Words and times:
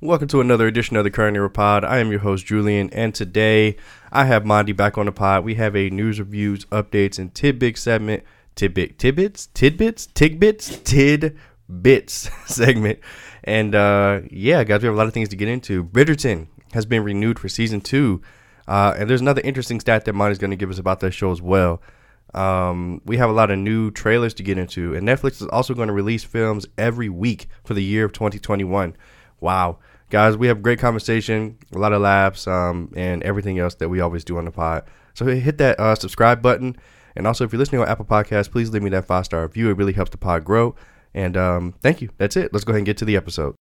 Welcome 0.00 0.28
to 0.28 0.40
another 0.40 0.68
edition 0.68 0.96
of 0.96 1.02
the 1.02 1.10
Current 1.10 1.36
Era 1.36 1.50
Pod. 1.50 1.84
I 1.84 1.98
am 1.98 2.12
your 2.12 2.20
host 2.20 2.46
Julian, 2.46 2.88
and 2.90 3.12
today 3.12 3.74
I 4.12 4.26
have 4.26 4.44
Mondi 4.44 4.74
back 4.74 4.96
on 4.96 5.06
the 5.06 5.12
pod. 5.12 5.42
We 5.42 5.56
have 5.56 5.74
a 5.74 5.90
news 5.90 6.20
reviews, 6.20 6.66
updates, 6.66 7.18
and 7.18 7.34
tidbit 7.34 7.76
segment. 7.76 8.22
Tidbit, 8.54 8.96
tidbits, 8.96 9.48
tidbits, 9.54 10.06
tidbits, 10.06 10.78
tidbits 10.84 12.30
segment. 12.46 13.00
And 13.42 13.74
uh, 13.74 14.20
yeah, 14.30 14.62
guys, 14.62 14.82
we 14.82 14.86
have 14.86 14.94
a 14.94 14.96
lot 14.96 15.08
of 15.08 15.14
things 15.14 15.30
to 15.30 15.36
get 15.36 15.48
into. 15.48 15.82
Bridgerton 15.82 16.46
has 16.74 16.86
been 16.86 17.02
renewed 17.02 17.40
for 17.40 17.48
season 17.48 17.80
two, 17.80 18.22
uh, 18.68 18.94
and 18.96 19.10
there's 19.10 19.20
another 19.20 19.42
interesting 19.42 19.80
stat 19.80 20.04
that 20.04 20.14
Mondi's 20.14 20.38
going 20.38 20.52
to 20.52 20.56
give 20.56 20.70
us 20.70 20.78
about 20.78 21.00
that 21.00 21.10
show 21.10 21.32
as 21.32 21.42
well. 21.42 21.82
Um, 22.34 23.02
we 23.04 23.16
have 23.16 23.30
a 23.30 23.32
lot 23.32 23.50
of 23.50 23.58
new 23.58 23.90
trailers 23.90 24.32
to 24.34 24.44
get 24.44 24.58
into, 24.58 24.94
and 24.94 25.08
Netflix 25.08 25.42
is 25.42 25.48
also 25.48 25.74
going 25.74 25.88
to 25.88 25.92
release 25.92 26.22
films 26.22 26.66
every 26.78 27.08
week 27.08 27.48
for 27.64 27.74
the 27.74 27.82
year 27.82 28.04
of 28.04 28.12
2021. 28.12 28.94
Wow. 29.40 29.78
Guys, 30.10 30.38
we 30.38 30.46
have 30.46 30.62
great 30.62 30.78
conversation, 30.78 31.58
a 31.74 31.78
lot 31.78 31.92
of 31.92 32.00
laughs, 32.00 32.46
um, 32.46 32.90
and 32.96 33.22
everything 33.24 33.58
else 33.58 33.74
that 33.74 33.90
we 33.90 34.00
always 34.00 34.24
do 34.24 34.38
on 34.38 34.46
the 34.46 34.50
pod. 34.50 34.84
So 35.12 35.26
hit 35.26 35.58
that 35.58 35.78
uh, 35.78 35.94
subscribe 35.96 36.40
button. 36.40 36.76
And 37.14 37.26
also, 37.26 37.44
if 37.44 37.52
you're 37.52 37.58
listening 37.58 37.82
on 37.82 37.88
Apple 37.88 38.06
Podcasts, 38.06 38.50
please 38.50 38.70
leave 38.70 38.82
me 38.82 38.88
that 38.90 39.04
five 39.04 39.26
star 39.26 39.42
review. 39.42 39.68
It 39.68 39.76
really 39.76 39.92
helps 39.92 40.10
the 40.10 40.16
pod 40.16 40.44
grow. 40.44 40.74
And 41.12 41.36
um, 41.36 41.74
thank 41.82 42.00
you. 42.00 42.08
That's 42.16 42.36
it. 42.36 42.54
Let's 42.54 42.64
go 42.64 42.70
ahead 42.70 42.78
and 42.78 42.86
get 42.86 42.96
to 42.98 43.04
the 43.04 43.16
episode. 43.16 43.54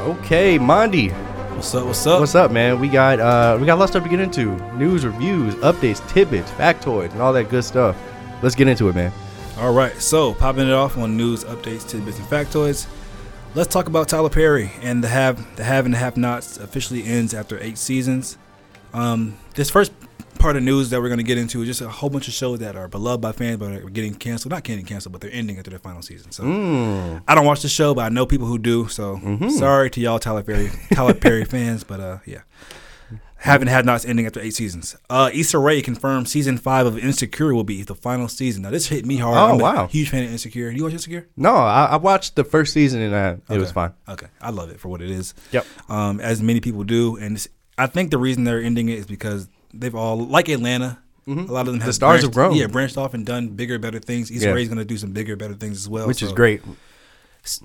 Okay, 0.00 0.58
Mondi. 0.58 1.12
What's 1.54 1.72
up? 1.72 1.86
What's 1.86 2.04
up? 2.04 2.20
What's 2.20 2.34
up, 2.34 2.50
man? 2.50 2.80
We 2.80 2.88
got 2.88 3.20
uh, 3.20 3.56
we 3.60 3.66
got 3.66 3.74
a 3.74 3.78
lot 3.78 3.84
of 3.84 3.90
stuff 3.90 4.02
to 4.02 4.08
get 4.08 4.18
into: 4.18 4.56
news, 4.76 5.06
reviews, 5.06 5.54
updates, 5.56 6.06
tidbits, 6.08 6.50
factoids, 6.52 7.12
and 7.12 7.22
all 7.22 7.32
that 7.32 7.48
good 7.48 7.64
stuff. 7.64 7.96
Let's 8.42 8.56
get 8.56 8.66
into 8.66 8.88
it, 8.88 8.96
man. 8.96 9.12
All 9.58 9.72
right, 9.72 9.94
so 10.00 10.34
popping 10.34 10.66
it 10.66 10.72
off 10.72 10.98
on 10.98 11.16
news, 11.16 11.44
updates, 11.44 11.88
tidbits, 11.88 12.18
and 12.18 12.26
factoids. 12.28 12.86
Let's 13.54 13.72
talk 13.72 13.86
about 13.86 14.08
Tyler 14.08 14.28
Perry 14.28 14.72
and 14.82 15.02
the 15.02 15.08
have 15.08 15.56
the 15.56 15.62
have 15.62 15.84
and 15.84 15.94
the 15.94 15.98
have 15.98 16.16
nots 16.16 16.56
officially 16.58 17.04
ends 17.04 17.32
after 17.32 17.58
eight 17.62 17.78
seasons. 17.78 18.36
Um, 18.92 19.36
this 19.54 19.70
first 19.70 19.92
part 20.40 20.56
of 20.56 20.64
news 20.64 20.90
that 20.90 21.00
we're 21.00 21.08
going 21.08 21.18
to 21.18 21.24
get 21.24 21.38
into 21.38 21.62
is 21.62 21.68
just 21.68 21.80
a 21.80 21.88
whole 21.88 22.10
bunch 22.10 22.26
of 22.26 22.34
shows 22.34 22.58
that 22.58 22.74
are 22.74 22.88
beloved 22.88 23.20
by 23.22 23.30
fans 23.30 23.58
but 23.58 23.70
are 23.72 23.90
getting 23.90 24.14
canceled. 24.14 24.50
Not 24.50 24.64
getting 24.64 24.84
canceled, 24.84 25.12
but 25.12 25.20
they're 25.20 25.32
ending 25.32 25.56
after 25.56 25.70
their 25.70 25.78
final 25.78 26.02
season. 26.02 26.32
So 26.32 26.42
Mm. 26.42 27.22
I 27.28 27.34
don't 27.36 27.46
watch 27.46 27.62
the 27.62 27.68
show, 27.68 27.94
but 27.94 28.02
I 28.02 28.08
know 28.08 28.26
people 28.26 28.48
who 28.48 28.58
do. 28.58 28.88
So 28.88 29.18
Mhm. 29.18 29.52
sorry 29.52 29.88
to 29.90 30.00
y'all 30.00 30.18
Tyler 30.18 30.42
Perry 30.42 30.70
Tyler 30.92 31.14
Perry 31.14 31.44
fans, 31.54 31.84
but 31.84 32.00
uh, 32.00 32.18
yeah. 32.26 32.40
Haven't 33.44 33.68
had 33.68 33.84
nots 33.84 34.04
ending 34.06 34.24
after 34.26 34.40
eight 34.40 34.54
seasons. 34.54 34.96
Uh, 35.10 35.28
Issa 35.32 35.58
Rae 35.58 35.82
confirmed 35.82 36.28
season 36.30 36.56
five 36.56 36.86
of 36.86 36.96
Insecure 36.98 37.54
will 37.54 37.62
be 37.62 37.82
the 37.82 37.94
final 37.94 38.26
season. 38.26 38.62
Now 38.62 38.70
this 38.70 38.86
hit 38.88 39.04
me 39.04 39.18
hard. 39.18 39.36
Oh, 39.36 39.54
I'm 39.54 39.58
wow. 39.58 39.86
huge 39.86 40.08
fan 40.08 40.24
of 40.24 40.30
Insecure. 40.32 40.70
You 40.70 40.84
watch 40.84 40.94
Insecure? 40.94 41.28
No, 41.36 41.54
I, 41.54 41.84
I 41.92 41.96
watched 41.96 42.36
the 42.36 42.44
first 42.44 42.72
season 42.72 43.02
and 43.02 43.14
uh, 43.14 43.54
it 43.54 43.58
was 43.58 43.70
fine. 43.70 43.92
Okay, 44.08 44.28
I 44.40 44.48
love 44.50 44.70
it 44.70 44.80
for 44.80 44.88
what 44.88 45.02
it 45.02 45.10
is. 45.10 45.34
Yep. 45.52 45.66
Um, 45.90 46.20
as 46.20 46.42
many 46.42 46.60
people 46.60 46.84
do, 46.84 47.16
and 47.16 47.46
I 47.76 47.86
think 47.86 48.10
the 48.10 48.18
reason 48.18 48.44
they're 48.44 48.62
ending 48.62 48.88
it 48.88 48.98
is 48.98 49.06
because 49.06 49.48
they've 49.74 49.94
all 49.94 50.16
like 50.18 50.48
Atlanta. 50.48 50.98
A 51.26 51.30
lot 51.32 51.60
of 51.68 51.72
them 51.72 51.80
have 51.80 51.82
Mm-hmm. 51.82 51.90
stars 51.92 52.22
have 52.22 52.32
grown. 52.32 52.54
Yeah, 52.54 52.66
branched 52.66 52.96
off 52.98 53.14
and 53.14 53.24
done 53.24 53.48
bigger, 53.48 53.78
better 53.78 53.98
things. 53.98 54.30
Issa 54.30 54.46
Yeah. 54.46 54.52
Rae's 54.52 54.68
going 54.68 54.76
to 54.78 54.84
do 54.84 54.96
some 54.98 55.12
bigger, 55.12 55.36
better 55.36 55.54
things 55.54 55.78
as 55.78 55.88
well, 55.88 56.06
Which 56.06 56.22
is 56.22 56.32
great. 56.32 56.62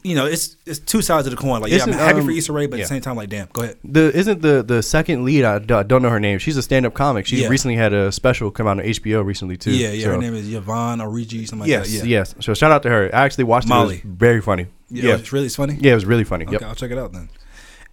You 0.04 0.14
know, 0.16 0.26
it's 0.26 0.58
it's 0.66 0.78
two 0.80 1.02
sides 1.02 1.26
of 1.26 1.32
the 1.32 1.38
coin. 1.38 1.62
Like, 1.62 1.72
yeah, 1.72 1.78
Isn't, 1.78 1.94
I'm 1.94 2.00
happy 2.00 2.20
for 2.20 2.32
um, 2.32 2.38
Issa 2.38 2.52
Rae, 2.52 2.66
but 2.68 2.78
yeah. 2.80 2.84
at 2.84 2.90
the 2.90 2.96
same 2.96 3.02
time, 3.02 3.16
like, 3.16 3.30
damn, 3.30 3.48
go 3.54 3.62
ahead. 3.64 3.78
The 3.86 4.12
isn't 4.18 4.42
the 4.42 4.62
the 4.62 4.84
second 4.84 5.24
lead? 5.24 5.46
I, 5.46 5.60
d- 5.60 5.66
don't 5.88 6.02
know 6.02 6.10
her 6.10 6.20
name. 6.20 6.38
She's 6.38 6.58
a 6.58 6.62
stand 6.62 6.86
up 6.86 6.94
comic. 6.94 7.26
She 7.26 7.38
Yeah. 7.42 7.48
recently 7.48 7.76
had 7.78 7.94
a 7.94 8.12
special 8.12 8.52
come 8.52 8.68
out 8.68 8.80
on 8.80 8.86
HBO 8.86 9.24
recently 9.24 9.56
too. 9.56 9.72
yeah, 9.72 9.92
yeah. 9.92 10.04
So- 10.04 10.12
Her 10.12 10.18
name 10.18 10.36
is 10.36 10.54
Yvonne 10.54 11.00
Orji, 11.00 11.48
something 11.48 11.60
like 11.60 11.70
yes, 11.70 11.88
that. 11.90 11.98
Yeah, 12.00 12.04
yes. 12.20 12.36
So 12.42 12.54
shout 12.54 12.72
out 12.72 12.84
to 12.84 12.90
her. 12.90 13.10
I 13.16 13.24
actually 13.24 13.46
watched 13.46 13.70
Molly. 13.70 13.96
it. 13.96 14.00
It 14.00 14.06
very 14.06 14.42
funny. 14.42 14.68
yeah. 14.90 15.04
Yeah, 15.04 15.16
It's 15.16 15.32
really 15.32 15.48
funny. 15.50 15.78
yeah, 15.80 15.94
it 15.94 15.96
was 15.96 16.06
really 16.06 16.26
funny. 16.26 16.44
Okay, 16.46 16.54
Yep. 16.54 16.62
I'll 16.64 16.76
check 16.76 16.92
it 16.92 16.98
out 16.98 17.14
then. 17.14 17.30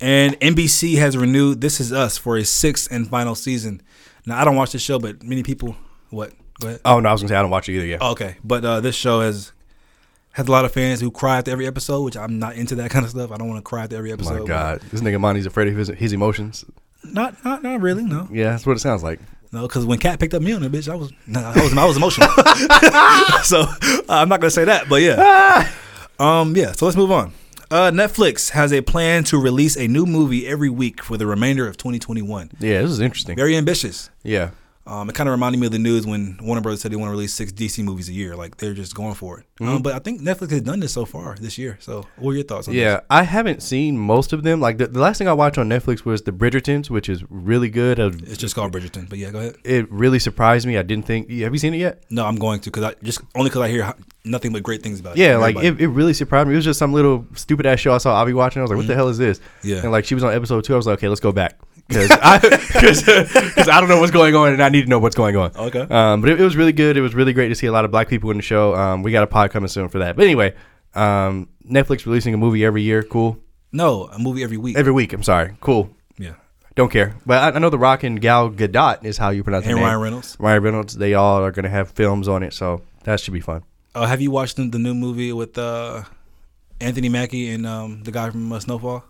And 0.01 0.35
NBC 0.41 0.97
has 0.99 1.17
renewed 1.17 1.61
This 1.61 1.81
Is 1.81 1.93
Us 1.93 2.19
for 2.19 2.37
a 2.37 2.45
sixth 2.45 2.89
and 2.91 3.09
final 3.09 3.35
season. 3.37 3.81
Now, 4.27 4.41
I 4.41 4.45
don't 4.45 4.57
watch 4.57 4.73
this 4.73 4.83
show, 4.83 4.99
but 4.99 5.23
many 5.23 5.43
people. 5.45 5.77
What? 6.11 6.33
Go 6.61 6.69
ahead. 6.69 6.81
Oh 6.85 6.99
no, 7.01 7.09
I 7.09 7.13
was 7.13 7.21
gonna 7.23 7.29
say 7.29 7.37
I 7.37 7.43
don't 7.43 7.51
watch 7.51 7.69
it 7.69 7.77
either. 7.77 7.87
Yeah. 7.87 7.99
Oh, 8.01 8.11
okay, 8.11 8.37
but 8.43 8.65
uh, 8.65 8.81
this 8.81 8.97
show 8.97 9.21
has 9.21 9.53
has 10.37 10.47
a 10.49 10.51
lot 10.51 10.65
of 10.65 10.73
fans 10.73 11.01
who 11.01 11.11
cry 11.11 11.39
after 11.39 11.51
every 11.51 11.67
episode, 11.67 12.03
which 12.03 12.17
I'm 12.17 12.39
not 12.39 12.55
into 12.57 12.75
that 12.77 12.91
kind 12.95 13.05
of 13.05 13.11
stuff. 13.11 13.33
I 13.33 13.37
don't 13.37 13.49
want 13.49 13.59
to 13.59 13.69
cry 13.69 13.85
after 13.85 13.97
every 13.97 14.11
Oh 14.11 14.15
episode. 14.15 14.41
my 14.43 14.47
god, 14.47 14.81
this 14.91 15.01
nigga 15.01 15.19
Mondi's 15.21 15.47
afraid 15.47 15.69
of 15.69 15.77
his, 15.77 15.89
his 15.89 16.13
emotions. 16.13 16.65
Not, 17.05 17.43
not, 17.45 17.63
not 17.63 17.81
really. 17.81 18.05
No, 18.05 18.29
Yeah, 18.31 18.51
that's 18.51 18.67
what 18.67 18.77
it 18.77 18.81
sounds 18.81 19.03
like. 19.03 19.21
no, 19.53 19.63
because 19.63 19.85
when 19.87 19.99
Kat 19.99 20.19
picked 20.21 20.35
up 20.35 20.43
me 20.43 20.53
on 20.53 20.61
the 20.63 20.69
bitch, 20.69 20.91
I 20.91 20.95
was, 20.97 21.13
nah, 21.27 21.53
I 21.55 21.63
was, 21.63 21.77
I 21.77 21.85
was 21.85 21.97
emotional. 21.97 22.29
so 23.45 23.61
uh, 23.61 24.03
I'm 24.09 24.29
not 24.29 24.41
gonna 24.41 24.51
say 24.51 24.65
that, 24.65 24.89
but 24.89 25.03
yeah, 25.03 25.71
um, 26.19 26.55
yeah. 26.57 26.73
So 26.73 26.85
let's 26.87 26.97
move 26.97 27.11
on. 27.13 27.33
Uh, 27.71 27.91
Netflix 27.91 28.51
has 28.51 28.73
a 28.73 28.81
plan 28.81 29.25
to 29.25 29.41
release 29.41 29.77
a 29.77 29.89
new 29.89 30.07
movie 30.07 30.47
every 30.47 30.71
week 30.71 31.03
for 31.03 31.17
the 31.17 31.27
remainder 31.27 31.67
of 31.67 31.77
2021. 31.77 32.51
Yeah, 32.61 32.83
this 32.83 32.91
is 32.93 33.01
interesting. 33.01 33.35
Very 33.37 33.57
ambitious. 33.57 34.11
Yeah. 34.23 34.51
Um, 34.87 35.09
it 35.09 35.15
kind 35.15 35.29
of 35.29 35.33
reminded 35.33 35.59
me 35.59 35.67
of 35.67 35.73
the 35.73 35.79
news 35.79 36.07
when 36.07 36.39
Warner 36.41 36.61
Brothers 36.61 36.81
said 36.81 36.93
they 36.93 36.97
want 36.97 37.09
to 37.09 37.13
release 37.13 37.35
six 37.35 37.53
DC 37.53 37.83
movies 37.83 38.09
a 38.09 38.13
year. 38.13 38.37
Like 38.37 38.59
they're 38.59 38.75
just 38.75 38.95
going 38.95 39.15
for 39.15 39.41
it. 39.41 39.47
Mm-hmm. 39.61 39.77
Um, 39.77 39.83
but 39.83 39.95
I 39.95 39.99
think 39.99 40.21
Netflix 40.21 40.51
has 40.51 40.61
done 40.61 40.81
this 40.81 40.93
so 40.93 41.05
far 41.05 41.35
this 41.41 41.59
year. 41.59 41.77
So, 41.81 42.07
what 42.17 42.33
are 42.33 42.35
your 42.35 42.45
thoughts 42.45 42.69
on 42.69 42.75
Yeah, 42.75 43.01
I 43.11 43.25
haven't 43.25 43.63
seen 43.63 43.99
most 43.99 44.33
of 44.33 44.43
them. 44.43 44.61
Like 44.61 44.79
the, 44.79 44.87
the 44.87 45.01
last 45.01 45.19
thing 45.19 45.29
I 45.29 45.33
watched 45.33 45.59
on 45.59 45.69
Netflix 45.69 46.05
was 46.05 46.23
The 46.23 46.33
Bridgertons, 46.33 46.89
which 46.89 47.09
is 47.09 47.25
really 47.31 47.69
good. 47.69 47.99
This? 47.99 48.33
It's 48.33 48.39
just 48.39 48.55
called 48.55 48.73
Bridgerton. 48.73 49.09
But 49.09 49.19
yeah, 49.19 49.31
go 49.31 49.41
ahead. 49.41 49.57
It 49.65 49.91
really 49.91 50.19
surprised 50.19 50.67
me. 50.67 50.79
I 50.79 50.83
didn't 50.83 51.07
think. 51.07 51.31
Have 51.31 51.53
you 51.53 51.59
seen 51.59 51.75
it 51.75 51.79
yet? 51.79 52.05
No, 52.11 52.25
I'm 52.25 52.37
going 52.37 52.61
to 52.61 52.71
because 52.71 52.85
I 52.85 52.95
just 53.03 53.21
only 53.35 53.51
because 53.51 53.63
I 53.63 53.69
hear 53.69 53.93
nothing 54.25 54.53
but 54.53 54.63
great 54.63 54.83
things 54.83 55.01
about 55.01 55.17
it. 55.17 55.21
Yeah, 55.21 55.37
like 55.37 55.57
it, 55.57 55.81
it 55.81 55.89
really 55.89 56.15
surprised 56.15 56.47
me. 56.49 56.55
It 56.55 56.57
was 56.57 56.65
just 56.65 56.79
some 56.79 56.93
little 56.93 57.27
stupid 57.35 57.67
ass 57.67 57.81
show 57.81 57.93
I 57.93 57.99
saw 57.99 58.15
Avi 58.15 58.35
watching. 58.35 58.61
I 58.61 58.63
was 58.63 58.71
like, 58.71 58.79
what 58.79 58.87
the 58.87 58.95
hell 58.95 59.09
is 59.09 59.19
this? 59.19 59.39
Mm-hmm. 59.39 59.69
Yeah. 59.69 59.77
And 59.83 59.91
like 59.91 60.05
she 60.05 60.15
was 60.15 60.23
on 60.23 60.33
episode 60.33 60.65
two. 60.65 60.75
I 60.75 60.77
was 60.77 60.87
like, 60.87 60.99
okay, 60.99 61.09
let's 61.09 61.21
go 61.21 61.33
back. 61.33 61.59
Because 61.89 62.11
I, 62.11 62.39
cause, 62.73 63.03
'cause 63.05 63.69
I 63.69 63.79
don't 63.81 63.89
know 63.89 64.01
what's 64.01 64.11
going 64.13 64.35
on 64.35 64.53
and 64.53 64.63
I 64.63 64.69
need 64.69 64.83
to 64.83 64.89
know 64.89 64.99
what's 64.99 65.15
going 65.15 65.37
on. 65.37 65.53
Okay. 65.57 65.81
Um, 65.83 66.21
but 66.21 66.31
it, 66.31 66.41
it 66.41 66.45
was 66.45 66.57
really 66.57 66.73
good. 66.73 66.97
It 66.97 67.01
was 67.01 67.15
really 67.15 67.33
great 67.33 67.49
to 67.49 67.55
see 67.55 67.67
a 67.69 67.73
lot 67.73 67.85
of 67.85 67.91
black 67.91 68.09
people 68.09 68.31
in 68.33 68.37
the 68.37 68.43
show. 68.43 68.75
Um, 68.75 69.03
we 69.03 69.13
got 69.13 69.23
a 69.23 69.27
pod 69.29 69.51
coming 69.53 69.69
soon 69.69 69.89
for 69.89 69.99
that. 70.01 70.17
But 70.17 70.25
anyway, 70.25 70.55
um, 70.95 71.49
Netflix 71.69 72.05
releasing 72.07 72.35
a 72.35 72.37
movie 72.37 72.65
every 72.65 72.83
year. 72.83 73.03
Cool. 73.03 73.39
no, 73.73 74.05
a 74.07 74.19
movie 74.19 74.43
every 74.43 74.57
week. 74.57 74.77
Every 74.77 74.93
week. 74.93 75.13
I'm 75.13 75.23
sorry. 75.23 75.55
Cool. 75.61 75.91
yeah, 76.19 76.35
Don't 76.75 76.91
care. 76.91 77.15
But 77.25 77.39
I, 77.55 77.57
I 77.57 77.59
know 77.61 77.71
The 77.71 77.79
Rock 77.79 78.03
and 78.03 78.21
Gal 78.21 78.51
Gadot 78.51 79.05
is 79.05 79.17
how 79.19 79.31
you 79.31 79.45
pronounce 79.45 79.65
and 79.65 79.73
her 79.73 79.77
name. 79.77 79.85
Ryan 79.85 80.01
Reynolds. 80.01 80.37
Ryan 80.41 80.63
Reynolds. 80.63 80.97
They 80.97 81.15
all 81.15 81.43
are 81.45 81.53
going 81.53 81.65
to 81.65 81.71
have 81.71 81.91
films 81.93 82.27
on 82.29 82.43
it. 82.43 82.53
So 82.53 82.83
that 83.05 83.21
should 83.21 83.35
be 83.35 83.41
fun. 83.41 83.63
Uh, 83.95 84.07
have 84.07 84.21
you 84.21 84.31
watched 84.31 84.57
the, 84.57 84.69
the 84.69 84.79
new 84.79 84.95
movie 84.95 85.33
with 85.33 85.57
uh, 85.57 86.03
Anthony 86.81 87.09
Mackie 87.09 87.49
and 87.51 87.65
um, 87.67 88.03
the 88.03 88.11
guy 88.11 88.29
from 88.31 88.53
uh, 88.53 88.59
Snowfall? 88.61 89.05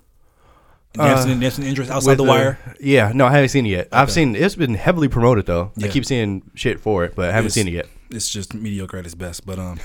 Dancing, 0.94 1.38
Damson 1.40 1.64
Idris 1.64 1.90
outside 1.90 2.10
With 2.12 2.18
the 2.18 2.24
wire. 2.24 2.58
Yeah, 2.80 3.12
no, 3.14 3.26
I 3.26 3.32
haven't 3.32 3.50
seen 3.50 3.66
it 3.66 3.70
yet. 3.70 3.88
I've 3.92 4.10
seen 4.10 4.34
it's 4.34 4.54
been 4.56 4.74
heavily 4.74 5.08
promoted 5.08 5.44
though. 5.46 5.72
I 5.82 5.88
keep 5.88 6.06
seeing 6.06 6.42
shit 6.54 6.80
for 6.80 7.04
it, 7.04 7.14
but 7.14 7.28
I 7.28 7.32
haven't 7.32 7.46
It's- 7.46 7.54
seen 7.54 7.68
it 7.68 7.72
yet. 7.74 7.86
It's 8.10 8.28
just 8.30 8.54
mediocre 8.54 8.96
at 8.98 9.04
its 9.04 9.14
best. 9.16 9.44
But 9.44 9.58
um, 9.58 9.80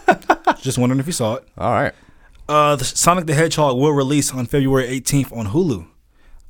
just 0.60 0.76
wondering 0.76 0.98
if 1.00 1.06
you 1.06 1.12
saw 1.12 1.34
it. 1.36 1.48
All 1.56 1.72
right. 1.72 1.92
Uh, 2.48 2.74
the 2.76 2.84
Sonic 2.84 3.26
the 3.26 3.34
Hedgehog 3.34 3.76
will 3.78 3.92
release 3.92 4.34
on 4.34 4.44
February 4.46 4.88
18th 5.00 5.34
on 5.36 5.46
Hulu. 5.46 5.86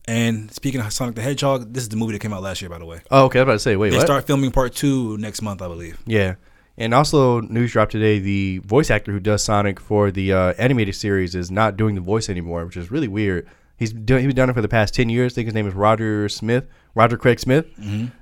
And 0.06 0.50
speaking 0.53 0.81
of 0.81 0.91
Sonic 0.93 1.15
the 1.15 1.21
Hedgehog, 1.22 1.72
this 1.75 1.83
is 1.83 1.89
the 1.91 1.97
movie 1.97 2.12
that 2.15 2.21
came 2.21 2.33
out 2.33 2.43
last 2.43 2.62
year, 2.62 2.71
by 2.71 2.78
the 2.78 2.87
way. 2.87 3.03
Oh, 3.10 3.27
okay. 3.27 3.39
I 3.39 3.43
was 3.43 3.47
about 3.47 3.53
to 3.53 3.59
say, 3.59 3.77
wait, 3.77 3.91
They 3.91 3.99
what? 3.99 4.06
start 4.06 4.27
filming 4.27 4.50
part 4.50 4.75
two 4.75 5.19
next 5.19 5.43
month, 5.43 5.60
I 5.62 5.69
believe. 5.69 5.99
yeah. 6.06 6.37
And 6.78 6.94
also, 6.94 7.43
news 7.43 7.72
dropped 7.72 7.93
today: 7.93 8.19
the 8.19 8.59
voice 8.65 8.91
actor 8.91 9.12
who 9.12 9.21
does 9.21 9.44
Sonic 9.44 9.78
for 9.78 10.10
the 10.10 10.33
uh, 10.33 10.55
animated 10.56 10.94
series 10.94 11.34
is 11.34 11.50
not 11.50 11.77
doing 11.77 11.94
the 11.94 12.00
voice 12.00 12.31
anymore, 12.31 12.65
which 12.65 12.78
is 12.78 12.91
really 12.91 13.09
weird. 13.09 13.47
He's 13.80 13.94
doing 13.94 14.24
he's 14.26 14.34
done 14.34 14.50
it 14.50 14.52
for 14.52 14.60
the 14.60 14.68
past 14.68 14.94
ten 14.94 15.08
years. 15.08 15.32
I 15.32 15.34
think 15.36 15.46
his 15.46 15.54
name 15.54 15.66
is 15.66 15.72
Roger 15.72 16.28
Smith, 16.28 16.66
Roger 16.94 17.16
Craig 17.16 17.41
Smith. 17.41 17.66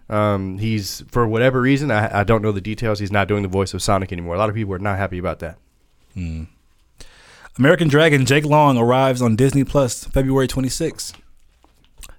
Um, 0.09 0.57
he's 0.59 1.03
for 1.09 1.27
whatever 1.27 1.61
reason, 1.61 1.91
I, 1.91 2.21
I 2.21 2.25
don't 2.25 2.43
know 2.43 2.53
the 2.53 2.61
details. 2.61 3.01
He's 3.01 3.11
not 3.11 3.27
doing 3.27 3.43
the 3.43 3.49
voice 3.49 3.75
of 3.75 3.83
Sonic 3.83 4.13
anymore. 4.13 4.37
A 4.37 4.39
lot 4.39 4.49
of 4.49 4.55
people 4.55 4.73
are 4.75 4.79
not 4.79 4.99
happy 4.99 5.19
about 5.19 5.41
that. 5.41 5.59
American 7.59 7.89
Dragon 7.89 8.25
Jake 8.25 8.45
Long 8.45 8.79
arrives 8.79 9.21
on 9.21 9.35
Disney 9.35 9.65
Plus 9.65 10.05
February 10.05 10.47
26th. 10.47 11.15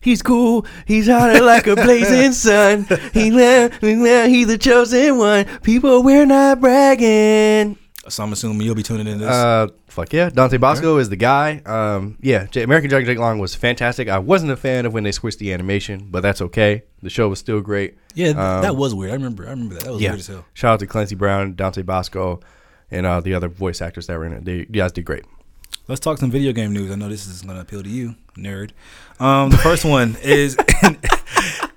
He's 0.02 0.22
cool. 0.22 0.66
He's 0.86 1.08
hotter 1.08 1.42
like 1.42 1.66
a 1.66 1.76
blazing 1.76 2.32
sun. 2.34 2.88
He 3.14 3.30
he's 3.32 4.48
the 4.48 4.58
chosen 4.60 5.18
one. 5.18 5.46
People, 5.64 6.04
we're 6.04 6.26
not 6.26 6.60
bragging. 6.60 7.78
So 8.08 8.24
I'm 8.24 8.32
assuming 8.32 8.62
you'll 8.66 8.76
be 8.76 8.82
tuning 8.84 9.08
in 9.08 9.20
to 9.20 9.26
this. 9.26 9.34
Uh, 9.34 9.68
fuck 9.88 10.14
yeah. 10.14 10.30
Dante 10.30 10.58
Basco 10.58 10.98
is 10.98 11.10
the 11.10 11.16
guy. 11.18 11.62
Um, 11.66 12.18
yeah. 12.22 12.46
J- 12.46 12.64
American 12.64 12.90
Dragon 12.90 13.06
Jake 13.06 13.20
Long 13.20 13.40
was 13.40 13.56
fantastic. 13.56 14.08
I 14.08 14.18
wasn't 14.20 14.52
a 14.52 14.56
fan 14.58 14.86
of 14.86 14.94
when 14.94 15.04
they 15.04 15.12
switched 15.12 15.40
the 15.40 15.52
animation, 15.54 16.08
but 16.10 16.22
that's 16.22 16.42
okay. 16.42 16.84
The 17.04 17.10
show 17.10 17.28
was 17.28 17.40
still 17.40 17.60
great. 17.62 17.98
yeah, 18.16 18.28
th- 18.28 18.38
um, 18.38 18.62
that 18.62 18.76
was 18.78 18.96
weird. 18.96 19.12
I 19.12 19.16
remember. 19.16 19.46
I 19.46 19.50
remember 19.52 19.76
that. 19.76 19.84
That 19.84 19.92
was 19.94 20.02
Yeah. 20.02 20.12
weird 20.12 20.20
as 20.22 20.28
hell. 20.28 20.46
Shout 20.54 20.74
out 20.76 20.80
to 20.80 20.88
Clancy 20.88 21.16
Brown, 21.16 21.56
Dante 21.56 21.82
Basco, 21.82 22.40
and 22.90 23.06
uh, 23.06 23.20
the 23.20 23.34
other 23.34 23.50
voice 23.50 23.82
actors 23.82 24.08
that 24.08 24.18
were 24.18 24.26
in 24.26 24.32
it. 24.34 24.46
They 24.46 24.58
you 24.60 24.66
guys 24.66 24.92
did 24.94 25.04
great. 25.06 25.26
Let's 25.88 26.00
talk 26.00 26.20
some 26.20 26.32
video 26.32 26.52
game 26.54 26.72
news. 26.72 26.92
I 26.92 26.96
know 26.96 27.10
this 27.10 27.28
is 27.28 27.42
going 27.42 27.56
to 27.56 27.62
appeal 27.62 27.84
to 27.84 27.90
you, 27.90 28.16
nerd. 28.38 28.72
Um, 29.20 29.50
the 29.50 29.58
first 29.58 29.84
one 29.86 30.16
is 30.24 30.56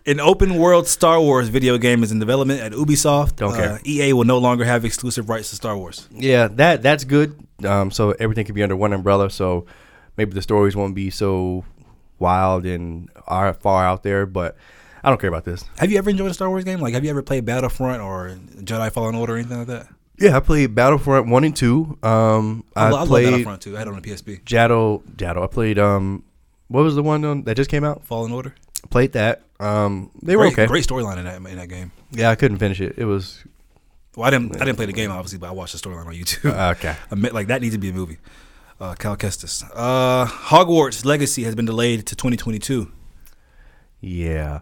An 0.04 0.18
open 0.18 0.56
world 0.56 0.88
Star 0.88 1.20
Wars 1.20 1.48
video 1.48 1.78
game 1.78 2.02
is 2.02 2.10
in 2.10 2.18
development 2.18 2.60
at 2.60 2.72
Ubisoft. 2.72 3.36
Don't 3.36 3.54
care. 3.54 3.74
Uh, 3.74 3.78
EA 3.86 4.12
will 4.12 4.24
no 4.24 4.38
longer 4.38 4.64
have 4.64 4.84
exclusive 4.84 5.28
rights 5.28 5.50
to 5.50 5.56
Star 5.56 5.76
Wars. 5.76 6.08
Yeah, 6.10 6.48
that 6.48 6.82
that's 6.82 7.04
good. 7.04 7.38
Um, 7.64 7.92
so 7.92 8.10
everything 8.12 8.44
can 8.44 8.54
be 8.54 8.62
under 8.64 8.74
one 8.74 8.92
umbrella. 8.92 9.30
So 9.30 9.66
maybe 10.16 10.32
the 10.32 10.42
stories 10.42 10.74
won't 10.74 10.96
be 10.96 11.10
so 11.10 11.64
wild 12.18 12.66
and 12.66 13.10
are 13.28 13.54
far 13.54 13.84
out 13.84 14.02
there. 14.02 14.26
But 14.26 14.56
I 15.04 15.08
don't 15.08 15.20
care 15.20 15.28
about 15.28 15.44
this. 15.44 15.64
Have 15.78 15.92
you 15.92 15.98
ever 15.98 16.10
enjoyed 16.10 16.32
a 16.32 16.34
Star 16.34 16.48
Wars 16.48 16.64
game? 16.64 16.80
Like, 16.80 16.94
have 16.94 17.04
you 17.04 17.10
ever 17.10 17.22
played 17.22 17.44
Battlefront 17.44 18.02
or 18.02 18.36
Jedi 18.56 18.90
Fallen 18.90 19.14
Order 19.14 19.34
or 19.34 19.36
anything 19.36 19.58
like 19.58 19.68
that? 19.68 19.86
Yeah, 20.18 20.36
I 20.36 20.40
played 20.40 20.74
Battlefront 20.74 21.28
one 21.28 21.44
and 21.44 21.54
two. 21.54 21.96
Um, 22.02 22.64
I, 22.74 22.86
I, 22.86 22.88
I 22.88 22.90
love 22.90 23.08
played 23.08 23.30
Battlefront 23.30 23.62
too. 23.62 23.76
I 23.76 23.78
had 23.78 23.86
it 23.86 23.94
on 23.94 24.02
the 24.02 24.10
PSP. 24.10 24.42
Jado. 24.42 25.02
Jado. 25.14 25.44
I 25.44 25.46
played 25.46 25.78
um, 25.78 26.24
what 26.66 26.82
was 26.82 26.96
the 26.96 27.02
one 27.04 27.24
on, 27.24 27.42
that 27.44 27.56
just 27.56 27.70
came 27.70 27.84
out? 27.84 28.04
Fallen 28.04 28.32
Order. 28.32 28.54
Played 28.90 29.12
that. 29.12 29.42
Um, 29.60 30.10
they 30.22 30.36
were 30.36 30.44
Great, 30.44 30.52
okay. 30.54 30.66
great 30.66 30.84
storyline 30.86 31.18
in 31.18 31.24
that 31.24 31.36
in 31.36 31.56
that 31.58 31.68
game. 31.68 31.92
Yeah, 32.10 32.30
I 32.30 32.34
couldn't 32.34 32.58
finish 32.58 32.80
it. 32.80 32.94
It 32.98 33.04
was 33.04 33.44
Well, 34.16 34.26
I 34.26 34.30
didn't 34.30 34.56
I 34.56 34.64
didn't 34.64 34.76
play 34.76 34.86
the 34.86 34.92
game 34.92 35.10
obviously, 35.10 35.38
but 35.38 35.48
I 35.48 35.52
watched 35.52 35.72
the 35.80 35.88
storyline 35.88 36.06
on 36.06 36.14
YouTube. 36.14 36.52
uh, 36.52 36.72
okay. 36.76 36.96
I 37.10 37.14
meant, 37.14 37.32
like 37.34 37.46
that 37.46 37.62
needs 37.62 37.74
to 37.74 37.78
be 37.78 37.90
a 37.90 37.92
movie. 37.92 38.18
Uh, 38.80 38.94
Cal 38.94 39.16
Kestis. 39.16 39.62
Uh, 39.74 40.26
Hogwarts 40.26 41.04
Legacy 41.04 41.44
has 41.44 41.54
been 41.54 41.66
delayed 41.66 42.04
to 42.06 42.16
2022. 42.16 42.90
Yeah. 44.00 44.60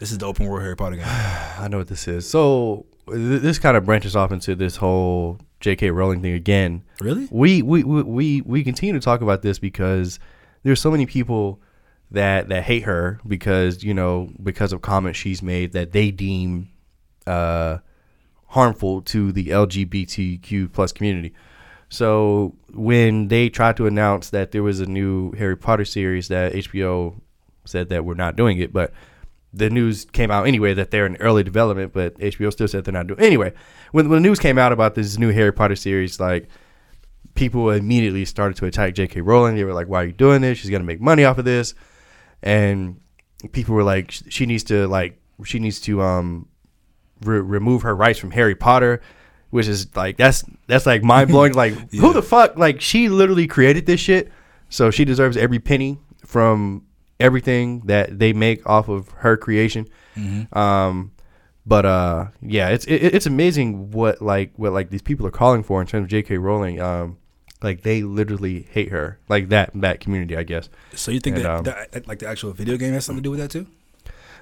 This 0.00 0.10
is 0.10 0.18
the 0.18 0.26
open 0.26 0.46
world 0.46 0.62
Harry 0.62 0.76
Potter 0.76 0.96
game. 0.96 1.04
I 1.06 1.68
know 1.70 1.78
what 1.78 1.88
this 1.88 2.08
is. 2.08 2.28
So 2.28 2.86
th- 3.08 3.42
this 3.42 3.58
kind 3.58 3.76
of 3.76 3.84
branches 3.84 4.16
off 4.16 4.32
into 4.32 4.54
this 4.54 4.76
whole 4.76 5.38
J.K. 5.60 5.90
Rowling 5.90 6.22
thing 6.22 6.32
again. 6.32 6.82
Really? 7.00 7.28
We 7.30 7.62
we, 7.62 7.84
we 7.84 8.02
we 8.02 8.40
we 8.40 8.64
continue 8.64 8.94
to 8.94 9.00
talk 9.00 9.20
about 9.20 9.42
this 9.42 9.58
because 9.58 10.18
there's 10.62 10.80
so 10.80 10.90
many 10.90 11.06
people 11.06 11.60
that 12.10 12.48
that 12.48 12.64
hate 12.64 12.82
her 12.82 13.20
because 13.26 13.84
you 13.84 13.94
know 13.94 14.30
because 14.42 14.72
of 14.72 14.82
comments 14.82 15.18
she's 15.18 15.42
made 15.42 15.72
that 15.72 15.92
they 15.92 16.10
deem 16.10 16.68
uh, 17.26 17.78
harmful 18.48 19.02
to 19.02 19.32
the 19.32 19.46
LGBTQ 19.46 20.72
plus 20.72 20.92
community. 20.92 21.32
So 21.88 22.54
when 22.72 23.28
they 23.28 23.48
tried 23.48 23.76
to 23.78 23.86
announce 23.86 24.30
that 24.30 24.52
there 24.52 24.62
was 24.62 24.80
a 24.80 24.86
new 24.86 25.32
Harry 25.32 25.56
Potter 25.56 25.84
series 25.84 26.28
that 26.28 26.52
HBO 26.52 27.20
said 27.64 27.88
that 27.88 28.04
we're 28.04 28.14
not 28.14 28.36
doing 28.36 28.58
it, 28.58 28.72
but 28.72 28.92
the 29.52 29.70
news 29.70 30.04
came 30.04 30.30
out 30.30 30.46
anyway 30.46 30.74
that 30.74 30.90
they're 30.90 31.06
in 31.06 31.16
early 31.16 31.42
development, 31.42 31.92
but 31.92 32.16
HBO 32.18 32.52
still 32.52 32.68
said 32.68 32.84
they're 32.84 32.92
not 32.92 33.08
doing. 33.08 33.18
It. 33.20 33.26
Anyway, 33.26 33.52
when 33.92 34.08
when 34.08 34.22
the 34.22 34.28
news 34.28 34.38
came 34.38 34.58
out 34.58 34.72
about 34.72 34.94
this 34.94 35.18
new 35.18 35.32
Harry 35.32 35.52
Potter 35.52 35.76
series, 35.76 36.20
like 36.20 36.48
people 37.34 37.70
immediately 37.70 38.24
started 38.24 38.56
to 38.58 38.66
attack 38.66 38.94
J.K. 38.94 39.20
Rowling. 39.20 39.56
They 39.56 39.64
were 39.64 39.74
like, 39.74 39.88
"Why 39.88 40.02
are 40.02 40.06
you 40.06 40.12
doing 40.12 40.40
this? 40.40 40.58
She's 40.58 40.70
gonna 40.70 40.84
make 40.84 41.00
money 41.00 41.24
off 41.24 41.38
of 41.38 41.44
this," 41.44 41.74
and 42.42 43.00
people 43.52 43.74
were 43.74 43.82
like, 43.84 44.10
"She 44.10 44.46
needs 44.46 44.64
to 44.64 44.86
like 44.88 45.18
she 45.44 45.58
needs 45.58 45.80
to 45.82 46.02
um 46.02 46.46
re- 47.24 47.40
remove 47.40 47.82
her 47.82 47.94
rights 47.94 48.18
from 48.18 48.30
Harry 48.32 48.54
Potter." 48.54 49.00
Which 49.50 49.66
is 49.66 49.88
like 49.96 50.16
that's 50.16 50.44
that's 50.68 50.86
like 50.86 51.02
mind 51.02 51.30
blowing. 51.30 51.52
Like 51.54 51.74
Yeah. 51.90 52.00
who 52.02 52.12
the 52.12 52.22
fuck? 52.22 52.56
Like 52.56 52.80
she 52.80 53.08
literally 53.08 53.46
created 53.48 53.84
this 53.86 53.98
shit, 54.00 54.30
so 54.68 54.90
she 54.92 55.04
deserves 55.04 55.36
every 55.36 55.58
penny 55.58 55.98
from 56.24 56.86
everything 57.18 57.80
that 57.86 58.18
they 58.18 58.32
make 58.32 58.64
off 58.68 58.88
of 58.88 59.08
her 59.18 59.36
creation. 59.36 59.86
Um, 60.52 61.12
but 61.66 61.84
uh, 61.84 62.26
yeah, 62.42 62.68
it's 62.68 62.84
it, 62.86 62.96
it's 63.14 63.26
amazing 63.26 63.90
what 63.90 64.22
like 64.22 64.52
what 64.56 64.72
like 64.72 64.90
these 64.90 65.02
people 65.02 65.26
are 65.26 65.30
calling 65.32 65.62
for 65.62 65.80
in 65.80 65.86
terms 65.88 66.04
of 66.04 66.08
J.K. 66.08 66.38
Rowling. 66.38 66.80
Um, 66.80 67.18
like 67.62 67.82
they 67.82 68.02
literally 68.02 68.66
hate 68.70 68.88
her, 68.90 69.18
like 69.28 69.48
that 69.50 69.70
that 69.74 70.00
community, 70.00 70.36
I 70.36 70.42
guess. 70.42 70.68
So 70.94 71.10
you 71.10 71.20
think 71.20 71.36
And, 71.36 71.44
that, 71.44 71.50
um, 71.50 71.64
that 71.64 72.06
like 72.08 72.18
the 72.20 72.28
actual 72.28 72.52
video 72.52 72.76
game 72.76 72.92
has 72.94 73.04
something 73.04 73.22
to 73.22 73.26
do 73.26 73.30
with 73.30 73.40
that 73.40 73.50
too? 73.50 73.66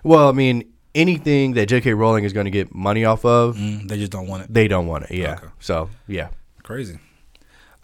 Well, 0.04 0.28
I 0.28 0.32
mean, 0.32 0.64
anything 0.94 1.54
that 1.54 1.66
J.K. 1.66 1.92
Rowling 1.94 2.24
is 2.24 2.32
going 2.32 2.44
to 2.46 2.50
get 2.50 2.74
money 2.74 3.04
off 3.04 3.24
of, 3.24 3.56
Mm, 3.56 3.88
they 3.88 3.96
just 3.98 4.12
don't 4.12 4.26
want 4.28 4.44
it. 4.44 4.54
they 4.54 4.68
don't 4.68 4.86
want 4.86 5.04
it. 5.04 5.10
Yeah. 5.12 5.34
Okay. 5.34 5.46
So 5.60 5.90
yeah. 6.06 6.28
Crazy. 6.62 6.98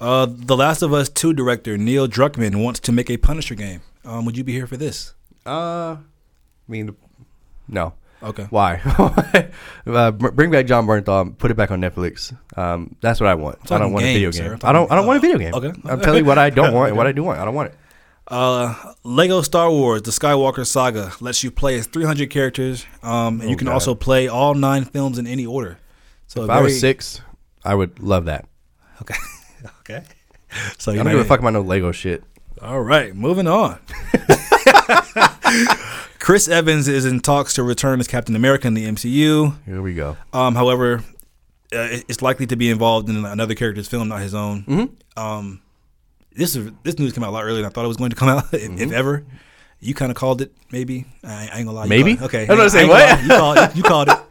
Uh, 0.01 0.27
the 0.29 0.57
Last 0.57 0.83
of 0.83 0.93
Us 0.93 1.09
2 1.09 1.33
director 1.33 1.79
Neil 1.79 2.07
Druckmann 2.09 2.63
wants 2.63 2.81
to 2.81 2.93
make 2.93 3.09
a 3.11 3.17
Punisher 3.17 3.55
game. 3.55 3.81
Um, 4.05 4.25
would 4.27 4.37
you 4.37 4.45
be 4.45 4.53
here 4.53 4.67
for 4.67 4.77
this? 4.77 5.15
Uh, 5.47 5.97
I 5.97 5.99
mean, 6.69 6.95
no. 7.69 7.95
Okay. 8.25 8.47
Why? 8.51 8.81
uh, 9.87 10.11
bring 10.11 10.51
back 10.51 10.67
Jon 10.67 10.87
Bernthal. 10.87 11.37
Put 11.37 11.51
it 11.51 11.55
back 11.55 11.71
on 11.71 11.81
Netflix. 11.81 12.35
Um, 12.57 12.97
that's 13.03 13.21
what 13.21 13.29
I 13.29 13.35
want. 13.35 13.71
I 13.71 13.79
don't 13.79 13.93
want 13.93 14.05
a 14.05 14.09
video 14.13 14.31
games, 14.31 14.37
sir. 14.39 14.43
game. 14.57 14.59
I'm 14.65 14.73
don't. 14.75 14.91
I 14.91 14.95
don't 14.97 15.05
talking- 15.05 15.07
want 15.07 15.17
a 15.19 15.21
video 15.21 15.39
game. 15.39 15.55
okay. 15.55 15.73
I'm 15.91 16.01
telling 16.01 16.21
you 16.25 16.25
what 16.25 16.39
I 16.39 16.49
don't 16.51 16.73
want 16.73 16.89
and 16.89 16.97
what 16.97 17.07
I 17.07 17.13
do 17.13 17.23
want. 17.23 17.39
I 17.39 17.45
don't 17.45 17.55
want 17.55 17.69
it. 17.73 17.79
Uh, 18.27 18.75
Lego 19.03 19.43
Star 19.43 19.71
Wars: 19.71 20.01
The 20.01 20.11
Skywalker 20.11 20.65
Saga 20.65 21.13
lets 21.21 21.45
you 21.45 21.51
play 21.51 21.79
as 21.79 21.87
300 21.87 22.31
characters, 22.31 22.87
um, 23.03 23.43
and 23.43 23.51
you 23.51 23.55
Oh, 23.55 23.59
can 23.59 23.67
God. 23.67 23.75
also 23.75 23.95
play 23.95 24.29
all 24.29 24.55
nine 24.55 24.87
films 24.87 25.19
in 25.19 25.27
any 25.27 25.45
order. 25.45 25.77
So 26.27 26.45
If 26.45 26.49
I 26.49 26.63
was 26.63 26.81
six, 26.81 27.21
I 27.67 27.75
would 27.75 28.01
love 28.01 28.25
that. 28.25 28.47
okay, 29.03 29.15
okay. 29.81 30.05
So 30.79 30.91
I 30.91 30.95
you 30.95 30.99
don't 31.01 31.13
know, 31.13 31.19
give 31.19 31.27
a 31.27 31.29
fuck 31.29 31.41
about 31.41 31.53
no 31.53 31.61
Lego 31.61 31.93
shit. 31.93 32.25
All 32.63 32.81
right, 32.81 33.15
moving 33.15 33.47
on. 33.47 33.79
Chris 36.25 36.49
Evans 36.49 36.89
is 36.89 37.05
in 37.05 37.21
talks 37.21 37.53
to 37.53 37.63
return 37.63 38.01
as 38.01 38.09
Captain 38.09 38.35
America 38.35 38.67
in 38.67 38.73
the 38.73 38.87
MCU. 38.87 39.63
Here 39.67 39.83
we 39.83 39.93
go. 39.93 40.17
Um, 40.33 40.55
however, 40.55 41.05
uh, 41.71 42.01
it's 42.09 42.23
likely 42.23 42.47
to 42.47 42.57
be 42.57 42.71
involved 42.71 43.11
in 43.11 43.27
another 43.27 43.55
character's 43.55 43.89
film, 43.89 44.09
not 44.09 44.23
his 44.23 44.35
own. 44.35 44.63
Mm-hmm. 44.63 45.23
Um, 45.23 45.61
this 46.33 46.57
is 46.57 46.73
this 46.83 46.99
news 46.99 47.13
came 47.13 47.25
out 47.25 47.29
a 47.29 47.31
lot 47.31 47.45
earlier 47.45 47.57
than 47.57 47.67
I 47.67 47.69
thought 47.69 47.85
it 47.85 47.89
was 47.89 47.99
going 47.99 48.09
to 48.09 48.17
come 48.17 48.31
out, 48.31 48.45
if, 48.55 48.81
if 48.81 48.91
ever. 48.91 49.27
You 49.81 49.93
kind 49.93 50.11
of 50.11 50.17
called 50.17 50.41
it, 50.41 50.51
maybe. 50.73 51.05
I, 51.23 51.51
I 51.53 51.59
ain't 51.59 51.67
gonna 51.67 51.73
lie. 51.73 51.83
Mm-hmm. 51.83 51.89
Maybe? 51.91 52.17
called. 52.17 52.31
Okay. 52.31 52.43
I'm 52.49 52.57
gonna 52.57 52.71
say, 52.71 52.81
ain't 52.85 52.89
what? 52.89 53.23
You 53.23 53.29
called 53.29 53.59
it. 53.59 53.77
You 53.77 53.83
called 53.83 54.09
it. 54.09 54.19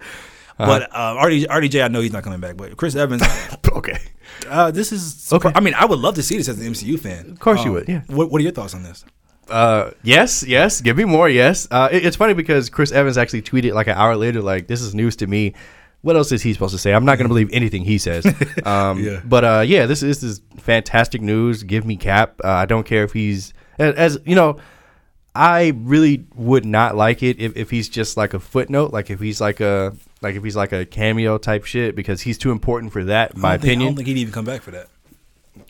But 0.57 0.96
uh, 0.96 1.19
RD, 1.19 1.48
RDJ, 1.50 1.84
I 1.84 1.88
know 1.89 2.00
he's 2.00 2.13
not 2.13 2.24
coming 2.24 2.39
back. 2.39 2.56
But 2.57 2.78
Chris 2.78 2.96
Evans, 2.96 3.24
okay. 3.72 4.00
uh, 4.48 4.72
this 4.72 4.92
is. 4.92 5.31
Okay. 5.34 5.51
I 5.54 5.60
mean, 5.60 5.74
I 5.74 5.86
would 5.86 6.00
love 6.00 6.16
to 6.16 6.24
see 6.24 6.38
this 6.38 6.48
as 6.48 6.60
an 6.60 6.72
MCU 6.74 7.00
fan. 7.00 7.31
Of 7.31 7.39
course 7.39 7.66
you 7.66 7.72
would, 7.74 7.89
yeah. 7.89 8.01
What, 8.07 8.31
what 8.31 8.39
are 8.39 8.44
your 8.44 8.51
thoughts 8.51 8.74
on 8.74 8.84
this? 8.84 9.04
Uh, 9.50 9.92
yes, 10.04 10.44
yes. 10.44 10.81
Give 10.81 10.95
me 10.98 11.04
more. 11.06 11.28
Yes. 11.30 11.68
Uh, 11.69 11.90
it- 11.92 12.06
it's 12.06 12.16
funny 12.16 12.34
because 12.34 12.69
Chris 12.69 12.92
Evans 12.92 13.18
actually 13.18 13.42
tweeted 13.42 13.74
like 13.74 13.88
an 13.88 13.95
hour 13.95 14.16
later, 14.16 14.42
like, 14.42 14.68
"This 14.68 14.81
is 14.81 14.94
news 14.95 15.16
to 15.18 15.28
me." 15.28 15.54
What 16.01 16.18
else 16.18 16.34
is 16.34 16.42
he 16.42 16.51
supposed 16.51 16.74
to 16.74 16.78
say? 16.78 16.94
I'm 16.94 17.06
not 17.06 17.18
going 17.18 17.25
to 17.25 17.30
believe 17.30 17.50
anything 17.54 17.86
he 17.86 17.98
says. 17.98 18.25
Um, 18.66 19.01
Yeah. 19.01 19.22
But 19.24 19.44
uh, 19.45 19.63
yeah, 19.66 19.86
this 19.86 20.04
is 20.04 20.19
this 20.22 20.31
is 20.31 20.42
fantastic 20.57 21.22
news. 21.22 21.63
Give 21.63 21.86
me 21.86 21.95
Cap. 21.95 22.42
Uh, 22.44 22.50
I 22.50 22.66
don't 22.66 22.86
care 22.86 23.04
if 23.04 23.13
he's 23.13 23.54
as, 23.80 23.95
as 23.95 24.19
you 24.25 24.36
know. 24.36 24.57
I 25.36 25.74
really 25.75 26.28
would 26.36 26.63
not 26.63 26.96
like 26.96 27.24
it 27.24 27.39
if, 27.39 27.57
if 27.57 27.72
he's 27.72 27.89
just 27.89 28.18
like 28.18 28.36
a 28.36 28.39
footnote, 28.39 28.94
like 28.94 29.10
if 29.10 29.19
he's 29.19 29.42
like 29.42 29.62
a 29.62 29.96
like 30.22 30.36
if 30.36 30.44
he's 30.44 30.56
like 30.56 30.72
a 30.74 30.86
cameo 30.86 31.38
type 31.39 31.66
shit, 31.66 31.96
because 31.96 32.22
he's 32.22 32.38
too 32.38 32.51
important 32.51 32.94
for 32.94 33.04
that. 33.06 33.34
In 33.34 33.42
my 33.42 33.54
I 33.54 33.57
think, 33.57 33.81
I 33.81 33.86
don't 33.86 33.96
think 33.96 34.07
he'd 34.07 34.18
even 34.18 34.31
come 34.34 34.46
back 34.46 34.62
for 34.62 34.72
that. 34.72 34.89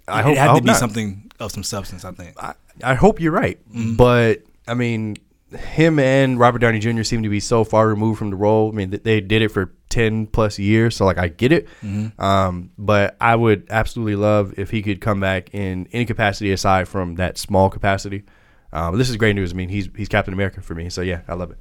I 0.07 0.19
it 0.19 0.23
hope, 0.23 0.37
had 0.37 0.49
I 0.49 0.55
to 0.55 0.61
be 0.61 0.67
not. 0.67 0.77
something 0.77 1.31
of 1.39 1.51
some 1.51 1.63
substance. 1.63 2.03
I 2.05 2.11
think. 2.11 2.41
I, 2.41 2.53
I 2.83 2.93
hope 2.95 3.19
you're 3.19 3.31
right, 3.31 3.59
Mm-hmm. 3.69 3.95
but 3.95 4.43
I 4.67 4.73
mean, 4.73 5.17
him 5.57 5.99
and 5.99 6.39
Robert 6.39 6.59
Downey 6.59 6.79
Jr. 6.79 7.03
seem 7.03 7.23
to 7.23 7.29
be 7.29 7.39
so 7.39 7.63
far 7.63 7.87
removed 7.87 8.17
from 8.19 8.29
the 8.31 8.35
role. 8.35 8.69
I 8.71 8.75
mean, 8.75 8.89
they 9.03 9.21
did 9.21 9.41
it 9.41 9.49
for 9.49 9.73
ten 9.89 10.25
plus 10.27 10.57
years, 10.59 10.95
so 10.95 11.05
like 11.05 11.17
I 11.17 11.27
get 11.27 11.51
it. 11.51 11.67
Mm-hmm. 11.83 12.19
Um, 12.21 12.71
but 12.77 13.15
I 13.21 13.35
would 13.35 13.67
absolutely 13.69 14.15
love 14.15 14.53
if 14.57 14.71
he 14.71 14.81
could 14.81 14.99
come 15.01 15.19
back 15.19 15.53
in 15.53 15.87
any 15.93 16.05
capacity 16.05 16.51
aside 16.51 16.87
from 16.87 17.15
that 17.15 17.37
small 17.37 17.69
capacity. 17.69 18.23
Um, 18.71 18.97
this 18.97 19.09
is 19.09 19.17
great 19.17 19.35
news. 19.35 19.53
I 19.53 19.55
mean, 19.55 19.69
he's 19.69 19.87
he's 19.95 20.09
Captain 20.09 20.33
America 20.33 20.61
for 20.61 20.73
me, 20.75 20.89
so 20.89 21.01
yeah, 21.01 21.21
I 21.27 21.35
love 21.35 21.51
it. 21.51 21.57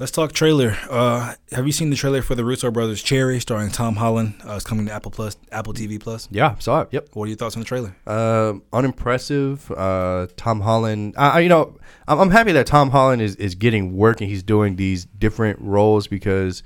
Let's 0.00 0.12
talk 0.12 0.32
trailer. 0.32 0.78
Uh, 0.88 1.34
have 1.52 1.66
you 1.66 1.72
seen 1.72 1.90
the 1.90 1.96
trailer 1.96 2.22
for 2.22 2.34
the 2.34 2.42
Russo 2.42 2.70
brothers 2.70 3.02
Cherry, 3.02 3.38
starring 3.38 3.70
Tom 3.70 3.96
Holland? 3.96 4.32
Uh, 4.48 4.54
it's 4.54 4.64
coming 4.64 4.86
to 4.86 4.92
Apple 4.92 5.10
Plus, 5.10 5.36
Apple 5.52 5.74
TV 5.74 6.00
Plus. 6.00 6.26
Yeah, 6.30 6.56
saw 6.58 6.80
it. 6.80 6.88
Yep. 6.92 7.08
What 7.12 7.24
are 7.24 7.28
your 7.28 7.36
thoughts 7.36 7.54
on 7.54 7.60
the 7.60 7.66
trailer? 7.66 7.94
Um, 8.06 8.62
unimpressive. 8.72 9.70
Uh, 9.70 10.28
Tom 10.38 10.62
Holland. 10.62 11.14
I, 11.18 11.28
I- 11.28 11.40
you 11.40 11.50
know, 11.50 11.76
I'm, 12.08 12.18
I'm 12.18 12.30
happy 12.30 12.52
that 12.52 12.66
Tom 12.66 12.88
Holland 12.88 13.20
is, 13.20 13.36
is 13.36 13.54
getting 13.54 13.94
work 13.94 14.22
and 14.22 14.30
he's 14.30 14.42
doing 14.42 14.76
these 14.76 15.04
different 15.04 15.58
roles 15.60 16.06
because 16.06 16.62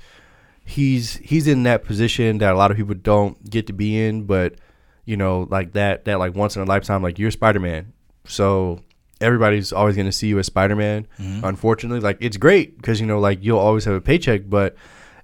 he's 0.63 1.17
he's 1.17 1.45
in 1.45 1.63
that 1.63 1.83
position 1.83 2.37
that 2.37 2.53
a 2.53 2.57
lot 2.57 2.71
of 2.71 2.77
people 2.77 2.95
don't 2.95 3.49
get 3.49 3.67
to 3.67 3.73
be 3.73 4.01
in. 4.01 4.23
But 4.23 4.55
you 5.03 5.17
know, 5.17 5.45
like 5.51 5.73
that 5.73 6.05
that 6.05 6.19
like 6.19 6.35
once 6.35 6.55
in 6.55 6.61
a 6.61 6.65
lifetime. 6.65 7.03
Like 7.03 7.19
you're 7.19 7.31
Spider 7.31 7.59
Man, 7.59 7.91
so 8.25 8.79
everybody's 9.21 9.71
always 9.73 9.95
going 9.95 10.07
to 10.07 10.11
see 10.11 10.27
you 10.27 10.39
as 10.39 10.45
Spider 10.47 10.75
Man. 10.75 11.07
Unfortunately, 11.19 11.99
like 11.99 12.17
it's 12.19 12.37
great 12.37 12.77
because 12.77 12.99
you 12.99 13.07
know, 13.07 13.19
like 13.19 13.39
you'll 13.43 13.59
always 13.59 13.85
have 13.85 13.95
a 13.95 14.01
paycheck, 14.01 14.41
but 14.49 14.75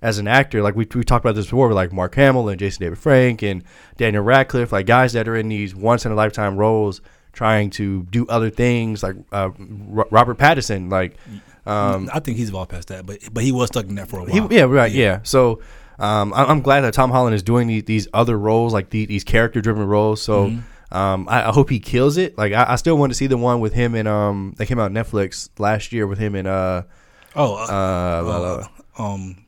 as 0.01 0.17
an 0.17 0.27
actor, 0.27 0.61
like 0.63 0.75
we 0.75 0.87
we 0.95 1.03
talked 1.03 1.23
about 1.25 1.35
this 1.35 1.45
before, 1.45 1.67
with 1.67 1.75
like 1.75 1.91
Mark 1.93 2.15
Hamill 2.15 2.49
and 2.49 2.59
Jason 2.59 2.81
David 2.83 2.97
Frank 2.97 3.41
and 3.43 3.63
Daniel 3.97 4.23
Radcliffe, 4.23 4.71
like 4.71 4.85
guys 4.87 5.13
that 5.13 5.27
are 5.27 5.35
in 5.35 5.47
these 5.49 5.75
once 5.75 6.05
in 6.05 6.11
a 6.11 6.15
lifetime 6.15 6.57
roles, 6.57 7.01
trying 7.33 7.69
to 7.71 8.03
do 8.09 8.25
other 8.27 8.49
things, 8.49 9.03
like 9.03 9.15
uh, 9.31 9.49
Ro- 9.59 10.07
Robert 10.09 10.37
Pattinson, 10.39 10.91
like 10.91 11.17
um, 11.65 12.09
I 12.11 12.19
think 12.19 12.37
he's 12.37 12.49
evolved 12.49 12.71
past 12.71 12.87
that, 12.87 13.05
but 13.05 13.19
but 13.31 13.43
he 13.43 13.51
was 13.51 13.67
stuck 13.67 13.85
in 13.85 13.95
that 13.95 14.07
for 14.09 14.21
a 14.21 14.31
he, 14.31 14.39
while. 14.39 14.51
yeah, 14.51 14.63
right, 14.63 14.91
yeah. 14.91 15.19
So 15.23 15.61
um, 15.99 16.33
I- 16.33 16.45
I'm 16.45 16.61
glad 16.61 16.81
that 16.81 16.95
Tom 16.95 17.11
Holland 17.11 17.35
is 17.35 17.43
doing 17.43 17.67
these, 17.67 17.83
these 17.83 18.07
other 18.13 18.39
roles, 18.39 18.73
like 18.73 18.89
the, 18.89 19.05
these 19.05 19.23
character 19.23 19.61
driven 19.61 19.85
roles. 19.85 20.21
So 20.21 20.47
Mm-hmm. 20.47 20.59
Um, 20.91 21.27
I, 21.29 21.47
I 21.49 21.51
hope 21.51 21.69
he 21.69 21.79
kills 21.79 22.17
it. 22.17 22.37
Like 22.37 22.53
I, 22.53 22.73
I 22.73 22.75
still 22.75 22.97
want 22.97 23.11
to 23.11 23.15
see 23.15 23.27
the 23.27 23.37
one 23.37 23.59
with 23.59 23.73
him 23.73 23.95
and 23.95 24.07
um 24.07 24.53
that 24.57 24.65
came 24.65 24.79
out 24.79 24.85
on 24.85 24.93
Netflix 24.93 25.49
last 25.57 25.91
year 25.93 26.05
with 26.07 26.19
him 26.19 26.35
and 26.35 26.47
uh 26.47 26.83
Oh, 27.35 27.55
uh, 27.55 27.61
Uh, 27.61 28.23
blah, 28.23 28.39
blah, 28.39 28.67
blah. 28.97 29.05
um, 29.13 29.45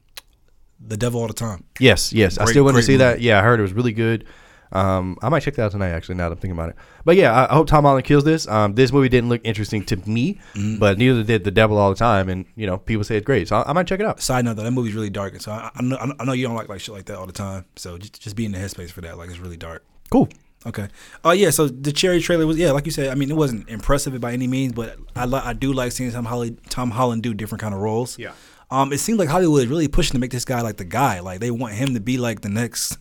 the 0.79 0.95
devil 0.97 1.19
all 1.21 1.27
the 1.27 1.33
time. 1.33 1.63
Yes, 1.79 2.13
yes. 2.13 2.37
I 2.37 2.45
still 2.45 2.63
want 2.63 2.75
to 2.75 2.77
great 2.77 2.85
see 2.85 2.95
that. 2.97 3.19
Yeah, 3.21 3.39
I 3.39 3.43
heard 3.43 3.59
it 3.59 3.63
was 3.63 3.73
really 3.73 3.91
good. 3.93 4.25
Um, 4.71 5.17
I 5.21 5.29
might 5.29 5.41
check 5.41 5.53
that 5.55 5.65
out 5.65 5.71
tonight. 5.71 5.89
Actually, 5.89 6.15
now 6.15 6.29
that 6.29 6.35
I'm 6.35 6.39
thinking 6.39 6.57
about 6.57 6.69
it. 6.69 6.75
But 7.05 7.15
yeah, 7.15 7.31
I, 7.31 7.51
I 7.51 7.53
hope 7.55 7.67
Tom 7.67 7.83
Holland 7.83 8.05
kills 8.05 8.23
this. 8.23 8.47
Um, 8.47 8.73
this 8.73 8.91
movie 8.91 9.07
didn't 9.09 9.29
look 9.29 9.41
interesting 9.43 9.83
to 9.85 9.97
me, 10.09 10.39
Mm-hmm. 10.55 10.79
but 10.79 10.97
neither 10.97 11.23
did 11.23 11.43
The 11.43 11.51
Devil 11.51 11.77
All 11.77 11.89
the 11.91 11.95
Time, 11.95 12.27
and 12.29 12.45
you 12.55 12.65
know 12.65 12.77
people 12.79 13.03
say 13.03 13.17
it's 13.17 13.25
great, 13.25 13.47
so 13.49 13.57
I, 13.57 13.69
I 13.69 13.73
might 13.73 13.85
check 13.85 13.99
it 13.99 14.05
out. 14.05 14.19
Side 14.21 14.45
note 14.45 14.55
though, 14.55 14.63
that 14.63 14.71
movie's 14.71 14.95
really 14.95 15.11
dark, 15.11 15.33
and 15.33 15.41
so 15.41 15.51
I, 15.51 15.69
I 15.75 15.81
know 15.83 15.97
I 16.19 16.23
know 16.25 16.33
you 16.33 16.47
don't 16.47 16.55
like 16.55 16.69
like 16.69 16.79
shit 16.79 16.95
like 16.95 17.05
that 17.05 17.17
all 17.17 17.27
the 17.27 17.33
time. 17.33 17.65
So 17.75 17.97
just 17.99 18.19
just 18.19 18.35
be 18.35 18.45
in 18.45 18.51
the 18.51 18.57
headspace 18.57 18.89
for 18.91 19.01
that. 19.01 19.17
Like 19.17 19.29
it's 19.29 19.39
really 19.39 19.57
dark. 19.57 19.85
Cool. 20.09 20.27
Okay. 20.65 20.87
Oh 21.23 21.31
yeah. 21.31 21.49
So 21.49 21.67
the 21.67 21.91
cherry 21.91 22.21
trailer 22.21 22.47
was 22.47 22.57
yeah, 22.57 22.71
like 22.71 22.85
you 22.85 22.91
said. 22.91 23.09
I 23.09 23.15
mean, 23.15 23.29
it 23.29 23.35
wasn't 23.35 23.67
impressive 23.69 24.19
by 24.21 24.31
any 24.33 24.47
means, 24.47 24.73
but 24.73 24.97
I 25.15 25.25
li- 25.25 25.41
I 25.43 25.53
do 25.53 25.73
like 25.73 25.91
seeing 25.91 26.11
Tom 26.11 26.25
Holland 26.25 26.59
Tom 26.69 26.91
Holland 26.91 27.23
do 27.23 27.33
different 27.33 27.61
kind 27.61 27.73
of 27.73 27.81
roles. 27.81 28.17
Yeah. 28.17 28.31
Um, 28.71 28.91
it 28.93 28.97
seems 28.99 29.19
like 29.19 29.29
Hollywood 29.29 29.63
is 29.63 29.67
really 29.67 29.87
pushing 29.87 30.13
to 30.13 30.19
make 30.19 30.31
this 30.31 30.45
guy 30.45 30.61
like 30.61 30.77
the 30.77 30.85
guy. 30.85 31.19
Like 31.19 31.39
they 31.41 31.51
want 31.51 31.73
him 31.73 31.93
to 31.93 31.99
be 31.99 32.17
like 32.17 32.41
the 32.41 32.49
next. 32.49 32.97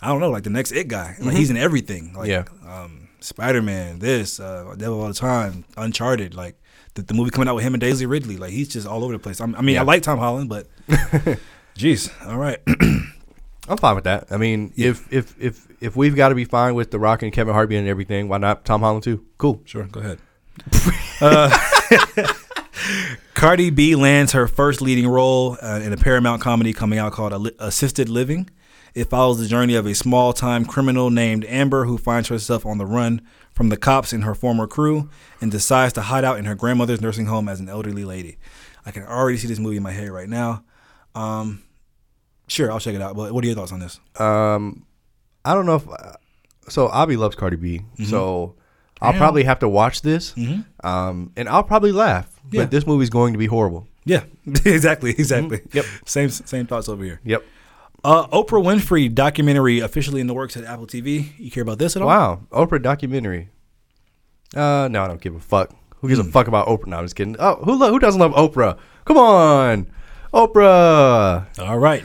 I 0.00 0.08
don't 0.08 0.20
know, 0.20 0.30
like 0.30 0.44
the 0.44 0.50
next 0.50 0.72
it 0.72 0.88
guy. 0.88 1.16
Like 1.20 1.34
he's 1.36 1.50
in 1.50 1.56
everything. 1.56 2.12
Like, 2.14 2.30
Mm-hmm. 2.30 2.66
Yeah. 2.66 2.82
Um, 2.82 3.08
Spider 3.20 3.62
Man, 3.62 4.00
this, 4.00 4.38
uh, 4.38 4.74
Devil 4.76 5.00
All 5.00 5.08
the 5.08 5.14
Time, 5.14 5.64
Uncharted, 5.78 6.34
like 6.34 6.56
the, 6.92 7.00
the 7.00 7.14
movie 7.14 7.30
coming 7.30 7.48
out 7.48 7.54
with 7.54 7.64
him 7.64 7.72
and 7.72 7.80
Daisy 7.80 8.04
Ridley. 8.04 8.36
Like 8.36 8.50
he's 8.52 8.68
just 8.68 8.86
all 8.86 9.02
over 9.02 9.14
the 9.14 9.18
place. 9.18 9.40
I'm, 9.40 9.54
I 9.54 9.62
mean, 9.62 9.76
Yeah. 9.76 9.80
I 9.80 9.84
like 9.84 10.02
Tom 10.02 10.18
Holland, 10.18 10.50
but 10.50 10.66
jeez, 11.76 12.10
all 12.28 12.36
right. 12.38 12.58
I'm 13.68 13.78
fine 13.78 13.94
with 13.94 14.04
that. 14.04 14.26
I 14.30 14.36
mean, 14.36 14.72
if 14.76 15.10
if 15.12 15.34
if 15.40 15.66
if 15.80 15.96
we've 15.96 16.14
got 16.14 16.28
to 16.28 16.34
be 16.34 16.44
fine 16.44 16.74
with 16.74 16.90
The 16.90 16.98
Rock 16.98 17.22
and 17.22 17.32
Kevin 17.32 17.54
Hart 17.54 17.68
being 17.68 17.80
and 17.80 17.88
everything, 17.88 18.28
why 18.28 18.38
not 18.38 18.64
Tom 18.64 18.82
Holland 18.82 19.04
too? 19.04 19.24
Cool. 19.38 19.62
Sure, 19.64 19.84
go 19.84 20.00
ahead. 20.00 20.18
uh, 21.20 21.56
Cardi 23.34 23.70
B 23.70 23.94
lands 23.94 24.32
her 24.32 24.46
first 24.46 24.80
leading 24.80 25.08
role 25.08 25.56
uh, 25.62 25.80
in 25.82 25.92
a 25.92 25.96
Paramount 25.96 26.42
comedy 26.42 26.72
coming 26.72 26.98
out 26.98 27.12
called 27.12 27.50
Assisted 27.58 28.08
Living. 28.08 28.48
It 28.94 29.10
follows 29.10 29.40
the 29.40 29.48
journey 29.48 29.74
of 29.74 29.86
a 29.86 29.94
small 29.94 30.32
time 30.32 30.64
criminal 30.64 31.10
named 31.10 31.44
Amber 31.46 31.86
who 31.86 31.98
finds 31.98 32.28
herself 32.28 32.64
on 32.64 32.78
the 32.78 32.86
run 32.86 33.22
from 33.52 33.68
the 33.68 33.76
cops 33.76 34.12
and 34.12 34.24
her 34.24 34.34
former 34.34 34.66
crew 34.66 35.10
and 35.40 35.50
decides 35.50 35.92
to 35.94 36.02
hide 36.02 36.24
out 36.24 36.38
in 36.38 36.44
her 36.44 36.54
grandmother's 36.54 37.00
nursing 37.00 37.26
home 37.26 37.48
as 37.48 37.58
an 37.60 37.68
elderly 37.68 38.04
lady. 38.04 38.38
I 38.86 38.92
can 38.92 39.02
already 39.02 39.38
see 39.38 39.48
this 39.48 39.58
movie 39.58 39.78
in 39.78 39.82
my 39.82 39.92
head 39.92 40.10
right 40.10 40.28
now. 40.28 40.64
Um, 41.14 41.64
sure, 42.48 42.70
I'll 42.72 42.80
check 42.80 42.94
it 42.94 43.00
out. 43.02 43.16
But 43.16 43.32
what 43.32 43.44
are 43.44 43.46
your 43.46 43.56
thoughts 43.56 43.72
on 43.72 43.80
this? 43.80 44.00
Um, 44.18 44.84
I 45.44 45.54
don't 45.54 45.66
know 45.66 45.76
if 45.76 45.86
so. 46.72 46.90
Abby 46.92 47.16
loves 47.16 47.36
Cardi 47.36 47.56
B, 47.56 47.82
so 48.06 48.54
I'll 49.00 49.12
Damn. 49.12 49.18
probably 49.18 49.44
have 49.44 49.58
to 49.60 49.68
watch 49.68 50.02
this. 50.02 50.34
Um, 50.82 51.32
and 51.36 51.48
I'll 51.48 51.62
probably 51.64 51.92
laugh. 51.92 52.28
Yeah. 52.50 52.62
But 52.62 52.70
this 52.70 52.86
movie's 52.86 53.10
going 53.10 53.32
to 53.34 53.38
be 53.38 53.46
horrible. 53.46 53.86
Yeah, 54.04 54.24
exactly, 54.46 55.10
exactly. 55.10 55.60
Yep. 55.72 55.84
Same 56.06 56.28
same 56.28 56.66
thoughts 56.66 56.88
over 56.88 57.02
here. 57.04 57.20
Yep. 57.24 57.44
Uh, 58.04 58.26
Oprah 58.28 58.62
Winfrey 58.62 59.12
documentary 59.14 59.80
officially 59.80 60.20
in 60.20 60.26
the 60.26 60.34
works 60.34 60.58
at 60.58 60.64
Apple 60.64 60.86
TV. 60.86 61.30
You 61.38 61.50
care 61.50 61.62
about 61.62 61.78
this 61.78 61.96
at 61.96 62.02
all? 62.02 62.08
Wow, 62.08 62.40
Oprah 62.52 62.82
documentary. 62.82 63.48
Uh, 64.54 64.88
no, 64.90 65.02
I 65.02 65.08
don't 65.08 65.20
give 65.20 65.34
a 65.34 65.40
fuck. 65.40 65.70
Who 66.00 66.08
gives 66.08 66.20
a 66.20 66.24
fuck 66.24 66.46
about 66.48 66.66
Oprah? 66.66 66.86
No, 66.88 66.98
I'm 66.98 67.04
just 67.06 67.16
kidding. 67.16 67.34
Oh, 67.38 67.56
who 67.64 67.76
lo- 67.78 67.90
who 67.90 67.98
doesn't 67.98 68.20
love 68.20 68.32
Oprah? 68.32 68.78
Come 69.06 69.16
on, 69.16 69.90
Oprah. 70.34 71.46
All 71.60 71.78
right. 71.78 72.04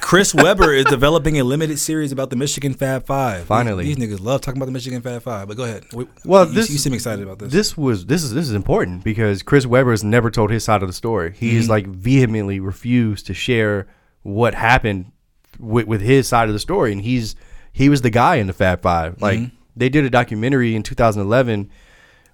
Chris 0.00 0.34
Webber 0.34 0.72
is 0.72 0.84
developing 0.86 1.38
a 1.38 1.44
limited 1.44 1.78
series 1.78 2.10
about 2.12 2.30
the 2.30 2.36
Michigan 2.36 2.74
Fab 2.74 3.04
Five. 3.06 3.44
Finally. 3.44 3.84
these, 3.84 3.96
these 3.96 4.08
niggas 4.08 4.20
love 4.20 4.40
talking 4.40 4.58
about 4.58 4.66
the 4.66 4.72
Michigan 4.72 5.02
Fab 5.02 5.22
Five. 5.22 5.48
But 5.48 5.56
go 5.56 5.64
ahead. 5.64 5.84
We- 5.92 6.06
Well, 6.24 6.46
you, 6.46 6.52
this 6.54 6.70
you 6.70 6.78
seem 6.78 6.94
excited 6.94 7.22
about 7.24 7.38
this. 7.38 7.52
This 7.52 7.76
was 7.76 8.06
this 8.06 8.22
is 8.22 8.32
this 8.32 8.46
is 8.48 8.54
important 8.54 9.04
because 9.04 9.42
Chris 9.42 9.66
Webber 9.66 9.90
has 9.90 10.02
never 10.04 10.30
told 10.30 10.50
his 10.50 10.64
side 10.64 10.82
of 10.82 10.88
the 10.88 10.92
story. 10.92 11.34
He's 11.36 11.64
Mm-hmm. 11.64 11.70
like 11.70 11.86
vehemently 11.86 12.60
refused 12.60 13.26
to 13.26 13.34
share 13.34 13.86
what 14.22 14.54
happened 14.54 15.12
with, 15.58 15.86
with 15.86 16.00
his 16.00 16.26
side 16.28 16.48
of 16.48 16.52
the 16.54 16.58
story, 16.60 16.92
and 16.92 17.02
he's 17.02 17.34
he 17.72 17.88
was 17.88 18.02
the 18.02 18.10
guy 18.10 18.36
in 18.36 18.46
the 18.46 18.52
Fab 18.52 18.80
Five. 18.82 19.20
Like 19.20 19.38
Mm-hmm. 19.38 19.54
they 19.76 19.88
did 19.88 20.04
a 20.04 20.10
documentary 20.10 20.74
in 20.74 20.82
2011 20.82 21.70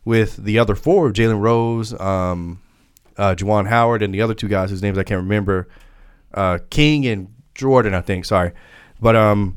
with 0.05 0.37
the 0.37 0.59
other 0.59 0.75
four, 0.75 1.11
Jalen 1.11 1.41
Rose, 1.41 1.93
um, 2.01 2.61
uh, 3.19 3.35
Juwan 3.35 3.67
Howard, 3.67 4.03
and 4.03 4.13
the 4.13 4.23
other 4.23 4.35
two 4.35 4.49
guys 4.49 4.71
whose 4.71 4.83
names 4.83 4.99
I 4.99 5.05
can't 5.05 5.23
remember, 5.23 5.69
uh, 6.35 6.59
King 6.71 7.07
and 7.07 7.35
Jordan, 7.55 7.95
I 7.95 8.01
think. 8.01 8.25
Sorry, 8.25 8.53
but 9.01 9.17
um, 9.17 9.57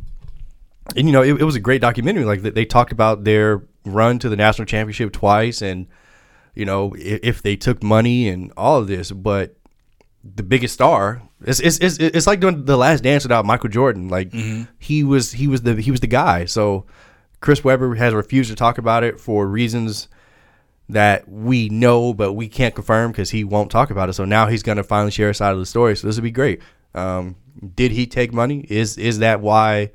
and 0.95 1.07
you 1.07 1.11
know 1.11 1.21
it, 1.21 1.41
it 1.41 1.43
was 1.43 1.55
a 1.55 1.59
great 1.59 1.81
documentary. 1.81 2.25
Like 2.25 2.41
they, 2.41 2.51
they 2.51 2.65
talked 2.65 2.91
about 2.91 3.23
their 3.23 3.63
run 3.85 4.19
to 4.19 4.29
the 4.29 4.35
national 4.35 4.65
championship 4.65 5.11
twice, 5.11 5.61
and 5.61 5.87
you 6.55 6.65
know 6.65 6.93
if, 6.97 7.19
if 7.23 7.41
they 7.41 7.55
took 7.55 7.83
money 7.83 8.29
and 8.29 8.51
all 8.57 8.77
of 8.79 8.87
this, 8.87 9.11
but 9.11 9.55
the 10.23 10.43
biggest 10.43 10.73
star. 10.73 11.21
It's, 11.41 11.61
it's, 11.61 11.77
it's, 11.77 11.97
it's 11.97 12.27
like 12.27 12.41
doing 12.41 12.65
the 12.65 12.75
last 12.75 13.03
dance 13.03 13.23
without 13.23 13.45
Michael 13.45 13.69
Jordan. 13.69 14.09
Like 14.09 14.33
he 14.77 15.03
was 15.03 15.31
he 15.31 15.47
was 15.47 15.61
the 15.61 15.75
he 15.75 15.91
was 15.91 16.01
the 16.01 16.07
guy. 16.07 16.45
So 16.45 16.85
Chris 17.41 17.63
Webber 17.63 17.95
has 17.95 18.13
refused 18.13 18.49
to 18.49 18.55
talk 18.55 18.77
about 18.77 19.03
it 19.03 19.19
for 19.19 19.47
reasons 19.47 20.09
that 20.89 21.29
we 21.29 21.69
know, 21.69 22.13
but 22.13 22.33
we 22.33 22.47
can't 22.47 22.75
confirm 22.75 23.11
because 23.11 23.29
he 23.29 23.43
won't 23.43 23.71
talk 23.71 23.91
about 23.91 24.09
it. 24.09 24.13
So 24.13 24.25
now 24.25 24.47
he's 24.47 24.63
gonna 24.63 24.83
finally 24.83 25.11
share 25.11 25.29
a 25.29 25.33
side 25.33 25.53
of 25.53 25.59
the 25.59 25.65
story. 25.65 25.95
So 25.95 26.07
this 26.07 26.15
would 26.15 26.23
be 26.23 26.31
great. 26.31 26.61
Um, 26.95 27.35
did 27.75 27.91
he 27.91 28.07
take 28.07 28.33
money? 28.33 28.65
Is 28.69 28.97
is 28.97 29.19
that 29.19 29.41
why? 29.41 29.91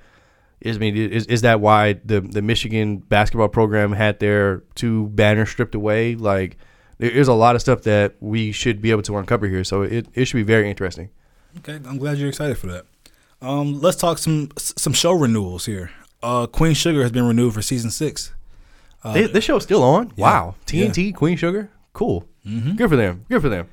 Is 0.61 0.77
I 0.77 0.81
mean 0.81 0.97
is, 0.97 1.27
is 1.27 1.43
that 1.43 1.61
why 1.61 1.95
the 2.05 2.21
the 2.21 2.43
Michigan 2.43 2.99
basketball 2.99 3.49
program 3.49 3.93
had 3.93 4.21
their 4.21 4.63
two 4.75 5.09
banners 5.09 5.51
stripped 5.51 5.75
away? 5.75 6.15
Like 6.15 6.57
there 6.99 7.11
is 7.11 7.29
a 7.29 7.35
lot 7.35 7.57
of 7.57 7.61
stuff 7.61 7.83
that 7.83 8.15
we 8.21 8.53
should 8.53 8.81
be 8.81 8.91
able 8.91 9.03
to 9.03 9.17
uncover 9.17 9.47
here. 9.49 9.65
So 9.65 9.83
it, 9.83 10.07
it 10.15 10.27
should 10.27 10.37
be 10.37 10.43
very 10.43 10.71
interesting. 10.71 11.11
okay, 11.59 11.81
I'm 11.87 11.99
glad 11.99 12.19
you're 12.19 12.29
excited 12.29 12.57
for 12.57 12.69
that. 12.69 12.87
Um, 13.43 13.81
let's 13.81 13.97
talk 13.97 14.19
some 14.19 14.51
some 14.57 14.93
show 14.93 15.13
renewals 15.13 15.67
here. 15.67 15.91
Uh, 16.23 16.47
Queen 16.47 16.75
Sugar 16.75 17.03
has 17.03 17.13
been 17.13 17.27
renewed 17.27 17.53
for 17.53 17.63
season 17.63 17.91
six. 17.91 18.33
They, 19.13 19.27
this 19.27 19.45
show's 19.45 19.63
still 19.63 19.83
on. 19.83 20.13
yeah, 20.17 20.25
Wow, 20.25 20.55
TNT 20.67 21.15
Queen 21.15 21.37
Sugar, 21.37 21.71
cool. 21.93 22.27
Good 22.45 22.89
for 22.91 22.97
them. 22.97 23.25
Good 23.29 23.41
for 23.43 23.49
them. 23.49 23.69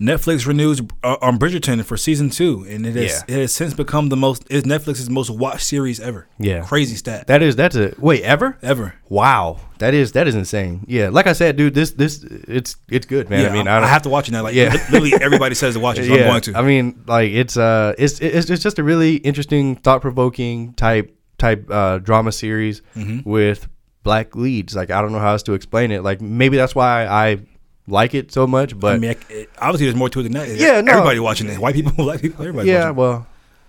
Netflix 0.00 0.44
renews 0.44 0.80
uh, 1.04 1.16
on 1.22 1.38
Bridgerton 1.38 1.84
for 1.84 1.96
season 1.96 2.28
two, 2.28 2.66
and 2.68 2.84
it 2.84 2.96
has 2.96 3.22
Yeah. 3.28 3.36
it 3.36 3.40
has 3.42 3.52
since 3.54 3.74
become 3.74 4.08
the 4.08 4.16
most 4.16 4.44
is 4.50 4.64
Netflix's 4.64 5.08
most 5.08 5.30
watched 5.30 5.64
series 5.64 6.00
ever. 6.00 6.26
Yeah. 6.38 6.62
crazy 6.64 6.96
stat 6.96 7.28
That 7.28 7.42
is 7.42 7.54
that's 7.54 7.76
a 7.76 7.94
wait 7.98 8.22
ever. 8.24 8.58
ever. 8.60 8.94
Wow, 9.08 9.60
that 9.78 9.94
is 9.94 10.10
that 10.12 10.26
is 10.26 10.34
insane. 10.34 10.84
Yeah, 10.88 11.10
like 11.10 11.28
I 11.28 11.32
said, 11.32 11.54
dude, 11.56 11.74
this 11.74 11.92
this 11.92 12.24
it's 12.24 12.76
it's 12.88 13.06
good, 13.06 13.30
man. 13.30 13.42
Yeah, 13.42 13.48
I 13.50 13.52
mean, 13.52 13.68
I, 13.68 13.78
don't- 13.78 13.88
have 13.88 14.02
to 14.02 14.08
watch 14.08 14.26
it 14.28 14.32
now. 14.32 14.42
Like, 14.42 14.56
Yeah. 14.56 14.72
literally 14.90 15.12
everybody 15.20 15.54
says 15.54 15.74
to 15.74 15.80
watch 15.80 15.98
it, 15.98 16.06
so 16.06 16.12
I'm 16.14 16.18
going 16.24 16.40
to. 16.42 16.58
I 16.58 16.62
mean, 16.62 17.04
like 17.06 17.30
it's 17.30 17.56
uh, 17.56 17.94
it's 17.96 18.18
it's 18.20 18.50
it's 18.50 18.62
just 18.64 18.80
a 18.80 18.82
really 18.82 19.16
interesting, 19.16 19.76
thought 19.76 20.00
provoking 20.00 20.72
type 20.74 21.16
type 21.38 21.68
uh 21.70 21.98
drama 21.98 22.32
series 22.32 22.82
Mm-hmm. 22.96 23.28
with 23.30 23.68
black 24.04 24.36
leads. 24.36 24.76
Like 24.76 24.92
I 24.92 25.02
don't 25.02 25.10
know 25.10 25.18
how 25.18 25.32
else 25.32 25.42
to 25.44 25.54
explain 25.54 25.90
it. 25.90 26.04
Like 26.04 26.20
maybe 26.20 26.56
that's 26.56 26.76
why 26.76 27.06
I 27.06 27.40
like 27.88 28.14
it 28.14 28.30
so 28.30 28.46
much. 28.46 28.78
But 28.78 28.94
I 28.94 28.98
mean, 28.98 29.10
I- 29.10 29.32
it, 29.32 29.50
obviously, 29.58 29.86
there's 29.86 29.96
more 29.96 30.08
to 30.10 30.20
it 30.20 30.22
than 30.22 30.32
that. 30.32 30.48
Yeah, 30.48 30.80
no. 30.80 30.92
everybody 30.92 31.18
watching 31.18 31.48
it. 31.48 31.58
White 31.58 31.74
people, 31.74 31.92
black 31.96 32.20
people, 32.20 32.42
everybody. 32.44 32.68
yeah, 32.68 32.90
well, 32.90 33.26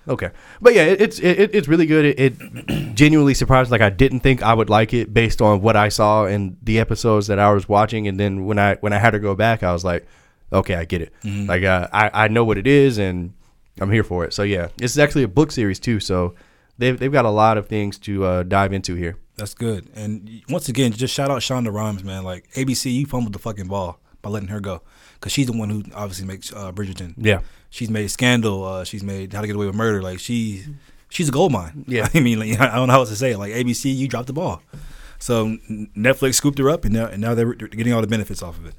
okay, 0.07 0.29
but 0.61 0.75
yeah, 0.75 0.83
it, 0.83 1.01
it's 1.01 1.19
it, 1.19 1.55
it's 1.55 1.67
really 1.67 1.87
good. 1.87 2.05
It, 2.05 2.19
it 2.19 2.93
genuinely 2.95 3.33
surprised. 3.33 3.71
Like 3.71 3.81
I 3.81 3.89
didn't 3.89 4.19
think 4.19 4.43
I 4.43 4.53
would 4.53 4.69
like 4.69 4.93
it 4.93 5.13
based 5.13 5.41
on 5.41 5.61
what 5.61 5.75
I 5.75 5.89
saw 5.89 6.25
in 6.25 6.57
the 6.61 6.79
episodes 6.79 7.27
that 7.27 7.39
I 7.39 7.51
was 7.51 7.67
watching, 7.67 8.07
and 8.07 8.19
then 8.19 8.45
when 8.45 8.59
I 8.59 8.75
when 8.75 8.93
I 8.93 8.99
had 8.99 9.11
to 9.11 9.19
go 9.19 9.33
back, 9.35 9.63
I 9.63 9.73
was 9.73 9.83
like, 9.83 10.05
okay, 10.53 10.75
I 10.75 10.85
get 10.85 11.01
it. 11.01 11.13
Mm-hmm. 11.23 11.49
Like 11.49 11.63
uh, 11.63 11.87
I 11.91 12.25
I 12.25 12.27
know 12.27 12.43
what 12.43 12.57
it 12.57 12.67
is, 12.67 12.97
and 12.99 13.33
I'm 13.79 13.91
here 13.91 14.03
for 14.03 14.23
it. 14.25 14.33
So 14.33 14.43
yeah, 14.43 14.67
it's 14.81 14.97
actually 14.97 15.23
a 15.23 15.27
book 15.27 15.51
series 15.51 15.79
too. 15.79 15.99
So 15.99 16.35
they've 16.77 16.97
they've 16.99 17.11
got 17.11 17.25
a 17.25 17.29
lot 17.29 17.57
of 17.57 17.67
things 17.67 17.97
to 17.99 18.23
uh, 18.25 18.43
dive 18.43 18.73
into 18.73 18.95
here. 18.95 19.17
That's 19.35 19.53
good. 19.53 19.89
And 19.95 20.41
once 20.49 20.69
again, 20.69 20.91
just 20.91 21.13
shout 21.13 21.29
out 21.29 21.41
Shonda 21.41 21.73
Rhimes, 21.73 22.03
man. 22.03 22.23
Like 22.23 22.49
ABC, 22.53 22.93
you 22.93 23.05
fumbled 23.05 23.33
the 23.33 23.39
fucking 23.39 23.67
ball 23.67 23.99
by 24.21 24.29
letting 24.29 24.49
her 24.49 24.59
go, 24.59 24.81
because 25.15 25.31
she's 25.31 25.47
the 25.47 25.53
one 25.53 25.69
who 25.69 25.83
obviously 25.93 26.25
makes 26.25 26.51
uh, 26.53 26.71
Bridgerton. 26.71 27.13
Yeah. 27.17 27.41
She's 27.69 27.89
made 27.89 28.09
Scandal. 28.09 28.63
Uh, 28.63 28.83
she's 28.85 29.03
made 29.03 29.33
How 29.33 29.41
to 29.41 29.47
Get 29.47 29.55
Away 29.55 29.65
with 29.65 29.75
Murder. 29.75 30.01
Like 30.01 30.19
she, 30.19 30.63
she's 31.09 31.29
a 31.29 31.31
gold 31.31 31.51
mine. 31.51 31.85
Yeah. 31.87 32.07
I 32.13 32.19
mean, 32.21 32.39
like, 32.39 32.59
I 32.59 32.75
don't 32.75 32.87
know 32.87 32.93
how 32.93 32.99
else 32.99 33.09
to 33.09 33.15
say 33.15 33.31
it. 33.31 33.37
Like 33.37 33.53
ABC, 33.53 33.93
you 33.93 34.07
dropped 34.07 34.27
the 34.27 34.33
ball. 34.33 34.61
So 35.19 35.57
Netflix 35.69 36.35
scooped 36.35 36.59
her 36.59 36.69
up, 36.69 36.85
and 36.85 36.93
now, 36.93 37.05
and 37.07 37.21
now 37.21 37.33
they're 37.33 37.53
they're 37.53 37.67
getting 37.67 37.93
all 37.93 38.01
the 38.01 38.07
benefits 38.07 38.43
off 38.43 38.57
of 38.57 38.65
it. 38.65 38.75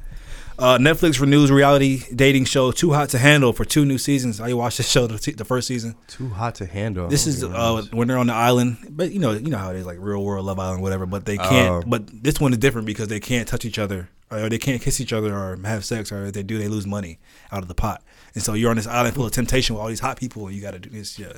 Uh, 0.59 0.79
Netflix 0.79 1.21
renews 1.21 1.51
reality 1.51 2.05
dating 2.15 2.47
show 2.47 2.73
Too 2.73 2.93
Hot 2.93 3.11
to 3.11 3.19
Handle 3.19 3.53
for 3.53 3.65
two 3.65 3.85
new 3.85 3.99
seasons. 3.99 4.41
I 4.41 4.55
watched 4.55 4.79
this 4.79 4.89
show 4.89 5.07
the, 5.07 5.33
the 5.33 5.45
first 5.45 5.69
season. 5.69 5.95
Too 6.07 6.29
hot 6.29 6.55
to 6.57 6.67
handle. 6.67 7.09
This 7.09 7.27
is 7.27 7.45
uh, 7.45 7.83
when 7.93 8.09
they're 8.09 8.17
on 8.17 8.29
the 8.29 8.35
island, 8.35 8.79
but 8.91 9.13
you 9.13 9.19
know, 9.19 9.33
you 9.33 9.51
know 9.51 9.59
how 9.59 9.71
it 9.71 9.77
is, 9.77 9.85
like 9.87 9.99
real 10.01 10.25
world 10.25 10.47
Love 10.47 10.59
Island, 10.59 10.83
whatever. 10.83 11.05
But 11.05 11.27
they 11.27 11.37
can't. 11.37 11.85
Oh. 11.85 11.89
but 11.89 12.07
this 12.23 12.41
one 12.41 12.53
is 12.53 12.59
different 12.59 12.87
because 12.87 13.09
they 13.09 13.21
can't 13.21 13.47
touch 13.47 13.65
each 13.65 13.79
other, 13.79 14.09
or 14.31 14.49
they 14.49 14.59
can't 14.59 14.83
kiss 14.83 15.01
each 15.01 15.13
other, 15.13 15.35
or 15.35 15.57
have 15.65 15.85
sex, 15.85 16.11
or 16.11 16.27
if 16.27 16.33
they 16.35 16.43
do, 16.43 16.59
they 16.59 16.69
lose 16.69 16.87
money 16.87 17.19
out 17.53 17.63
of 17.63 17.69
the 17.69 17.75
pot. 17.75 18.03
And 18.35 18.43
so 18.43 18.55
you're 18.55 18.71
on 18.71 18.77
this 18.77 18.87
island 18.87 19.15
full 19.15 19.25
of 19.25 19.33
temptation 19.33 19.75
with 19.75 19.83
all 19.83 19.89
these 19.89 20.01
hot 20.01 20.19
people, 20.19 20.47
and 20.47 20.55
you 20.55 20.61
got 20.61 20.73
to 20.73 20.79
do 20.79 20.91
this. 20.91 21.19
Yeah, 21.19 21.33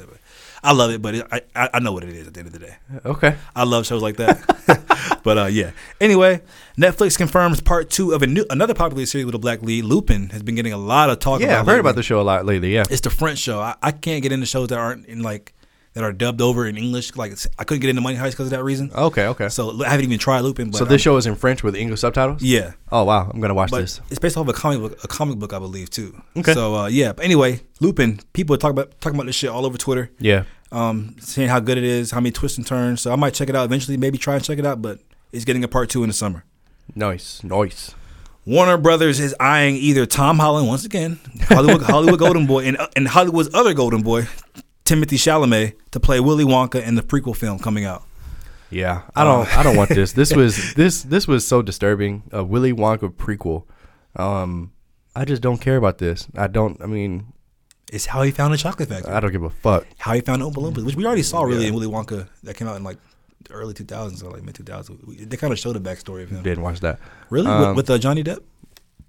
I 0.62 0.72
love 0.72 0.90
it, 0.90 1.02
but 1.02 1.14
it, 1.14 1.26
I 1.30 1.42
I 1.74 1.78
know 1.80 1.92
what 1.92 2.04
it 2.04 2.10
is 2.10 2.26
at 2.26 2.34
the 2.34 2.40
end 2.40 2.46
of 2.48 2.52
the 2.52 2.58
day. 2.58 2.76
okay. 3.04 3.36
I 3.54 3.64
love 3.64 3.86
shows 3.86 4.02
like 4.02 4.16
that. 4.16 5.20
but 5.22 5.38
uh, 5.38 5.46
yeah. 5.46 5.72
Anyway, 6.00 6.42
Netflix 6.76 7.16
confirms 7.16 7.60
part 7.60 7.90
two 7.90 8.12
of 8.12 8.22
a 8.22 8.26
new 8.26 8.44
another 8.50 8.74
popular 8.74 9.06
series 9.06 9.26
with 9.26 9.34
a 9.34 9.38
black 9.38 9.62
lead. 9.62 9.84
Lupin 9.84 10.30
has 10.30 10.42
been 10.42 10.54
getting 10.54 10.72
a 10.72 10.78
lot 10.78 11.10
of 11.10 11.18
talk. 11.18 11.40
Yeah, 11.40 11.60
I've 11.60 11.66
heard 11.66 11.72
lately. 11.72 11.80
about 11.80 11.94
the 11.96 12.02
show 12.02 12.20
a 12.20 12.22
lot 12.22 12.46
lately. 12.46 12.74
Yeah. 12.74 12.84
It's 12.90 13.02
the 13.02 13.10
French 13.10 13.38
show. 13.38 13.60
I, 13.60 13.76
I 13.82 13.92
can't 13.92 14.22
get 14.22 14.32
into 14.32 14.46
shows 14.46 14.68
that 14.68 14.78
aren't 14.78 15.06
in 15.06 15.22
like 15.22 15.52
that 15.98 16.04
are 16.04 16.12
dubbed 16.12 16.40
over 16.40 16.64
in 16.66 16.76
English. 16.78 17.16
Like 17.16 17.32
I 17.58 17.64
couldn't 17.64 17.80
get 17.80 17.90
into 17.90 18.00
Money 18.00 18.16
Heist 18.16 18.30
because 18.30 18.46
of 18.46 18.50
that 18.50 18.62
reason. 18.62 18.92
Okay, 18.94 19.26
okay. 19.26 19.48
So 19.48 19.82
I 19.84 19.88
haven't 19.88 20.04
even 20.06 20.18
tried 20.18 20.40
Lupin. 20.42 20.70
But 20.70 20.78
So 20.78 20.84
this 20.84 21.02
show 21.02 21.16
is 21.16 21.26
in 21.26 21.34
French 21.34 21.62
with 21.64 21.74
English 21.74 22.00
subtitles. 22.00 22.40
yeah. 22.42 22.72
Oh 22.92 23.02
wow, 23.04 23.30
I'm 23.34 23.40
gonna 23.40 23.54
watch 23.54 23.70
But 23.70 23.80
this. 23.80 24.00
it's 24.10 24.18
based 24.20 24.36
off 24.36 24.42
of 24.48 24.48
a 24.48 24.52
comic 24.52 24.78
book, 24.80 25.04
a 25.04 25.08
comic 25.08 25.38
book, 25.38 25.52
I 25.52 25.58
believe, 25.58 25.90
too. 25.90 26.20
Okay. 26.36 26.54
So 26.54 26.74
uh, 26.76 26.86
yeah. 26.86 27.12
But 27.12 27.24
anyway, 27.24 27.60
Lupin. 27.80 28.20
People 28.32 28.54
are 28.54 28.58
talking 28.58 28.78
about 28.78 29.00
talking 29.00 29.16
about 29.18 29.26
this 29.26 29.36
shit 29.36 29.50
all 29.50 29.66
over 29.66 29.76
Twitter, 29.76 30.10
Yeah. 30.20 30.44
um, 30.70 31.16
saying 31.20 31.48
how 31.48 31.58
good 31.60 31.76
it 31.78 31.84
is, 31.84 32.12
how 32.12 32.20
many 32.20 32.30
twists 32.30 32.58
and 32.58 32.66
turns. 32.66 33.00
So 33.00 33.12
I 33.12 33.16
might 33.16 33.34
check 33.34 33.48
it 33.48 33.56
out 33.56 33.64
eventually. 33.64 33.96
Maybe 33.96 34.18
try 34.18 34.36
and 34.36 34.44
check 34.44 34.58
it 34.58 34.64
out. 34.66 34.80
But 34.80 35.00
it's 35.32 35.44
getting 35.44 35.64
a 35.64 35.68
part 35.68 35.90
two 35.90 36.02
in 36.04 36.08
the 36.08 36.14
summer. 36.14 36.44
Nice, 36.94 37.42
nice. 37.44 37.94
Warner 38.46 38.78
Brothers 38.78 39.20
is 39.20 39.34
eyeing 39.38 39.76
either 39.76 40.06
Tom 40.06 40.38
Holland 40.38 40.66
once 40.68 40.86
again, 40.86 41.18
Hollywood 41.42 41.82
Hollywood 41.94 42.18
Golden 42.18 42.46
Boy, 42.46 42.64
and 42.64 42.78
and 42.96 43.06
Hollywood's 43.06 43.50
other 43.52 43.74
Golden 43.74 44.00
Boy, 44.00 44.26
Timothée 44.88 45.18
Chalamet, 45.18 45.74
to 45.90 46.00
play 46.00 46.20
Willy 46.20 46.44
Wonka 46.44 46.82
in 46.82 46.94
the 46.94 47.02
prequel 47.02 47.36
film 47.36 47.58
coming 47.58 47.84
out. 47.84 48.04
Yeah, 48.70 49.02
I 49.14 49.24
don't. 49.24 49.58
I 49.58 49.62
don't 49.62 49.76
want 49.76 49.90
this. 49.90 50.12
This 50.12 50.34
was 50.34 50.74
this 50.82 51.02
this 51.02 51.26
was 51.28 51.46
so 51.46 51.62
disturbing. 51.62 52.22
A 52.32 52.42
Willy 52.44 52.72
Wonka 52.72 53.10
prequel. 53.12 53.64
Um, 54.16 54.72
I 55.14 55.24
just 55.24 55.42
don't 55.42 55.58
care 55.58 55.76
about 55.76 55.98
this. 55.98 56.26
I 56.36 56.46
don't. 56.48 56.80
I 56.82 56.86
mean, 56.86 57.32
It's 57.92 58.06
how 58.06 58.22
he 58.22 58.30
found 58.30 58.52
the 58.52 58.58
chocolate 58.58 58.88
factory, 58.88 59.12
I 59.12 59.20
don't 59.20 59.32
give 59.32 59.42
a 59.42 59.50
fuck. 59.50 59.86
how 59.98 60.12
he 60.14 60.20
found 60.20 60.42
Oompa 60.42 60.54
Loompas, 60.56 60.84
which 60.84 60.96
we 60.96 61.06
already 61.06 61.22
saw 61.22 61.42
really 61.42 61.66
in 61.66 61.74
Willy 61.74 61.86
Wonka 61.86 62.28
that 62.42 62.56
came 62.56 62.68
out 62.68 62.76
in 62.76 62.84
like 62.84 62.98
the 63.44 63.54
early 63.54 63.72
2000s 63.74 64.22
or 64.24 64.30
like 64.30 64.42
mid 64.42 64.54
2000s. 64.54 65.28
They 65.30 65.36
kind 65.36 65.52
of 65.52 65.58
showed 65.58 65.74
the 65.74 65.80
backstory 65.80 66.22
of 66.24 66.30
him. 66.30 66.42
Didn't 66.42 66.62
watch 66.62 66.80
that. 66.80 66.98
Really, 67.30 67.46
Um, 67.46 67.68
with, 67.68 67.88
with 67.88 67.90
uh, 67.90 67.98
Johnny 67.98 68.22
Depp? 68.22 68.40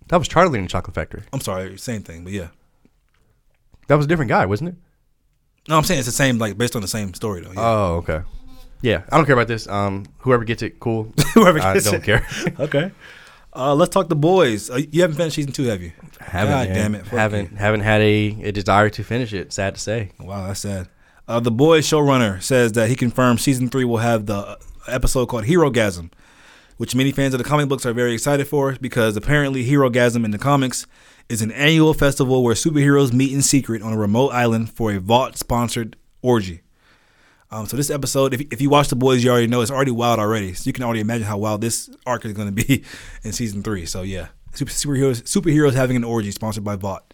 That 0.07 0.17
was 0.17 0.27
Charlie 0.27 0.57
in 0.59 0.65
the 0.65 0.69
Chocolate 0.69 0.95
Factory. 0.95 1.23
I'm 1.33 1.41
sorry, 1.41 1.77
same 1.77 2.01
thing, 2.03 2.23
but 2.23 2.33
yeah. 2.33 2.47
That 3.87 3.95
was 3.95 4.05
a 4.05 4.07
different 4.07 4.29
guy, 4.29 4.45
wasn't 4.45 4.69
it? 4.69 4.75
No, 5.67 5.77
I'm 5.77 5.83
saying 5.83 5.99
it's 5.99 6.07
the 6.07 6.11
same, 6.11 6.37
like 6.37 6.57
based 6.57 6.75
on 6.75 6.81
the 6.81 6.87
same 6.87 7.13
story 7.13 7.41
though. 7.41 7.51
Yeah. 7.51 7.59
Oh, 7.59 7.95
okay. 7.97 8.21
Yeah, 8.81 9.03
I 9.11 9.17
don't 9.17 9.25
care 9.25 9.33
about 9.33 9.47
this. 9.47 9.67
Um, 9.67 10.05
whoever 10.19 10.43
gets 10.45 10.61
it, 10.61 10.79
cool. 10.79 11.11
Whoever 11.33 11.59
gets 11.59 11.85
it. 11.85 11.89
I 11.89 11.91
don't 11.91 12.01
it. 12.01 12.03
care. 12.03 12.27
okay. 12.59 12.91
Uh, 13.53 13.75
let's 13.75 13.93
talk 13.93 14.07
the 14.07 14.15
boys. 14.15 14.69
Uh, 14.69 14.79
you 14.91 15.01
haven't 15.01 15.17
finished 15.17 15.35
season 15.35 15.51
two, 15.51 15.63
have 15.65 15.81
you? 15.81 15.91
haven't, 16.19 16.53
God 16.53 16.67
man. 16.69 16.75
damn 16.75 16.95
it! 16.95 17.05
Haven't 17.07 17.51
you. 17.51 17.57
haven't 17.57 17.81
had 17.81 18.01
a, 18.01 18.37
a 18.43 18.51
desire 18.51 18.89
to 18.91 19.03
finish 19.03 19.33
it. 19.33 19.51
Sad 19.51 19.75
to 19.75 19.81
say. 19.81 20.11
Wow, 20.19 20.47
that's 20.47 20.61
sad. 20.61 20.87
Uh, 21.27 21.39
the 21.39 21.51
boys 21.51 21.85
showrunner 21.85 22.41
says 22.41 22.71
that 22.73 22.89
he 22.89 22.95
confirms 22.95 23.41
season 23.41 23.69
three 23.69 23.85
will 23.85 23.97
have 23.97 24.25
the 24.27 24.57
episode 24.87 25.27
called 25.27 25.45
Herogasm, 25.45 26.11
which 26.77 26.95
many 26.95 27.11
fans 27.11 27.33
of 27.33 27.37
the 27.37 27.43
comic 27.43 27.67
books 27.67 27.85
are 27.85 27.93
very 27.93 28.13
excited 28.13 28.47
for 28.47 28.75
because 28.79 29.17
apparently 29.17 29.67
Herogasm 29.67 30.23
in 30.23 30.31
the 30.31 30.39
comics 30.39 30.87
is 31.29 31.41
an 31.41 31.51
annual 31.51 31.93
festival 31.93 32.43
where 32.43 32.55
superheroes 32.55 33.13
meet 33.13 33.31
in 33.31 33.41
secret 33.41 33.81
on 33.81 33.93
a 33.93 33.97
remote 33.97 34.29
island 34.29 34.71
for 34.71 34.91
a 34.91 34.99
Vought 34.99 35.37
sponsored 35.37 35.95
orgy. 36.21 36.61
Um, 37.51 37.65
so 37.65 37.77
this 37.77 37.89
episode, 37.89 38.33
if, 38.33 38.41
if 38.51 38.61
you 38.61 38.69
watch 38.69 38.89
the 38.89 38.95
boys, 38.95 39.23
you 39.23 39.31
already 39.31 39.47
know 39.47 39.61
it's 39.61 39.71
already 39.71 39.91
wild 39.91 40.19
already. 40.19 40.53
So 40.53 40.67
you 40.67 40.73
can 40.73 40.83
already 40.83 40.99
imagine 40.99 41.25
how 41.25 41.37
wild 41.37 41.61
this 41.61 41.89
arc 42.05 42.25
is 42.25 42.33
going 42.33 42.53
to 42.53 42.65
be 42.65 42.83
in 43.23 43.31
season 43.31 43.63
three. 43.63 43.85
So 43.85 44.01
yeah, 44.01 44.27
Super, 44.53 44.71
superheroes 44.71 45.23
superheroes 45.23 45.73
having 45.73 45.95
an 45.95 46.03
orgy 46.03 46.31
sponsored 46.31 46.63
by 46.63 46.75
Vought. 46.75 47.13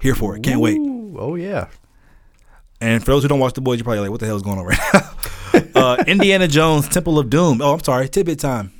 Here 0.00 0.14
for 0.14 0.36
it. 0.36 0.42
Can't 0.42 0.60
wait. 0.60 0.78
Oh 0.78 1.36
yeah. 1.36 1.68
And 2.80 3.04
for 3.04 3.12
those 3.12 3.22
who 3.22 3.28
don't 3.28 3.38
watch 3.38 3.54
the 3.54 3.60
boys, 3.60 3.78
you're 3.78 3.84
probably 3.84 4.00
like, 4.00 4.10
"What 4.10 4.18
the 4.18 4.26
hell 4.26 4.34
is 4.34 4.42
going 4.42 4.58
on 4.58 4.64
right 4.64 4.78
now?" 4.92 5.60
uh, 5.80 6.04
Indiana 6.06 6.48
Jones, 6.48 6.88
Temple 6.88 7.18
of 7.18 7.30
Doom. 7.30 7.62
Oh, 7.62 7.74
I'm 7.74 7.82
sorry, 7.84 8.08
tidbit 8.08 8.40
time. 8.40 8.72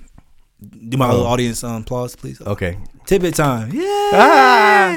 Do 0.89 0.97
my 0.97 1.09
little 1.11 1.27
Oh. 1.27 1.31
audience 1.31 1.65
um, 1.65 1.83
applause, 1.83 2.15
please. 2.17 2.41
Okay. 2.41 2.79
Tidbit 3.07 3.35
time. 3.35 3.73
Yay! 3.73 4.11
Ah! 4.15 4.97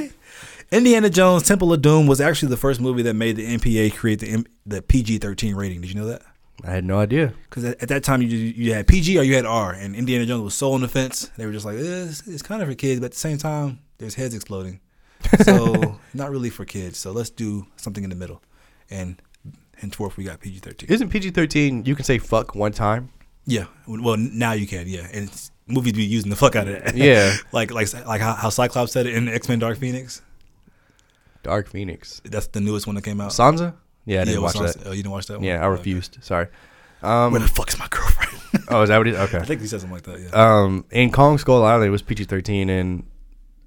Indiana 0.72 1.10
Jones, 1.10 1.44
Temple 1.44 1.72
of 1.74 1.82
Doom 1.82 2.08
was 2.08 2.20
actually 2.22 2.50
the 2.50 2.58
first 2.58 2.82
movie 2.82 3.02
that 3.04 3.14
made 3.16 3.36
the 3.36 3.46
MPA 3.58 3.94
create 3.96 4.20
the 4.20 4.30
M- 4.30 4.46
the 4.66 4.82
PG-13 4.82 5.56
rating. 5.56 5.82
Did 5.82 5.90
you 5.92 5.96
know 5.96 6.08
that? 6.08 6.22
I 6.64 6.72
had 6.72 6.84
no 6.86 7.00
idea. 7.00 7.34
Because 7.50 7.64
at, 7.66 7.82
at 7.84 7.90
that 7.90 8.04
time 8.04 8.22
you 8.22 8.28
you 8.30 8.74
had 8.74 8.88
PG 8.88 9.18
or 9.18 9.24
you 9.24 9.36
had 9.36 9.46
R, 9.46 9.72
and 9.74 9.96
Indiana 9.96 10.26
Jones 10.26 10.44
was 10.44 10.54
so 10.56 10.74
on 10.74 10.82
the 10.82 10.88
fence. 10.88 11.30
They 11.38 11.46
were 11.46 11.52
just 11.52 11.66
like, 11.66 11.76
eh, 11.78 11.82
it's, 12.10 12.28
it's 12.28 12.42
kind 12.42 12.62
of 12.62 12.68
for 12.68 12.76
kids, 12.76 13.00
but 13.00 13.08
at 13.08 13.12
the 13.12 13.18
same 13.18 13.38
time, 13.38 13.80
there's 14.00 14.16
heads 14.16 14.34
exploding, 14.34 14.80
so 15.44 16.00
not 16.14 16.32
really 16.32 16.50
for 16.50 16.66
kids. 16.66 16.98
So 16.98 17.12
let's 17.12 17.30
do 17.30 17.68
something 17.78 18.04
in 18.04 18.10
the 18.10 18.16
middle, 18.16 18.42
and 18.90 19.22
henceforth 19.78 20.18
we 20.18 20.24
got 20.24 20.40
PG-13. 20.42 20.90
Isn't 20.90 21.10
PG 21.10 21.32
thirteen? 21.32 21.86
You 21.86 21.96
can 21.96 22.06
say 22.06 22.18
fuck 22.18 22.56
one 22.56 22.72
time. 22.72 23.10
Yeah. 23.46 23.66
Well, 23.88 24.18
now 24.18 24.54
you 24.54 24.66
can. 24.66 24.88
Yeah, 24.88 25.08
and 25.14 25.26
it's, 25.30 25.52
movies 25.68 25.94
be 25.94 26.04
using 26.04 26.30
the 26.30 26.36
fuck 26.36 26.56
out 26.56 26.68
of 26.68 26.84
that. 26.84 26.96
Yeah. 26.96 27.36
like 27.52 27.72
like 27.72 27.92
like 28.06 28.22
how, 28.22 28.34
how 28.34 28.50
Cyclops 28.50 28.92
said 28.92 29.06
it 29.08 29.16
in 29.16 29.28
X 29.28 29.48
Men 29.50 29.60
Dark 29.60 29.78
Phoenix. 29.78 30.22
Dark 31.44 31.68
Phoenix. 31.70 32.22
That's 32.26 32.48
the 32.48 32.62
newest 32.62 32.88
one 32.88 32.96
that 32.96 33.04
came 33.04 33.22
out. 33.22 33.32
Sansa. 33.32 33.76
Yeah, 34.06 34.22
I 34.22 34.26
didn't 34.26 34.42
watch 34.42 34.56
what's 34.56 34.76
that. 34.76 34.88
Oh, 34.88 34.92
you 34.92 34.98
didn't 35.04 35.12
watch 35.12 35.28
that 35.28 35.38
one? 35.38 35.44
Yeah, 35.44 35.56
I 35.62 35.66
Okay. 35.68 35.78
refused. 35.78 36.18
Sorry. 36.22 36.48
Where 37.02 37.12
Um, 37.12 37.34
the 37.34 37.42
fuck 37.48 37.70
is 37.70 37.78
my 37.80 37.88
girlfriend? 37.90 38.64
oh, 38.70 38.82
is 38.82 38.90
that 38.90 38.98
what 38.98 39.08
it 39.08 39.14
is? 39.14 39.20
Okay. 39.20 39.38
I 39.40 39.44
think 39.44 39.62
he 39.62 39.68
said 39.68 39.82
something 39.82 39.96
like 39.96 40.04
that. 40.04 40.20
Yeah. 40.20 40.30
Um, 40.64 40.86
in 40.92 41.12
Kong 41.12 41.38
Skull 41.38 41.64
Island, 41.64 41.88
it 41.88 41.92
was 41.92 42.02
PG 42.02 42.26
thirteen, 42.26 42.70
and 42.70 43.04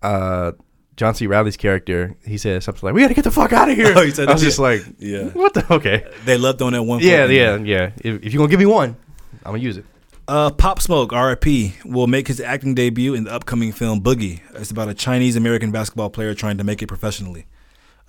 uh, 0.03 0.53
John 0.97 1.15
C. 1.15 1.27
Reilly's 1.27 1.57
character, 1.57 2.17
he 2.25 2.39
said 2.39 2.63
something 2.63 2.85
like, 2.87 2.95
"We 2.95 3.03
got 3.03 3.09
to 3.09 3.15
get 3.15 3.25
the 3.25 3.31
fuck 3.31 3.53
out 3.53 3.69
of 3.69 3.77
here." 3.77 3.93
Oh, 3.97 4.03
he 4.05 4.11
said 4.11 4.29
I 4.29 4.33
was 4.33 4.43
just 4.43 4.59
like, 4.59 4.83
yeah. 4.99 5.25
"What 5.29 5.55
the?" 5.55 5.73
Okay. 5.75 6.05
They 6.25 6.37
left 6.39 6.63
on 6.63 6.73
that 6.73 6.83
one. 6.83 7.01
Yeah, 7.01 7.27
yeah, 7.27 7.57
yeah. 7.57 7.91
If, 7.99 8.23
if 8.25 8.33
you're 8.33 8.39
gonna 8.41 8.51
give 8.51 8.61
me 8.61 8.67
one, 8.67 8.97
I'm 9.45 9.53
gonna 9.53 9.59
use 9.59 9.77
it. 9.77 9.85
Uh, 10.29 10.51
Pop 10.51 10.79
Smoke, 10.79 11.11
RIP, 11.11 11.73
will 11.87 12.07
make 12.07 12.29
his 12.29 12.39
acting 12.39 12.75
debut 12.75 13.15
in 13.15 13.25
the 13.25 13.33
upcoming 13.33 13.73
film 13.73 14.03
Boogie. 14.03 14.43
It's 14.55 14.71
about 14.71 14.89
a 14.89 14.95
Chinese 14.95 15.37
American 15.37 15.73
basketball 15.73 16.11
player 16.11 16.35
trying 16.35 16.59
to 16.59 16.65
make 16.65 16.83
it 16.83 16.87
professionally. 16.87 17.47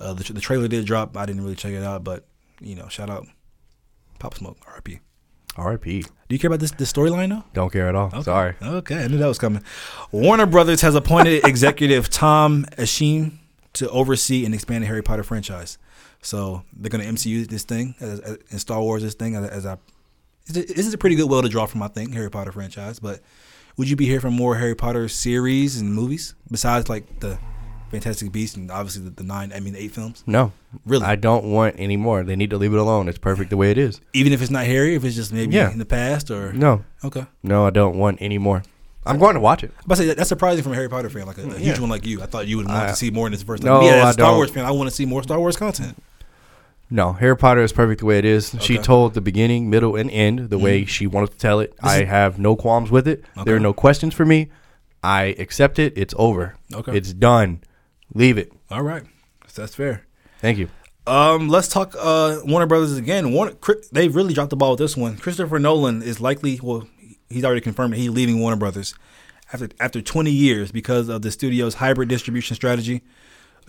Uh, 0.02 0.14
the, 0.14 0.34
the 0.34 0.42
trailer 0.42 0.68
did 0.68 0.86
drop. 0.86 1.16
I 1.16 1.26
didn't 1.26 1.44
really 1.44 1.56
check 1.56 1.72
it 1.72 1.82
out, 1.82 2.04
but 2.04 2.26
you 2.60 2.76
know, 2.76 2.90
shout 2.90 3.10
out 3.10 3.26
Pop 4.20 4.34
Smoke, 4.34 4.58
RIP. 4.76 5.00
R.I.P. 5.56 6.02
Do 6.02 6.08
you 6.30 6.40
care 6.40 6.50
about 6.50 6.60
this 6.60 6.72
this 6.72 6.92
storyline 6.92 7.30
though? 7.30 7.44
Don't 7.54 7.72
care 7.72 7.88
at 7.88 7.96
all. 7.96 8.08
Okay. 8.08 8.22
Sorry. 8.22 8.56
Okay, 8.62 9.04
I 9.04 9.08
knew 9.08 9.18
that 9.18 9.28
was 9.28 9.40
coming. 9.40 9.64
Warner 10.12 10.46
Brothers 10.46 10.82
has 10.82 10.96
appointed 10.96 11.44
executive 11.46 12.10
Tom 12.10 12.66
Ascheim 12.78 13.40
to 13.74 13.90
oversee 13.90 14.46
and 14.46 14.54
expand 14.54 14.84
the 14.84 14.88
Harry 14.88 15.02
Potter 15.02 15.24
franchise. 15.24 15.78
So 16.22 16.64
they're 16.74 16.90
going 16.90 17.04
to 17.04 17.12
MCU 17.12 17.48
this 17.48 17.64
thing 17.64 17.96
as, 18.00 18.20
as, 18.20 18.38
and 18.52 18.60
Star 18.60 18.82
Wars 18.82 19.04
this 19.04 19.16
thing 19.16 19.36
as, 19.36 19.50
as 19.50 19.66
I. 19.66 19.78
This 20.50 20.88
is 20.88 20.94
a 20.94 20.98
pretty 20.98 21.16
good 21.16 21.30
well 21.30 21.42
to 21.42 21.50
draw 21.50 21.66
from, 21.66 21.82
I 21.84 21.88
think, 21.88 22.14
Harry 22.14 22.30
Potter 22.30 22.52
franchise. 22.52 23.00
But 23.00 23.22
would 23.78 23.90
you 23.90 23.96
be 23.96 24.06
here 24.06 24.20
for 24.20 24.32
more 24.32 24.56
Harry 24.58 24.76
Potter 24.76 25.08
series 25.08 25.80
and 25.80 25.94
movies 25.94 26.36
besides 26.52 26.90
like 26.90 27.20
the 27.20 27.38
Fantastic 27.92 28.32
Beasts 28.32 28.56
and 28.56 28.70
obviously 28.72 29.04
the, 29.04 29.10
the 29.12 29.24
nine, 29.24 29.52
I 29.54 29.60
mean, 29.60 29.74
the 29.74 29.80
eight 29.80 29.92
films? 29.92 30.24
No, 30.28 30.52
Really? 30.86 31.06
I 31.06 31.16
don't 31.16 31.46
want 31.52 31.76
any 31.80 31.98
more. 31.98 32.24
They 32.24 32.36
need 32.36 32.50
to 32.52 32.58
leave 32.58 32.74
it 32.74 32.78
alone. 32.80 33.08
It's 33.10 33.18
perfect 33.18 33.50
the 33.50 33.58
way 33.58 33.72
it 33.72 33.78
is. 33.78 34.00
Even 34.14 34.34
if 34.34 34.42
it's 34.42 34.52
not 34.52 34.66
Harry, 34.66 34.96
if 34.96 35.04
it's 35.04 35.16
just 35.16 35.34
maybe 35.34 35.56
Yeah. 35.56 35.72
in 35.72 35.80
the 35.80 35.86
past 35.86 36.30
or 36.30 36.54
No, 36.54 36.84
okay. 37.04 37.26
no, 37.42 37.66
I 37.66 37.70
don't 37.72 37.98
want 37.98 38.18
any 38.22 38.38
more. 38.38 38.62
I'm 39.06 39.18
going 39.18 39.34
to 39.34 39.40
watch 39.40 39.64
it. 39.64 39.72
But 39.88 39.98
I 39.98 40.02
say 40.02 40.08
that, 40.08 40.18
that's 40.18 40.30
surprising 40.30 40.62
from 40.62 40.74
a 40.74 40.76
Harry 40.76 40.90
Potter 40.90 41.10
fan, 41.10 41.26
like 41.26 41.38
a, 41.40 41.50
a 41.50 41.58
huge 41.58 41.80
one 41.80 41.90
like 41.90 42.06
you. 42.06 42.22
I 42.22 42.26
thought 42.28 42.48
you 42.48 42.58
would 42.58 42.68
want 42.68 42.78
I- 42.84 42.88
to 42.90 42.96
see 42.96 43.10
more 43.10 43.26
in 43.28 43.32
this 43.32 43.42
first. 43.42 43.64
No, 43.64 43.80
me 43.80 43.90
as 43.90 43.96
a 44.04 44.08
I 44.08 44.12
Star 44.12 44.28
don't. 44.28 44.36
Wars 44.38 44.52
fan, 44.52 44.66
I 44.66 44.72
want 44.72 44.90
to 44.90 44.96
see 44.96 45.06
more 45.06 45.24
Star 45.24 45.40
Wars 45.40 45.56
content. 45.58 45.98
No, 46.92 47.14
Harry 47.14 47.38
Potter 47.38 47.62
is 47.62 47.72
perfect 47.72 48.00
the 48.00 48.06
way 48.08 48.18
it 48.18 48.26
is. 48.26 48.56
She 48.62 48.78
told 48.78 49.14
the 49.14 49.22
beginning, 49.22 49.70
middle, 49.70 49.96
and 49.96 50.10
end 50.10 50.50
the 50.50 50.58
way 50.58 50.86
she 50.86 51.06
wanted 51.06 51.32
to 51.32 51.38
tell 51.38 51.60
it. 51.60 51.74
I 51.82 52.04
have 52.04 52.40
no 52.40 52.56
qualms 52.56 52.90
with 52.90 53.08
it. 53.08 53.24
There 53.46 53.56
are 53.56 53.60
no 53.60 53.74
questions 53.74 54.14
for 54.14 54.26
me. 54.26 54.50
I 55.04 55.36
accept 55.38 55.80
it. 55.80 55.94
It's 55.96 56.14
over. 56.18 56.56
Okay. 56.74 56.98
It's 56.98 57.14
done. 57.14 57.62
Leave 58.14 58.38
it. 58.38 58.52
All 58.72 58.82
right, 58.82 59.04
that's 59.56 59.76
fair. 59.76 60.06
Thank 60.40 60.58
you. 60.58 60.70
Um, 61.06 61.48
let's 61.50 61.68
talk 61.68 61.96
uh, 61.98 62.40
Warner 62.46 62.68
Brothers 62.68 62.98
again. 62.98 63.32
Warner, 63.34 63.54
they 63.92 64.08
really 64.08 64.34
dropped 64.34 64.50
the 64.52 64.56
ball 64.56 64.72
with 64.72 64.80
this 64.80 64.98
one. 64.98 65.18
Christopher 65.18 65.60
Nolan 65.60 66.02
is 66.02 66.20
likely. 66.20 66.60
Well, 66.62 66.88
he's 67.30 67.44
already 67.44 67.62
confirmed 67.62 67.94
that 67.94 67.98
he's 67.98 68.10
leaving 68.10 68.40
Warner 68.40 68.58
Brothers 68.58 68.94
after 69.52 69.70
after 69.80 70.02
20 70.02 70.32
years 70.32 70.72
because 70.72 71.10
of 71.10 71.22
the 71.22 71.32
studio's 71.32 71.76
hybrid 71.76 72.10
distribution 72.10 72.56
strategy. 72.56 73.02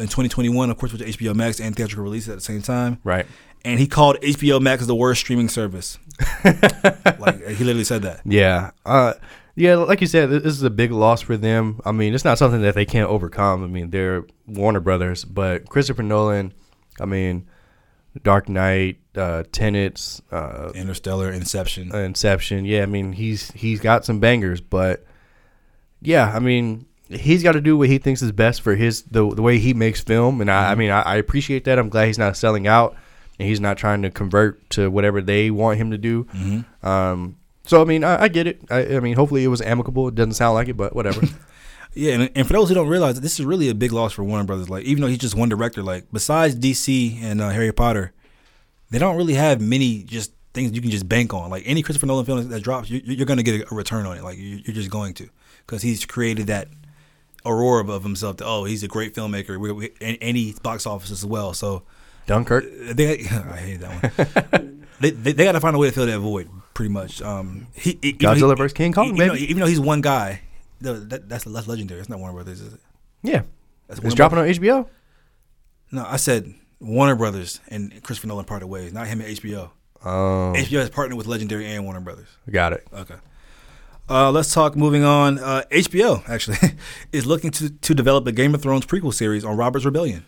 In 0.01 0.07
2021, 0.07 0.71
of 0.71 0.79
course, 0.79 0.93
with 0.93 1.03
HBO 1.03 1.35
Max 1.35 1.61
and 1.61 1.77
theatrical 1.77 2.03
release 2.03 2.29
at 2.29 2.35
the 2.35 2.41
same 2.41 2.63
time. 2.63 2.99
Right. 3.05 3.27
And 3.65 3.79
he 3.79 3.87
called 3.87 4.17
HBO 4.23 4.61
Max 4.61 4.87
the 4.87 4.95
worst 4.95 5.21
streaming 5.21 5.49
service. 5.49 5.99
like 6.45 7.47
he 7.47 7.65
literally 7.65 7.85
said 7.85 8.03
that. 8.03 8.23
Yeah. 8.25 8.71
Uh, 8.87 9.15
yeah, 9.55 9.77
like 9.77 10.01
you 10.01 10.07
said, 10.07 10.31
this 10.31 10.45
is 10.45 10.63
a 10.63 10.71
big 10.71 10.91
loss 10.91 11.21
for 11.21 11.37
them. 11.37 11.81
I 11.85 11.93
mean, 11.93 12.15
it's 12.15 12.25
not 12.25 12.39
something 12.39 12.63
that 12.63 12.75
they 12.75 12.87
can't 12.87 13.11
overcome. 13.11 13.63
I 13.63 13.67
mean, 13.67 13.91
they're 13.91 14.25
Warner 14.47 14.81
Brothers, 14.81 15.25
but 15.25 15.69
Christopher 15.69 16.03
Nolan, 16.03 16.55
I 16.99 17.05
mean, 17.05 17.47
Dark 18.23 18.49
Knight, 18.49 18.99
uh, 19.17 19.45
Tenets, 19.53 20.23
uh, 20.33 20.73
Interstellar, 20.75 21.31
Inception. 21.31 21.95
Inception. 21.95 22.65
Yeah, 22.65 22.83
I 22.83 22.87
mean, 22.87 23.13
he's 23.13 23.51
he's 23.51 23.81
got 23.81 24.05
some 24.05 24.21
bangers, 24.21 24.61
but 24.61 25.05
yeah, 26.01 26.33
I 26.35 26.39
mean, 26.39 26.87
he's 27.11 27.43
got 27.43 27.53
to 27.53 27.61
do 27.61 27.77
what 27.77 27.89
he 27.89 27.99
thinks 27.99 28.23
is 28.23 28.33
best 28.33 28.63
for 28.63 28.77
his 28.77 29.03
the 29.03 29.29
the 29.35 29.43
way 29.43 29.59
he 29.59 29.75
makes 29.75 30.01
film, 30.01 30.41
and 30.41 30.51
I, 30.51 30.73
I 30.73 30.75
mean, 30.75 30.91
I, 30.91 31.03
I 31.03 31.17
appreciate 31.17 31.65
that. 31.65 31.79
I'm 31.79 31.89
glad 31.89 32.07
he's 32.07 32.19
not 32.19 32.37
selling 32.37 32.67
out 32.67 32.97
and 33.39 33.49
he's 33.49 33.61
not 33.61 33.77
trying 33.79 34.03
to 34.03 34.11
convert 34.11 34.69
to 34.71 34.91
whatever 34.91 35.21
they 35.21 35.51
want 35.51 35.79
him 35.79 35.91
to 35.91 35.99
do. 35.99 36.25
Mm-hmm. 36.25 36.87
Um, 36.87 37.37
So 37.65 37.81
I 37.81 37.85
mean, 37.85 38.05
I, 38.05 38.23
I 38.23 38.29
get 38.29 38.47
it. 38.47 38.61
I, 38.71 38.97
I 38.97 39.01
mean, 39.01 39.17
hopefully 39.17 39.45
it 39.45 39.49
was 39.49 39.63
amicable. 39.63 40.09
It 40.09 40.15
doesn't 40.15 40.35
sound 40.35 40.55
like 40.55 40.69
it, 40.69 40.77
but 40.77 40.95
whatever. 40.95 41.23
Yeah, 41.93 42.13
and, 42.15 42.31
and 42.37 42.47
for 42.47 42.53
those 42.53 42.69
who 42.69 42.77
don't 42.77 42.87
realize, 42.87 43.21
this 43.21 43.41
is 43.41 43.45
really 43.45 43.69
a 43.69 43.75
big 43.75 43.91
loss 43.93 44.13
for 44.13 44.23
Warner 44.23 44.45
Brothers. 44.45 44.71
Like, 44.71 44.85
even 44.85 45.03
though 45.03 45.09
he's 45.09 45.19
just 45.19 45.35
one 45.35 45.49
director, 45.49 45.83
like 45.83 46.05
besides 46.13 46.55
DC 46.55 47.21
and 47.21 47.41
uh, 47.41 47.51
Harry 47.51 47.73
Potter, 47.73 48.13
they 48.91 48.99
don't 49.01 49.17
really 49.17 49.35
have 49.35 49.61
many 49.61 50.05
just 50.05 50.33
things 50.55 50.73
you 50.73 50.81
can 50.81 50.93
just 50.93 51.09
bank 51.09 51.35
on. 51.35 51.51
Like 51.51 51.65
any 51.67 51.83
Christopher 51.83 52.07
Nolan 52.07 52.25
film 52.25 52.49
that 52.49 52.63
drops, 52.63 52.91
you, 52.91 53.01
you're 53.05 53.27
going 53.27 53.39
to 53.39 53.43
get 53.43 53.73
a 53.73 53.75
return 53.75 54.07
on 54.07 54.17
it. 54.17 54.23
Like 54.23 54.37
you're 54.39 54.73
just 54.75 54.89
going 54.89 55.15
to, 55.15 55.29
because 55.67 55.83
he's 55.83 56.07
created 56.07 56.47
that 56.47 56.69
aurora 57.45 57.89
of 57.91 58.03
himself. 58.03 58.39
That, 58.39 58.47
oh, 58.47 58.65
he's 58.65 58.83
a 58.83 58.89
great 58.89 59.15
filmmaker. 59.15 59.59
We, 59.59 59.73
we, 59.73 59.91
and, 60.01 60.19
and 60.21 60.37
he's 60.37 60.59
box 60.59 60.87
office 60.87 61.11
as 61.11 61.25
well. 61.25 61.53
So 61.55 61.83
Dunkirk. 62.27 62.65
they, 62.93 63.21
I 63.31 63.57
hate 63.57 63.81
that 63.81 64.51
one. 64.53 64.87
they, 65.01 65.11
they, 65.11 65.33
they 65.33 65.45
got 65.45 65.53
to 65.53 65.61
find 65.61 65.75
a 65.75 65.79
way 65.79 65.89
to 65.89 65.93
fill 65.95 66.07
that 66.07 66.19
void, 66.19 66.49
pretty 66.75 66.91
much. 66.93 67.21
Um, 67.23 67.67
he, 67.75 67.99
he- 68.03 68.13
Godzilla 68.15 68.51
he- 68.51 68.55
vs. 68.57 68.73
King 68.73 68.93
Kong, 68.93 69.07
even 69.09 69.29
though- 69.29 69.35
even 69.35 69.61
though 69.61 69.67
he's 69.67 69.81
one 69.81 70.01
guy, 70.01 70.43
that, 70.81 71.29
that's 71.29 71.45
that's 71.45 71.67
legendary. 71.69 72.01
It's 72.01 72.09
not 72.09 72.19
Warner 72.21 72.35
Brothers, 72.35 72.61
is 72.61 72.73
it? 72.75 72.81
Yeah, 73.23 73.43
That's 73.89 74.01
it's 74.01 74.15
dropping 74.15 74.39
on 74.39 74.47
HBO. 74.47 74.89
No, 75.93 76.05
I 76.07 76.17
said 76.17 76.55
Warner 76.81 77.17
Brothers 77.17 77.61
and 77.69 78.03
Christopher 78.03 78.29
Nolan 78.29 78.45
parted 78.47 78.67
ways, 78.69 78.93
not 78.93 79.07
him 79.07 79.21
and 79.21 79.37
HBO. 79.37 79.71
Oh, 80.03 80.55
HBO 80.57 80.79
has 80.79 80.89
partnered 80.89 81.19
with 81.19 81.27
Legendary 81.27 81.67
and 81.67 81.85
Warner 81.85 82.01
Brothers. 82.01 82.29
got 82.51 82.73
it. 82.73 82.87
Okay. 82.95 83.17
Uh, 84.11 84.31
let's 84.31 84.53
talk. 84.53 84.77
Moving 84.77 85.05
on. 85.05 85.39
Uh, 85.39 85.63
HBO 85.71 86.29
actually 86.29 86.57
is 87.13 87.27
looking 87.27 87.51
to 87.53 87.71
to 87.71 87.95
develop 87.95 88.27
a 88.27 88.33
Game 88.33 88.55
of 88.55 88.63
Thrones 88.63 88.85
prequel 88.87 89.15
series 89.15 89.45
on 89.45 89.57
Robert's 89.57 89.85
Rebellion. 89.85 90.25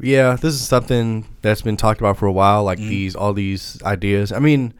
Yeah, 0.00 0.36
this 0.36 0.54
is 0.54 0.66
something 0.66 1.26
that's 1.42 1.60
been 1.62 1.76
talked 1.76 2.00
about 2.00 2.16
for 2.18 2.26
a 2.26 2.32
while. 2.32 2.62
Like 2.62 2.78
Mm-hmm. 2.78 2.88
these, 2.88 3.16
all 3.16 3.32
these 3.32 3.82
ideas. 3.82 4.30
I 4.30 4.38
mean, 4.38 4.74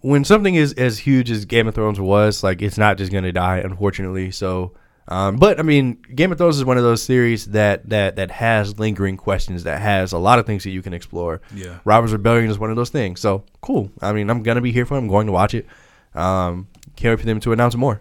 when 0.00 0.24
something 0.24 0.54
is 0.54 0.72
as 0.74 0.98
huge 1.00 1.30
as 1.30 1.44
Game 1.44 1.68
of 1.68 1.74
Thrones 1.74 2.00
was, 2.00 2.42
like 2.42 2.62
it's 2.62 2.78
not 2.78 2.96
just 2.96 3.12
gonna 3.12 3.30
die, 3.32 3.58
unfortunately. 3.58 4.30
So, 4.30 4.72
um, 5.08 5.36
but 5.36 5.58
I 5.60 5.62
mean, 5.62 5.98
Game 6.14 6.32
of 6.32 6.38
Thrones 6.38 6.56
is 6.56 6.64
one 6.64 6.78
of 6.78 6.82
those 6.82 7.02
series 7.02 7.44
that 7.48 7.86
that 7.90 8.16
that 8.16 8.30
has 8.30 8.78
lingering 8.78 9.18
questions, 9.18 9.64
that 9.64 9.82
has 9.82 10.14
a 10.14 10.18
lot 10.18 10.38
of 10.38 10.46
things 10.46 10.64
that 10.64 10.70
you 10.70 10.80
can 10.80 10.94
explore. 10.94 11.42
Yeah. 11.54 11.80
Robert's 11.84 12.14
Rebellion 12.14 12.48
is 12.48 12.58
one 12.58 12.70
of 12.70 12.76
those 12.76 12.88
things. 12.90 13.20
So 13.20 13.44
cool. 13.60 13.90
I 14.00 14.14
mean, 14.14 14.30
I'm 14.30 14.42
gonna 14.42 14.62
be 14.62 14.72
here 14.72 14.86
for 14.86 14.94
it. 14.94 14.98
I'm 14.98 15.08
going 15.08 15.26
to 15.26 15.32
watch 15.32 15.52
it. 15.52 15.66
Um, 16.14 16.68
can't 16.96 17.12
wait 17.12 17.20
for 17.20 17.26
them 17.26 17.40
to 17.40 17.52
announce 17.52 17.76
more. 17.76 18.00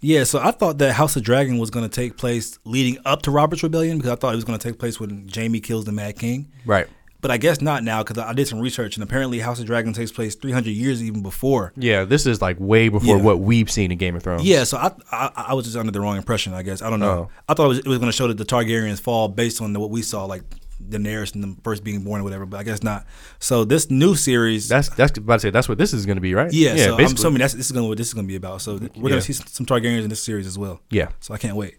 Yeah, 0.00 0.22
so 0.24 0.38
I 0.38 0.52
thought 0.52 0.78
that 0.78 0.92
House 0.92 1.16
of 1.16 1.24
Dragon 1.24 1.58
was 1.58 1.70
going 1.70 1.88
to 1.88 1.94
take 1.94 2.16
place 2.16 2.56
leading 2.64 2.98
up 3.04 3.22
to 3.22 3.32
Robert's 3.32 3.64
Rebellion 3.64 3.96
because 3.98 4.12
I 4.12 4.14
thought 4.14 4.32
it 4.32 4.36
was 4.36 4.44
going 4.44 4.58
to 4.58 4.68
take 4.68 4.78
place 4.78 5.00
when 5.00 5.28
Jaime 5.34 5.58
kills 5.60 5.86
the 5.86 5.92
Mad 5.92 6.16
King. 6.18 6.48
Right. 6.64 6.86
But 7.20 7.32
I 7.32 7.36
guess 7.36 7.60
not 7.60 7.82
now 7.82 8.04
because 8.04 8.16
I 8.22 8.32
did 8.32 8.46
some 8.46 8.60
research 8.60 8.94
and 8.96 9.02
apparently 9.02 9.40
House 9.40 9.58
of 9.58 9.66
Dragon 9.66 9.92
takes 9.92 10.12
place 10.12 10.36
300 10.36 10.70
years 10.70 11.02
even 11.02 11.20
before. 11.20 11.72
Yeah, 11.76 12.04
this 12.04 12.26
is 12.26 12.40
like 12.40 12.58
way 12.60 12.88
before 12.88 13.16
Yeah. 13.16 13.22
what 13.24 13.40
we've 13.40 13.68
seen 13.68 13.90
in 13.90 13.98
Game 13.98 14.14
of 14.14 14.22
Thrones. 14.22 14.44
Yeah, 14.44 14.62
so 14.62 14.76
I, 14.76 14.92
I 15.10 15.30
I 15.48 15.54
was 15.54 15.64
just 15.64 15.76
under 15.76 15.90
the 15.90 16.00
wrong 16.00 16.16
impression. 16.16 16.54
I 16.54 16.62
guess 16.62 16.80
I 16.80 16.88
don't 16.90 17.00
know. 17.00 17.10
Oh. 17.10 17.30
I 17.48 17.54
thought 17.54 17.64
it 17.64 17.68
was, 17.68 17.78
it 17.80 17.86
was 17.88 17.98
going 17.98 18.08
to 18.08 18.16
show 18.16 18.28
that 18.28 18.38
the 18.38 18.44
Targaryens 18.44 19.00
fall 19.00 19.26
based 19.26 19.60
on 19.60 19.72
the, 19.72 19.80
what 19.80 19.90
we 19.90 20.02
saw, 20.02 20.26
like 20.26 20.44
Daenerys 20.82 21.34
and 21.34 21.42
them 21.42 21.58
first 21.64 21.82
being 21.84 22.02
born 22.04 22.20
or 22.20 22.24
whatever. 22.24 22.46
But 22.46 22.58
I 22.60 22.62
guess 22.62 22.82
not. 22.82 23.06
So 23.38 23.64
this 23.64 23.90
new 23.90 24.14
series, 24.14 24.68
That's 24.68 24.88
that's 24.90 25.16
about 25.18 25.34
to 25.34 25.40
say 25.40 25.50
that's 25.50 25.68
what 25.68 25.78
this 25.78 25.92
is 25.92 26.06
going 26.06 26.16
to 26.16 26.20
be, 26.22 26.34
right? 26.34 26.52
yeah. 26.52 26.74
yeah. 26.74 26.84
so 26.86 26.90
I'm 26.92 26.96
basically. 26.98 27.20
assuming 27.20 27.38
that's 27.40 27.54
this 27.54 27.66
is 27.66 27.72
going 27.72 27.84
to 27.84 27.88
what 27.88 27.98
this 27.98 28.08
is 28.08 28.14
going 28.14 28.26
to 28.26 28.28
be 28.28 28.36
about. 28.36 28.62
So 28.62 28.78
th- 28.78 28.92
we're 28.96 29.02
Yeah. 29.04 29.08
going 29.10 29.22
to 29.22 29.32
see 29.32 29.32
some, 29.32 29.66
Targaryens 29.66 30.02
in 30.04 30.08
this 30.10 30.22
series 30.22 30.46
as 30.46 30.58
well. 30.58 30.80
Yeah. 30.90 31.08
So 31.20 31.34
I 31.34 31.38
can't 31.38 31.56
wait. 31.56 31.76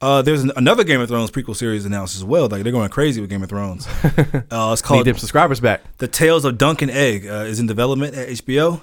Uh, 0.00 0.20
there's 0.20 0.42
an, 0.42 0.50
another 0.56 0.82
Game 0.82 1.00
of 1.00 1.08
Thrones 1.08 1.30
prequel 1.30 1.54
series 1.54 1.84
announced 1.86 2.16
as 2.16 2.24
well. 2.24 2.48
Like 2.48 2.64
they're 2.64 2.72
going 2.72 2.88
crazy 2.90 3.20
with 3.20 3.30
Game 3.30 3.42
of 3.42 3.48
Thrones. 3.48 3.86
uh, 4.04 4.10
it's 4.12 4.82
Need 4.82 4.86
called 4.86 5.06
them 5.06 5.16
subscribers 5.16 5.60
back. 5.60 5.82
The 5.98 6.08
Tales 6.08 6.44
of 6.44 6.58
Dunk 6.58 6.82
and 6.82 6.90
Egg 6.90 7.26
uh, 7.26 7.44
is 7.46 7.60
in 7.60 7.66
development 7.68 8.14
at 8.16 8.28
HBO. 8.28 8.80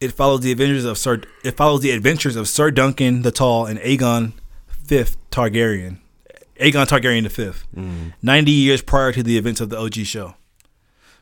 It 0.00 0.12
follows 0.12 0.40
the 0.40 0.50
adventures 0.52 0.86
of 0.86 0.96
Sir. 0.98 1.20
It 1.44 1.56
follows 1.56 1.80
the 1.82 1.90
adventures 1.90 2.34
of 2.36 2.48
Sir 2.48 2.70
Duncan 2.70 3.22
the 3.22 3.30
Tall 3.30 3.66
and 3.66 3.78
Aegon 3.80 4.32
Fifth 4.66 5.16
Targaryen. 5.30 5.98
Aegon 6.60 6.86
Targaryen 6.86 7.22
the 7.24 7.30
Fifth, 7.30 7.66
ninety 8.22 8.52
years 8.52 8.82
prior 8.82 9.12
to 9.12 9.22
the 9.22 9.36
events 9.38 9.60
of 9.60 9.70
the 9.70 9.78
OG 9.78 9.94
show. 10.06 10.34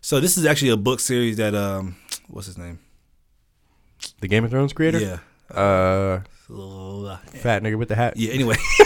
So 0.01 0.21
this 0.21 0.37
is 0.37 0.45
actually 0.45 0.71
a 0.71 0.77
book 0.77 1.01
series 1.01 1.37
that 1.37 1.55
um, 1.55 1.97
what's 2.29 2.47
his 2.47 2.59
name? 2.59 2.81
The 4.21 4.29
Game 4.29 4.45
of 4.45 4.51
Thrones 4.51 4.73
creator. 4.73 4.99
Yeah. 4.99 5.19
Uh, 5.57 6.21
fat 7.35 7.63
nigga 7.63 7.77
with 7.79 7.89
the 7.89 7.95
hat. 7.95 8.17
Yeah. 8.17 8.33
Anyway, 8.33 8.57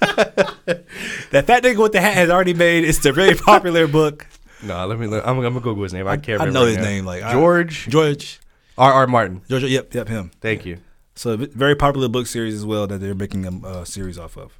that 0.00 1.44
fat 1.46 1.62
nigga 1.62 1.82
with 1.82 1.92
the 1.92 2.00
hat 2.00 2.14
has 2.14 2.30
already 2.30 2.54
made. 2.54 2.84
It's 2.84 3.04
a 3.04 3.12
very 3.12 3.34
popular 3.34 3.86
book. 3.86 4.26
No, 4.62 4.86
let 4.86 4.98
me. 4.98 5.06
Look. 5.08 5.26
I'm, 5.26 5.36
I'm 5.38 5.42
gonna 5.42 5.60
Google 5.60 5.82
his 5.82 5.92
name. 5.92 6.06
I 6.06 6.16
can't. 6.16 6.40
I 6.40 6.46
know 6.46 6.66
his 6.66 6.76
now. 6.76 6.84
name, 6.84 7.04
like, 7.04 7.22
I- 7.22 7.32
George 7.32 7.88
George. 7.88 8.40
R. 8.78 8.92
R. 8.92 9.06
Martin. 9.06 9.42
George. 9.48 9.64
Yep. 9.64 9.92
Yep. 9.94 10.08
Him. 10.08 10.30
Thank 10.40 10.64
you. 10.64 10.78
So 11.14 11.36
very 11.36 11.74
popular 11.74 12.08
book 12.08 12.26
series 12.26 12.54
as 12.54 12.64
well 12.64 12.86
that 12.86 12.98
they're 12.98 13.14
making 13.14 13.44
a 13.44 13.66
uh, 13.66 13.84
series 13.84 14.18
off 14.18 14.38
of. 14.38 14.58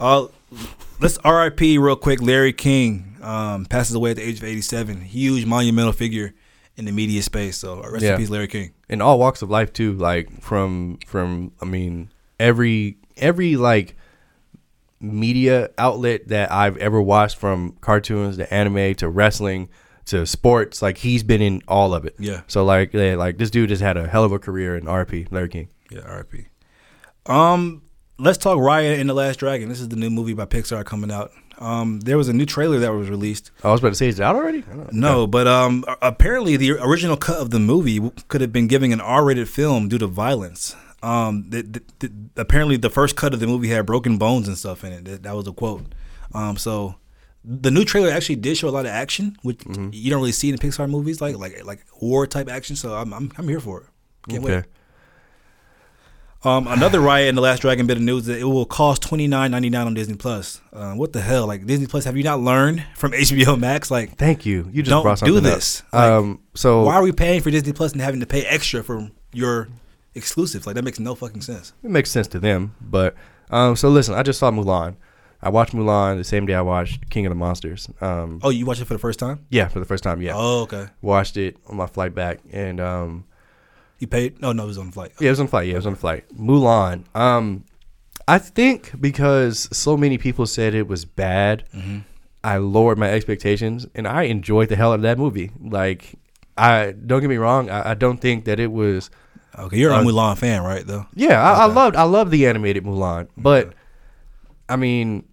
Uh, 0.00 0.26
let's 1.00 1.18
RIP 1.24 1.60
real 1.60 1.96
quick. 1.96 2.20
Larry 2.20 2.52
King 2.52 3.16
um, 3.22 3.64
passes 3.66 3.94
away 3.94 4.10
at 4.10 4.16
the 4.16 4.22
age 4.22 4.38
of 4.38 4.44
87. 4.44 5.00
Huge 5.02 5.46
monumental 5.46 5.92
figure 5.92 6.34
in 6.76 6.84
the 6.84 6.92
media 6.92 7.22
space. 7.22 7.56
So 7.58 7.80
rest 7.82 8.04
Yeah. 8.04 8.12
in 8.14 8.18
peace, 8.18 8.30
Larry 8.30 8.48
King. 8.48 8.72
In 8.88 9.00
all 9.00 9.18
walks 9.18 9.42
of 9.42 9.50
life 9.50 9.72
too. 9.72 9.92
Like 9.92 10.40
from 10.40 10.98
from. 11.06 11.52
I 11.60 11.64
mean, 11.64 12.10
every 12.40 12.96
every 13.16 13.56
like 13.56 13.96
media 15.00 15.70
outlet 15.78 16.28
that 16.28 16.50
I've 16.52 16.76
ever 16.78 17.00
watched, 17.00 17.36
from 17.36 17.72
cartoons 17.80 18.36
to 18.36 18.52
anime 18.52 18.94
to 18.96 19.08
wrestling 19.08 19.68
to 20.06 20.26
sports, 20.26 20.82
like 20.82 20.98
he's 20.98 21.22
been 21.22 21.40
in 21.42 21.62
all 21.68 21.94
of 21.94 22.04
it. 22.04 22.14
Yeah. 22.18 22.42
So 22.48 22.64
like, 22.64 22.92
yeah, 22.92 23.14
like 23.16 23.38
this 23.38 23.50
dude 23.50 23.70
has 23.70 23.80
had 23.80 23.96
a 23.96 24.06
hell 24.08 24.24
of 24.24 24.32
a 24.32 24.38
career 24.38 24.76
in 24.76 24.84
RP. 24.84 25.28
Larry 25.30 25.48
King. 25.48 25.68
Yeah, 25.90 26.00
RIP. 26.00 26.46
Um, 27.26 27.82
let's 28.22 28.38
talk 28.38 28.58
Raya 28.58 28.98
and 29.00 29.08
the 29.10 29.14
Last 29.14 29.38
Dragon. 29.38 29.68
This 29.68 29.80
is 29.80 29.88
the 29.88 29.96
new 29.96 30.10
movie 30.10 30.34
by 30.34 30.46
Pixar 30.46 30.84
coming 30.84 31.10
out. 31.10 31.32
Um, 31.58 32.00
there 32.00 32.16
was 32.16 32.28
a 32.28 32.32
new 32.32 32.46
trailer 32.46 32.78
that 32.80 32.92
was 32.92 33.08
released. 33.08 33.50
I 33.62 33.70
was 33.70 33.80
about 33.80 33.90
to 33.90 33.94
say, 33.94 34.08
is 34.08 34.18
it 34.18 34.22
out 34.22 34.34
already? 34.34 34.64
No, 34.90 35.26
but 35.26 35.46
um, 35.46 35.84
apparently 36.00 36.56
the 36.56 36.72
original 36.72 37.16
cut 37.16 37.38
of 37.38 37.50
the 37.50 37.58
movie 37.60 38.00
could 38.28 38.40
have 38.40 38.52
been 38.52 38.66
giving 38.66 38.92
an 38.92 39.00
R-rated 39.00 39.48
film 39.48 39.88
due 39.88 39.98
to 39.98 40.06
violence. 40.06 40.74
Um, 41.02 41.46
the, 41.50 41.62
the, 41.62 41.82
the, 42.00 42.12
apparently 42.36 42.76
the 42.76 42.90
first 42.90 43.16
cut 43.16 43.34
of 43.34 43.40
the 43.40 43.46
movie 43.46 43.68
had 43.68 43.86
broken 43.86 44.18
bones 44.18 44.48
and 44.48 44.56
stuff 44.58 44.82
in 44.84 44.92
it. 44.92 45.04
That, 45.04 45.22
that 45.24 45.36
was 45.36 45.46
a 45.46 45.52
quote. 45.52 45.84
Um, 46.34 46.56
so 46.56 46.96
the 47.44 47.70
new 47.70 47.84
trailer 47.84 48.08
actually 48.10 48.36
did 48.36 48.56
show 48.56 48.68
a 48.68 48.70
lot 48.70 48.86
of 48.86 48.92
action, 48.92 49.36
which 49.42 49.58
Mm-hmm. 49.58 49.90
you 49.92 50.10
don't 50.10 50.20
really 50.20 50.32
see 50.32 50.48
in 50.48 50.58
Pixar 50.58 50.88
movies, 50.88 51.20
like 51.20 51.36
like 51.36 51.64
like 51.64 51.84
war 52.00 52.26
type 52.26 52.48
action. 52.48 52.74
So 52.76 52.94
I'm 52.94 53.12
I'm, 53.12 53.32
I'm 53.36 53.48
here 53.48 53.60
for 53.60 53.80
it. 53.82 53.86
Can't 54.30 54.42
wait. 54.44 54.64
Um, 56.44 56.66
another 56.66 56.98
Raya 56.98 57.28
and 57.28 57.38
the 57.38 57.42
Last 57.42 57.60
Dragon 57.62 57.86
bit 57.86 57.98
of 57.98 58.02
news 58.02 58.26
that 58.26 58.38
it 58.38 58.44
will 58.44 58.66
cost 58.66 59.00
twenty 59.00 59.28
nine 59.28 59.52
ninety 59.52 59.70
nine 59.70 59.86
on 59.86 59.94
Disney 59.94 60.16
Plus. 60.16 60.60
Uh, 60.72 60.94
what 60.94 61.12
the 61.12 61.20
hell? 61.20 61.46
Like 61.46 61.66
Disney 61.66 61.86
Plus, 61.86 62.04
have 62.04 62.16
you 62.16 62.24
not 62.24 62.40
learned 62.40 62.84
from 62.96 63.12
HBO 63.12 63.58
Max? 63.58 63.90
Like, 63.92 64.16
Thank 64.16 64.44
you. 64.44 64.68
You 64.72 64.82
just 64.82 64.90
Don't 64.90 65.04
brought 65.04 65.20
do 65.20 65.38
this. 65.38 65.84
Like, 65.92 66.02
um. 66.02 66.40
So 66.54 66.82
why 66.82 66.94
are 66.94 67.02
we 67.02 67.12
paying 67.12 67.42
for 67.42 67.50
Disney 67.52 67.72
Plus 67.72 67.92
and 67.92 68.00
having 68.00 68.20
to 68.20 68.26
pay 68.26 68.44
extra 68.44 68.82
for 68.82 69.08
your 69.32 69.68
exclusives? 70.16 70.66
Like 70.66 70.74
that 70.74 70.82
makes 70.82 70.98
no 70.98 71.14
fucking 71.14 71.42
sense. 71.42 71.74
it 71.82 71.90
makes 71.90 72.10
sense 72.10 72.26
to 72.28 72.40
them, 72.40 72.74
but 72.80 73.14
um. 73.50 73.76
So 73.76 73.88
listen, 73.88 74.14
I 74.14 74.24
just 74.24 74.40
saw 74.40 74.50
Mulan. 74.50 74.96
I 75.44 75.48
watched 75.48 75.74
Mulan 75.74 76.18
the 76.18 76.24
same 76.24 76.46
day 76.46 76.54
I 76.54 76.62
watched 76.62 77.08
King 77.10 77.24
of 77.26 77.30
the 77.30 77.36
Monsters. 77.36 77.88
Um. 78.00 78.40
Oh, 78.42 78.50
you 78.50 78.66
watched 78.66 78.80
it 78.82 78.86
for 78.86 78.94
the 78.94 78.98
first 79.00 79.20
time? 79.20 79.46
Yeah, 79.48 79.68
for 79.68 79.78
the 79.78 79.84
first 79.86 80.02
time. 80.02 80.20
Yeah. 80.20 80.32
Oh, 80.34 80.62
okay. 80.62 80.88
Watched 81.02 81.36
it 81.36 81.56
on 81.68 81.76
my 81.76 81.86
flight 81.86 82.16
back, 82.16 82.40
and 82.50 82.80
um. 82.80 83.26
You 84.02 84.08
paid? 84.08 84.40
No, 84.42 84.50
no, 84.50 84.64
it 84.64 84.66
was 84.66 84.78
on 84.78 84.86
the 84.86 84.92
flight. 84.92 85.12
Yeah, 85.20 85.28
it 85.28 85.30
was 85.30 85.38
on 85.40 85.46
flight. 85.46 85.66
Yeah, 85.68 85.74
it 85.74 85.76
was 85.76 85.86
on 85.86 85.94
flight. 85.94 86.24
Mulan. 86.36 87.04
Um, 87.14 87.64
I 88.26 88.38
think 88.38 89.00
because 89.00 89.68
so 89.70 89.96
many 89.96 90.18
people 90.18 90.44
said 90.46 90.74
it 90.74 90.88
was 90.88 91.04
bad, 91.04 91.62
Mm-hmm. 91.72 91.98
I 92.44 92.56
lowered 92.56 92.98
my 92.98 93.08
expectations, 93.08 93.86
and 93.94 94.08
I 94.08 94.24
enjoyed 94.24 94.68
the 94.68 94.74
hell 94.74 94.90
out 94.90 94.96
of 94.96 95.02
that 95.02 95.16
movie. 95.18 95.52
Like, 95.60 96.14
I 96.58 96.90
don't 96.90 97.20
get 97.20 97.30
me 97.30 97.36
wrong. 97.36 97.70
I, 97.70 97.90
I 97.90 97.94
don't 97.94 98.18
think 98.20 98.46
that 98.46 98.58
it 98.58 98.72
was. 98.72 99.08
Okay, 99.56 99.76
you're 99.78 99.92
a 99.92 99.98
Uh, 99.98 100.02
Mulan 100.02 100.36
fan, 100.36 100.64
right? 100.64 100.84
Though. 100.84 101.06
Yeah, 101.14 101.40
I, 101.40 101.62
I 101.62 101.64
loved. 101.66 101.94
I 101.94 102.02
loved 102.02 102.32
the 102.32 102.48
animated 102.48 102.82
Mulan, 102.82 103.28
but 103.36 103.74
I 104.68 104.74
mean, 104.74 105.24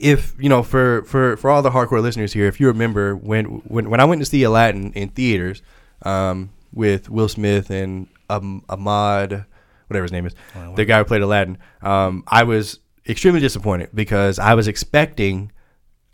if 0.00 0.34
you 0.38 0.48
know, 0.48 0.62
for 0.62 1.04
for 1.04 1.36
for 1.36 1.50
all 1.50 1.60
the 1.60 1.70
hardcore 1.70 2.00
listeners 2.00 2.32
here, 2.32 2.46
if 2.46 2.58
you 2.60 2.68
remember 2.68 3.14
when 3.14 3.44
when 3.68 3.90
when 3.90 4.00
I 4.00 4.06
went 4.06 4.22
to 4.22 4.24
see 4.24 4.42
Aladdin 4.42 4.92
in 4.94 5.10
theaters, 5.10 5.60
um, 6.00 6.48
with 6.76 7.10
Will 7.10 7.28
Smith 7.28 7.70
and 7.70 8.06
um, 8.30 8.62
Ahmad, 8.68 9.46
whatever 9.88 10.04
his 10.04 10.12
name 10.12 10.26
is, 10.26 10.34
the 10.76 10.84
guy 10.84 10.98
who 10.98 11.04
played 11.04 11.22
Aladdin, 11.22 11.58
um, 11.82 12.22
I 12.28 12.44
was 12.44 12.78
extremely 13.08 13.40
disappointed 13.40 13.90
because 13.94 14.38
I 14.38 14.54
was 14.54 14.68
expecting, 14.68 15.50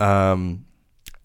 um, 0.00 0.64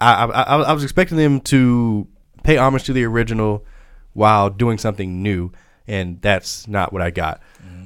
I 0.00 0.24
I 0.24 0.56
I 0.56 0.72
was 0.72 0.82
expecting 0.82 1.16
them 1.16 1.40
to 1.42 2.06
pay 2.42 2.56
homage 2.56 2.84
to 2.84 2.92
the 2.92 3.04
original 3.04 3.64
while 4.12 4.50
doing 4.50 4.76
something 4.78 5.22
new, 5.22 5.52
and 5.88 6.20
that's 6.20 6.68
not 6.68 6.92
what 6.92 7.02
I 7.02 7.10
got. 7.10 7.40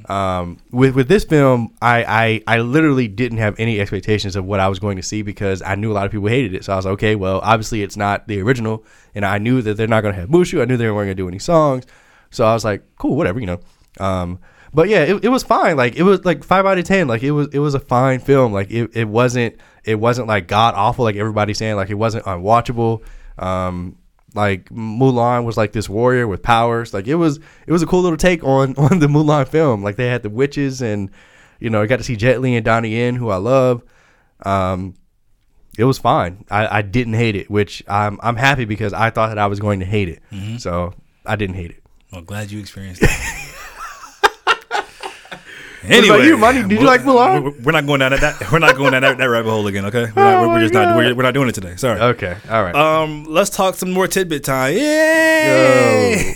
Um, 0.09 0.59
with 0.71 0.95
with 0.95 1.09
this 1.09 1.25
film, 1.25 1.75
I, 1.81 2.43
I 2.47 2.57
I 2.57 2.61
literally 2.61 3.09
didn't 3.09 3.39
have 3.39 3.55
any 3.59 3.81
expectations 3.81 4.35
of 4.37 4.45
what 4.45 4.61
I 4.61 4.69
was 4.69 4.79
going 4.79 4.97
to 4.97 5.03
see 5.03 5.23
because 5.23 5.63
I 5.63 5.77
knew 5.77 5.93
a 5.93 5.95
lot 5.95 6.07
of 6.07 6.13
people 6.13 6.29
hated 6.29 6.55
it. 6.55 6.65
So 6.65 6.73
I 6.73 6.77
was 6.77 6.85
like, 6.85 6.95
okay, 6.95 7.15
well, 7.15 7.41
obviously 7.43 7.83
it's 7.83 7.97
not 7.97 8.27
the 8.27 8.41
original, 8.41 8.85
and 9.15 9.25
I 9.25 9.39
knew 9.39 9.63
that 9.63 9.77
they're 9.77 9.87
not 9.87 10.01
going 10.01 10.15
to 10.15 10.21
have 10.21 10.29
Mushu. 10.29 10.61
I 10.61 10.65
knew 10.65 10.77
they 10.77 10.87
weren't 10.87 11.07
going 11.07 11.09
to 11.09 11.15
do 11.15 11.29
any 11.29 11.39
songs. 11.39 11.87
So 12.31 12.45
I 12.45 12.53
was 12.53 12.65
like, 12.65 12.83
cool, 12.97 13.17
whatever, 13.17 13.39
you 13.39 13.47
know. 13.47 13.61
Um, 14.01 14.41
but 14.75 14.89
yeah, 14.89 15.03
it, 15.03 15.25
it 15.25 15.29
was 15.29 15.43
fine. 15.43 15.77
Like 15.77 15.97
it 15.97 16.03
was 16.03 16.25
like 16.25 16.43
five 16.45 16.67
out 16.67 16.79
of 16.79 16.85
ten. 16.85 17.07
Like 17.07 17.23
it 17.23 17.31
was 17.31 17.49
it 17.53 17.59
was 17.59 17.75
a 17.75 17.81
fine 17.81 18.21
film. 18.21 18.53
Like 18.53 18.71
it, 18.71 18.91
it 18.95 19.07
wasn't 19.07 19.57
it 19.85 19.97
wasn't 19.97 20.29
like 20.29 20.49
god 20.49 20.75
awful 20.75 21.05
like 21.05 21.17
everybody's 21.17 21.59
saying. 21.59 21.77
Like 21.77 21.91
it 21.91 21.95
wasn't 21.95 22.25
unwatchable. 22.25 23.03
Um, 23.39 23.97
like 24.35 24.69
Mulan 24.71 25.45
was 25.45 25.57
like 25.57 25.73
this 25.73 25.89
warrior 25.89 26.27
with 26.27 26.43
powers. 26.43 26.93
Like 26.95 27.07
it 27.07 27.17
was 27.17 27.39
it 27.67 27.73
was 27.73 27.83
a 27.83 27.87
cool 27.87 28.03
little 28.03 28.17
take 28.17 28.43
on 28.45 28.75
on 28.79 28.99
the 28.99 29.07
Mulan 29.07 29.49
film. 29.49 29.83
Like 29.83 29.97
they 29.97 30.07
had 30.07 30.23
the 30.23 30.31
witches 30.31 30.83
and 30.83 31.11
you 31.59 31.71
know 31.71 31.83
I 31.83 31.87
got 31.87 31.99
to 31.99 32.05
see 32.05 32.17
Jet 32.17 32.41
Li 32.41 32.55
and 32.57 32.65
Donnie 32.65 32.97
Yen 32.97 33.17
who 33.17 33.31
I 33.31 33.37
love. 33.37 33.83
Um, 34.45 34.95
it 35.79 35.85
was 35.85 35.99
fine. 35.99 36.45
I, 36.51 36.79
I 36.79 36.83
didn't 36.83 37.15
hate 37.15 37.37
it, 37.37 37.51
which 37.51 37.83
I'm 37.89 38.19
I'm 38.23 38.37
happy 38.37 38.65
because 38.65 38.93
I 38.93 39.11
thought 39.11 39.29
that 39.29 39.39
I 39.39 39.47
was 39.47 39.61
going 39.61 39.81
to 39.81 39.87
hate 39.87 40.09
it. 40.09 40.23
So 40.59 40.93
I 41.25 41.37
didn't 41.37 41.57
hate 41.57 41.71
it. 41.71 41.83
Well, 42.13 42.23
glad 42.23 42.51
you 42.51 42.61
experienced 42.61 43.01
that. 43.01 43.39
about 45.85 46.25
you, 46.25 46.37
Mondi? 46.37 46.69
Did 46.69 46.81
you 46.81 46.87
like 46.87 47.03
Mulan? 47.03 47.63
We're, 47.63 47.73
not 47.73 47.87
going 47.87 48.01
down 48.01 48.13
that. 48.13 48.51
We're 48.53 48.59
not 48.59 48.77
going 48.77 48.93
down 48.93 49.03
that, 49.03 49.19
that 49.19 49.25
rabbit 49.27 49.51
hole 49.51 49.67
again. 49.67 49.85
Okay, 49.87 50.05
we're, 50.15 50.23
not, 50.23 50.45
Oh 50.45 50.49
we're, 50.49 50.61
just 50.61 50.75
not. 50.75 50.97
We're, 50.97 51.15
we're 51.15 51.23
not 51.23 51.35
doing 51.35 51.49
it 51.49 51.55
today. 51.55 51.77
Sorry. 51.77 52.01
Okay, 52.01 52.37
all 52.49 52.63
right. 52.63 52.75
Um, 52.75 53.25
let's 53.29 53.51
talk 53.51 53.75
some 53.75 53.91
more 53.91 54.07
tidbit 54.07 54.45
time. 54.45 54.75
Yay! 54.75 56.35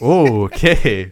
Oh, 0.00 0.44
okay. 0.44 1.10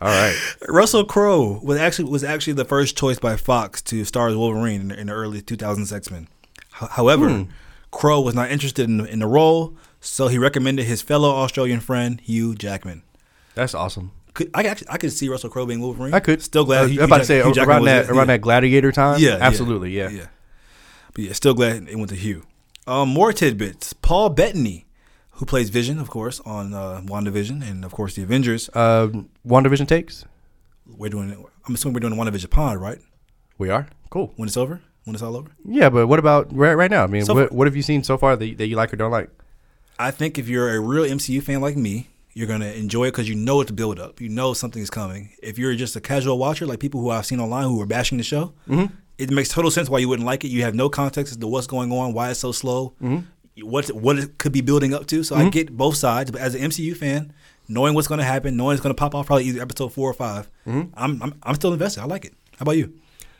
All 0.00 0.08
right. 0.08 0.36
Russell 0.68 1.04
Crowe 1.04 1.58
was 1.62 1.78
actually 1.78 2.10
was 2.10 2.22
actually 2.22 2.52
the 2.52 2.64
first 2.64 2.96
choice 2.96 3.18
by 3.18 3.36
Fox 3.36 3.82
to 3.82 4.04
star 4.04 4.28
as 4.28 4.36
Wolverine 4.36 4.80
in, 4.82 4.88
the- 4.88 5.00
in 5.00 5.06
the 5.08 5.12
early 5.12 5.42
2000s 5.42 5.92
X 5.94 6.10
Men. 6.10 6.28
however, 6.70 7.28
Hmm. 7.30 7.42
Crowe 7.90 8.20
was 8.20 8.34
not 8.34 8.50
interested 8.50 8.88
in, 8.88 9.06
in 9.06 9.20
the 9.20 9.26
role, 9.26 9.74
so 10.00 10.28
he 10.28 10.38
recommended 10.38 10.84
his 10.84 11.00
fellow 11.02 11.30
Australian 11.30 11.80
friend 11.80 12.20
Hugh 12.20 12.54
Jackman. 12.54 13.02
That's 13.54 13.74
awesome. 13.74 14.12
Could, 14.36 14.50
I 14.54 14.64
actually 14.64 14.88
I 14.90 14.98
could 14.98 15.12
see 15.12 15.28
Russell 15.28 15.50
Crowe 15.50 15.66
being 15.66 15.80
Wolverine. 15.80 16.12
I 16.14 16.20
could. 16.20 16.42
still 16.42 16.64
glad. 16.64 16.78
I 16.78 16.82
was 16.82 16.90
Hugh- 16.92 17.02
about 17.02 17.18
to 17.18 17.24
say 17.24 17.42
Hugh 17.42 17.54
around 17.64 17.84
that 17.86 18.06
around 18.08 18.28
Yeah. 18.28 18.34
that 18.36 18.40
gladiator 18.42 18.92
time. 18.92 19.18
Yeah, 19.18 19.30
yeah, 19.30 19.38
absolutely. 19.40 19.90
Yeah. 19.96 20.10
yeah. 20.10 20.26
But 21.14 21.24
yeah, 21.24 21.32
still 21.32 21.54
glad 21.54 21.88
it 21.88 21.96
went 21.96 22.10
to 22.10 22.16
Hugh. 22.16 22.44
Um, 22.86 23.08
more 23.08 23.32
tidbits. 23.32 23.94
Paul 23.94 24.28
Bettany, 24.30 24.86
who 25.30 25.46
plays 25.46 25.70
Vision, 25.70 25.98
of 25.98 26.08
course, 26.10 26.40
on 26.44 26.74
uh, 26.74 27.00
WandaVision 27.04 27.68
and 27.68 27.84
of 27.84 27.92
course 27.92 28.14
the 28.14 28.22
Avengers. 28.22 28.68
Um, 28.76 29.30
WandaVision 29.46 29.88
takes. 29.88 30.24
We're 30.86 31.08
doing. 31.10 31.44
I'm 31.66 31.74
assuming 31.74 31.94
we're 31.94 32.00
doing 32.08 32.14
WandaVision 32.14 32.50
Pod, 32.50 32.76
right? 32.78 32.98
We 33.58 33.70
are 33.70 33.88
cool. 34.10 34.32
When 34.36 34.46
it's 34.48 34.56
over, 34.58 34.82
when 35.04 35.14
it's 35.14 35.22
all 35.22 35.34
over. 35.36 35.50
Yeah, 35.64 35.88
but 35.88 36.06
what 36.06 36.18
about 36.18 36.54
right 36.54 36.74
right 36.74 36.90
now? 36.90 37.02
I 37.04 37.06
mean, 37.06 37.24
So 37.24 37.34
what, 37.34 37.52
what 37.52 37.66
have 37.66 37.74
you 37.74 37.82
seen 37.82 38.04
so 38.04 38.18
far 38.18 38.36
that, 38.36 38.58
that 38.58 38.66
you 38.68 38.76
like 38.76 38.92
or 38.92 38.96
don't 38.96 39.10
like? 39.10 39.30
I 39.98 40.10
think 40.10 40.38
if 40.38 40.46
you're 40.46 40.76
a 40.76 40.78
real 40.78 41.04
MCU 41.04 41.42
fan 41.42 41.62
like 41.62 41.74
me, 41.76 42.08
you're 42.36 42.46
gonna 42.46 42.66
enjoy 42.84 43.04
it 43.06 43.12
because 43.12 43.28
you 43.28 43.34
know 43.34 43.60
it's 43.62 43.70
build 43.70 43.98
up. 43.98 44.20
You 44.20 44.28
know 44.28 44.52
something 44.54 44.82
is 44.82 44.90
coming. 44.90 45.30
If 45.42 45.58
you're 45.58 45.74
just 45.74 45.96
a 45.96 46.00
casual 46.00 46.36
watcher, 46.38 46.66
like 46.66 46.80
people 46.80 47.00
who 47.00 47.08
I've 47.10 47.24
seen 47.26 47.40
online 47.40 47.64
who 47.64 47.80
are 47.80 47.86
bashing 47.86 48.18
the 48.18 48.24
show, 48.24 48.52
Mm-hmm. 48.68 48.94
it 49.18 49.30
makes 49.30 49.48
total 49.48 49.70
sense 49.70 49.88
why 49.88 49.98
you 50.00 50.08
wouldn't 50.10 50.26
like 50.26 50.44
it. 50.44 50.48
You 50.48 50.62
have 50.62 50.74
no 50.74 50.88
context 50.90 51.32
as 51.32 51.38
to 51.38 51.46
what's 51.46 51.66
going 51.66 51.90
on, 51.90 52.12
why 52.12 52.30
it's 52.30 52.40
so 52.40 52.52
slow, 52.52 52.92
Mm-hmm. 53.02 53.66
what 53.66 53.88
what 53.88 54.18
it 54.18 54.36
could 54.38 54.52
be 54.52 54.60
building 54.60 54.92
up 54.94 55.06
to. 55.06 55.22
So 55.24 55.34
I 55.34 55.48
get 55.48 55.74
both 55.76 55.96
sides. 55.96 56.30
But 56.30 56.42
as 56.42 56.54
an 56.54 56.60
MCU 56.70 56.94
fan, 56.94 57.32
knowing 57.68 57.94
what's 57.94 58.06
going 58.08 58.18
to 58.18 58.24
happen, 58.34 58.56
knowing 58.56 58.74
it's 58.74 58.82
going 58.82 58.94
to 58.94 59.00
pop 59.00 59.14
off 59.14 59.26
probably 59.26 59.44
either 59.46 59.62
episode 59.62 59.92
four 59.94 60.10
or 60.10 60.14
5 60.14 60.48
Mm-hmm. 60.66 60.82
I'm, 60.94 61.22
I'm 61.22 61.34
I'm 61.42 61.54
still 61.54 61.72
invested. 61.72 62.02
I 62.02 62.04
like 62.04 62.24
it. 62.26 62.34
How 62.58 62.64
about 62.64 62.76
you? 62.76 62.92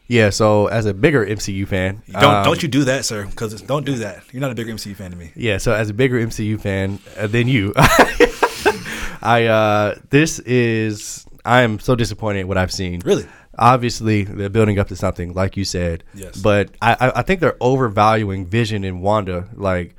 Yeah. 0.08 0.30
So 0.30 0.68
as 0.68 0.86
a 0.86 0.94
bigger 0.94 1.26
MCU 1.26 1.66
fan, 1.68 2.00
Don't 2.10 2.24
um, 2.24 2.44
don't 2.44 2.62
you 2.62 2.68
do 2.68 2.84
that, 2.84 3.04
sir? 3.04 3.26
Because 3.26 3.60
don't 3.62 3.84
do 3.84 3.96
that. 3.96 4.22
You're 4.32 4.40
not 4.40 4.52
a 4.52 4.54
bigger 4.54 4.72
MCU 4.72 4.96
fan 4.96 5.10
than 5.10 5.18
me. 5.18 5.32
Yeah, 5.36 5.58
so 5.58 5.72
as 5.72 5.90
a 5.90 5.94
bigger 5.94 6.16
MCU 6.24 6.58
fan 6.60 6.98
uh, 7.18 7.26
than 7.26 7.46
you, 7.48 7.74
I 9.22 9.46
uh 9.46 9.94
this 10.10 10.38
is 10.40 11.26
I 11.44 11.62
am 11.62 11.78
so 11.78 11.94
disappointed 11.94 12.40
in 12.40 12.48
what 12.48 12.58
I've 12.58 12.72
seen. 12.72 13.00
Really? 13.04 13.26
Obviously, 13.58 14.24
they're 14.24 14.50
building 14.50 14.78
up 14.78 14.88
to 14.88 14.96
something, 14.96 15.32
like 15.32 15.56
you 15.56 15.64
said. 15.64 16.04
Yes. 16.14 16.36
But 16.36 16.70
I, 16.82 16.92
I 17.00 17.12
I 17.16 17.22
think 17.22 17.40
they're 17.40 17.56
overvaluing 17.60 18.46
Vision 18.46 18.84
and 18.84 19.00
Wanda. 19.00 19.48
Like, 19.54 19.94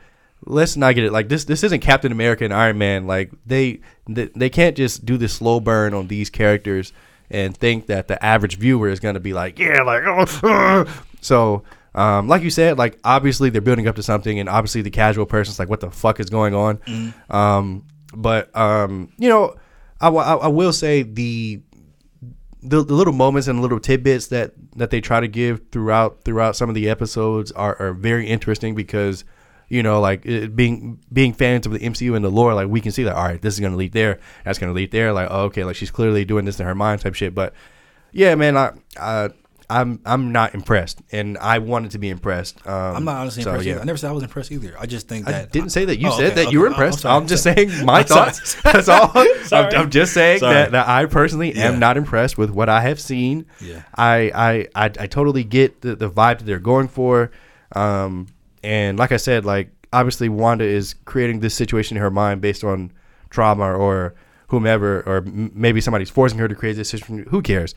let's 0.45 0.77
not 0.77 0.95
get 0.95 1.05
it. 1.05 1.11
Like 1.11 1.29
this 1.29 1.45
this 1.45 1.63
isn't 1.63 1.79
Captain 1.79 2.11
America 2.11 2.43
and 2.43 2.53
Iron 2.53 2.77
Man. 2.77 3.07
Like 3.07 3.31
they 3.45 3.79
they, 4.07 4.25
they 4.35 4.49
can't 4.49 4.75
just 4.77 5.05
do 5.05 5.17
this 5.17 5.33
slow 5.33 5.59
burn 5.59 5.93
on 5.93 6.07
these 6.07 6.29
characters 6.29 6.93
and 7.29 7.55
think 7.57 7.87
that 7.87 8.07
the 8.07 8.23
average 8.23 8.57
viewer 8.57 8.89
is 8.89 8.99
gonna 8.99 9.19
be 9.19 9.33
like, 9.33 9.57
yeah, 9.57 9.81
like 9.81 10.03
oh, 10.05 10.25
uh." 10.43 10.85
so. 11.21 11.63
Um, 11.95 12.27
like 12.27 12.43
you 12.43 12.51
said, 12.51 12.77
like 12.77 12.99
obviously 13.03 13.49
they're 13.49 13.59
building 13.59 13.87
up 13.87 13.95
to 13.95 14.03
something, 14.03 14.39
and 14.39 14.47
obviously 14.47 14.83
the 14.83 14.91
casual 14.91 15.25
person's 15.25 15.57
like, 15.57 15.67
"What 15.67 15.79
the 15.79 15.89
fuck 15.89 16.19
is 16.19 16.29
going 16.29 16.53
on?" 16.53 16.79
Um, 17.31 17.85
but 18.17 18.55
um, 18.57 19.13
you 19.17 19.29
know, 19.29 19.55
I, 20.01 20.09
I, 20.09 20.35
I 20.35 20.47
will 20.47 20.73
say 20.73 21.03
the, 21.03 21.61
the 22.63 22.83
the 22.83 22.93
little 22.93 23.13
moments 23.13 23.47
and 23.47 23.61
little 23.61 23.79
tidbits 23.79 24.27
that 24.27 24.53
that 24.75 24.89
they 24.89 24.99
try 24.99 25.19
to 25.19 25.27
give 25.27 25.61
throughout 25.71 26.23
throughout 26.23 26.55
some 26.55 26.67
of 26.67 26.75
the 26.75 26.89
episodes 26.89 27.51
are, 27.51 27.79
are 27.79 27.93
very 27.93 28.27
interesting 28.27 28.73
because 28.73 29.23
you 29.69 29.83
know 29.83 30.01
like 30.01 30.25
it, 30.25 30.55
being 30.55 30.99
being 31.13 31.31
fans 31.31 31.67
of 31.67 31.73
the 31.73 31.79
MCU 31.79 32.15
and 32.15 32.25
the 32.25 32.31
lore 32.31 32.55
like 32.55 32.67
we 32.67 32.81
can 32.81 32.91
see 32.91 33.03
that 33.03 33.15
all 33.15 33.23
right 33.23 33.41
this 33.41 33.53
is 33.53 33.59
gonna 33.59 33.75
lead 33.75 33.93
there 33.93 34.19
that's 34.43 34.57
gonna 34.57 34.73
lead 34.73 34.91
there 34.91 35.13
like 35.13 35.27
oh, 35.29 35.43
okay 35.43 35.63
like 35.63 35.75
she's 35.75 35.91
clearly 35.91 36.25
doing 36.25 36.45
this 36.45 36.59
in 36.59 36.65
her 36.65 36.75
mind 36.75 37.01
type 37.01 37.13
shit. 37.13 37.35
But 37.35 37.53
yeah 38.11 38.33
man 38.33 38.57
I, 38.57 38.71
I 38.99 39.29
I'm 39.69 39.99
I'm 40.05 40.31
not 40.31 40.53
impressed 40.55 41.01
and 41.11 41.37
I 41.39 41.59
wanted 41.59 41.91
to 41.91 41.97
be 41.97 42.09
impressed 42.09 42.65
um, 42.65 42.95
I'm 42.95 43.03
not 43.03 43.17
honestly 43.17 43.43
so, 43.43 43.49
impressed. 43.49 43.65
yeah. 43.67 43.73
either. 43.73 43.81
I 43.81 43.83
never 43.85 43.97
said 43.97 44.09
I 44.09 44.13
was 44.13 44.23
impressed 44.23 44.51
either. 44.51 44.75
I 44.79 44.85
just 44.85 45.09
think 45.09 45.25
that 45.25 45.35
I 45.35 45.45
didn't 45.45 45.71
say 45.71 45.83
that 45.85 45.97
you 45.99 46.07
Oh, 46.07 46.11
said 46.17 46.31
okay, 46.31 46.45
that 46.45 46.53
you 46.53 46.59
were 46.61 46.67
Oh, 46.67 46.69
I'm 46.69 46.73
impressed. 46.73 46.99
sorry. 47.01 47.15
I'm, 47.21 47.27
just 47.27 47.43
Sorry. 47.43 47.67
saying 47.69 47.85
my 47.85 47.99
I'm 47.99 48.07
sorry. 48.07 48.31
thoughts. 48.31 48.61
That's 48.63 48.87
all. 48.87 49.11
I'm, 49.13 49.75
I'm 49.75 49.89
just 49.91 50.13
saying 50.13 50.39
that, 50.39 50.71
that 50.71 50.87
I 50.87 51.05
personally 51.05 51.53
Yeah. 51.53 51.65
am 51.69 51.79
not 51.79 51.97
impressed 51.97 52.37
with 52.37 52.49
what 52.49 52.69
I 52.69 52.79
have 52.81 52.99
seen. 52.99 53.45
Yeah. 53.59 53.83
I, 53.95 54.31
I, 54.33 54.67
I, 54.73 54.85
I 54.85 55.07
totally 55.07 55.43
get 55.43 55.81
the, 55.81 55.95
the 55.97 56.09
vibe 56.09 56.37
that 56.39 56.45
they're 56.45 56.59
going 56.59 56.87
for. 56.87 57.31
Um, 57.75 58.27
and 58.63 58.97
like 58.97 59.11
I 59.11 59.17
said, 59.17 59.43
like 59.43 59.69
obviously 59.91 60.29
Wanda 60.29 60.63
is 60.63 60.95
creating 61.03 61.41
this 61.41 61.53
situation 61.55 61.97
in 61.97 62.03
her 62.03 62.11
mind 62.11 62.39
based 62.39 62.63
on 62.63 62.91
trauma 63.29 63.73
or 63.73 64.15
whomever, 64.47 65.01
or 65.01 65.17
m- 65.17 65.51
maybe 65.53 65.81
somebody's 65.81 66.09
forcing 66.09 66.39
her 66.39 66.47
to 66.47 66.55
create 66.55 66.77
this 66.77 66.89
situation. 66.89 67.25
Who 67.31 67.41
cares? 67.41 67.75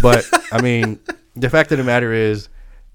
But 0.00 0.26
I 0.50 0.62
mean, 0.62 0.98
the 1.36 1.50
fact 1.50 1.72
of 1.72 1.78
the 1.78 1.84
matter 1.84 2.12
is, 2.12 2.48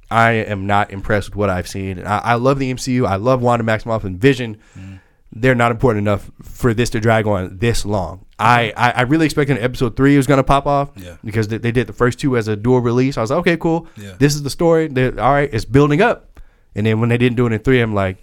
I 0.10 0.32
am 0.32 0.68
not 0.68 0.92
impressed 0.92 1.30
with 1.30 1.36
what 1.38 1.50
I've 1.50 1.68
seen. 1.68 1.98
And 2.00 2.08
I, 2.08 2.18
I 2.20 2.34
love 2.36 2.60
the 2.60 2.74
MCU. 2.74 3.08
I 3.08 3.16
love 3.16 3.42
Wanda 3.42 3.64
Maximoff 3.66 4.04
and 4.04 4.20
Vision. 4.20 4.58
Mm. 4.78 5.00
They're 5.34 5.56
not 5.56 5.72
important 5.72 6.04
enough 6.06 6.30
for 6.44 6.74
this 6.74 6.90
to 6.90 7.00
drag 7.00 7.26
on 7.26 7.58
this 7.60 7.86
long. 7.86 8.26
I, 8.38 8.74
I, 8.76 8.92
I 8.92 9.02
really 9.04 9.24
expected 9.26 9.58
episode 9.60 9.96
three 9.96 10.18
was 10.18 10.28
going 10.28 10.40
to 10.40 10.44
pop 10.44 10.66
off 10.68 10.90
Yeah. 10.98 11.16
because 11.24 11.48
they, 11.48 11.58
they 11.58 11.72
did 11.72 11.88
the 11.88 11.94
first 11.94 12.20
two 12.20 12.36
as 12.36 12.50
a 12.50 12.58
dual 12.58 12.82
release. 12.82 13.18
I 13.18 13.22
was 13.22 13.30
like, 13.30 13.40
okay, 13.40 13.56
cool. 13.56 13.88
Yeah. 13.96 14.16
This 14.20 14.36
is 14.36 14.44
the 14.44 14.50
story. 14.50 14.90
They're, 14.90 15.18
all 15.18 15.32
right, 15.32 15.50
it's 15.54 15.64
building 15.64 16.02
up. 16.02 16.42
And 16.76 16.86
then 16.86 17.00
when 17.00 17.08
they 17.08 17.18
didn't 17.18 17.38
do 17.38 17.46
it 17.48 17.54
in 17.54 17.60
three, 17.60 17.80
I'm 17.80 17.94
like, 17.94 18.18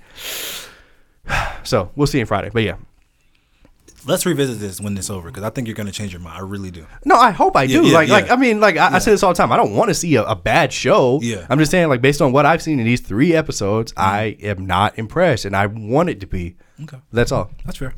so 1.63 1.91
we'll 1.97 2.07
see 2.07 2.21
in 2.21 2.27
Friday. 2.27 2.51
But 2.53 2.63
yeah, 2.65 2.77
Let's 4.09 4.25
revisit 4.27 4.59
this 4.59 4.81
when 4.81 4.97
it's 4.97 5.11
over 5.11 5.29
because 5.29 5.45
I 5.45 5.51
think 5.51 5.69
you're 5.69 5.75
going 5.75 5.87
to 5.87 5.93
change 5.93 6.13
your 6.13 6.21
mind. 6.21 6.39
I 6.39 6.41
really 6.41 6.71
do. 6.71 6.87
No, 7.05 7.17
I 7.17 7.31
hope 7.31 7.57
I 7.57 7.67
do. 7.67 7.83
Yeah, 7.83 7.89
yeah, 7.89 7.95
like, 7.95 8.09
like. 8.09 8.31
I 8.31 8.37
mean, 8.37 8.59
like 8.59 8.77
I, 8.77 8.95
I 8.95 8.99
say 8.99 9.11
this 9.11 9.23
all 9.23 9.33
the 9.33 9.37
time. 9.37 9.53
I 9.53 9.57
don't 9.57 9.75
want 9.75 9.89
to 9.89 9.95
see 9.95 10.17
a, 10.17 10.25
a 10.25 10.35
bad 10.35 10.73
show. 10.73 11.21
Yeah. 11.23 11.47
I'm 11.51 11.59
just 11.59 11.71
saying, 11.71 11.89
like, 11.89 12.01
based 12.01 12.23
on 12.23 12.33
what 12.33 12.47
I've 12.47 12.63
seen 12.63 12.81
in 12.81 12.87
these 12.87 13.01
three 13.03 13.35
episodes, 13.35 13.93
Mm-hmm. 13.93 14.01
I 14.01 14.37
am 14.41 14.67
not 14.67 14.99
impressed, 14.99 15.45
and 15.45 15.55
I 15.55 15.67
want 15.67 16.09
it 16.09 16.21
to 16.21 16.27
be. 16.27 16.57
Okay. 16.83 16.99
That's 17.13 17.33
all. 17.33 17.51
That's 17.65 17.79
fair. 17.79 17.95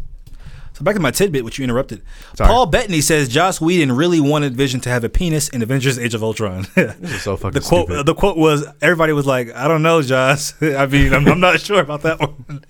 So 0.81 0.85
back 0.85 0.95
to 0.95 1.01
my 1.01 1.11
tidbit, 1.11 1.45
which 1.45 1.59
you 1.59 1.64
interrupted. 1.64 2.01
Sorry. 2.37 2.49
Paul 2.49 2.64
Bettany 2.64 3.03
says 3.03 3.29
Joss 3.29 3.61
Whedon 3.61 3.93
really 3.93 4.19
wanted 4.19 4.57
Vision 4.57 4.81
to 4.81 4.88
have 4.88 5.05
a 5.05 5.11
penis 5.11 5.51
in 5.51 5.61
Avengers: 5.61 5.99
Age 5.99 6.14
of 6.14 6.23
Ultron. 6.25 6.64
So 6.64 7.37
fucking 7.37 7.51
the 7.51 7.61
quote, 7.61 7.88
stupid. 7.88 8.07
the 8.07 8.14
quote 8.14 8.38
was, 8.38 8.66
everybody 8.81 9.12
was 9.12 9.27
like, 9.27 9.55
"I 9.55 9.69
don't 9.69 9.83
know, 9.83 10.01
Joss. 10.01 10.55
I 10.62 10.87
mean, 10.87 11.12
I'm, 11.12 11.29
I'm 11.29 11.38
not 11.38 11.61
sure 11.61 11.81
about 11.81 12.01
that 12.03 12.19
one." 12.19 12.64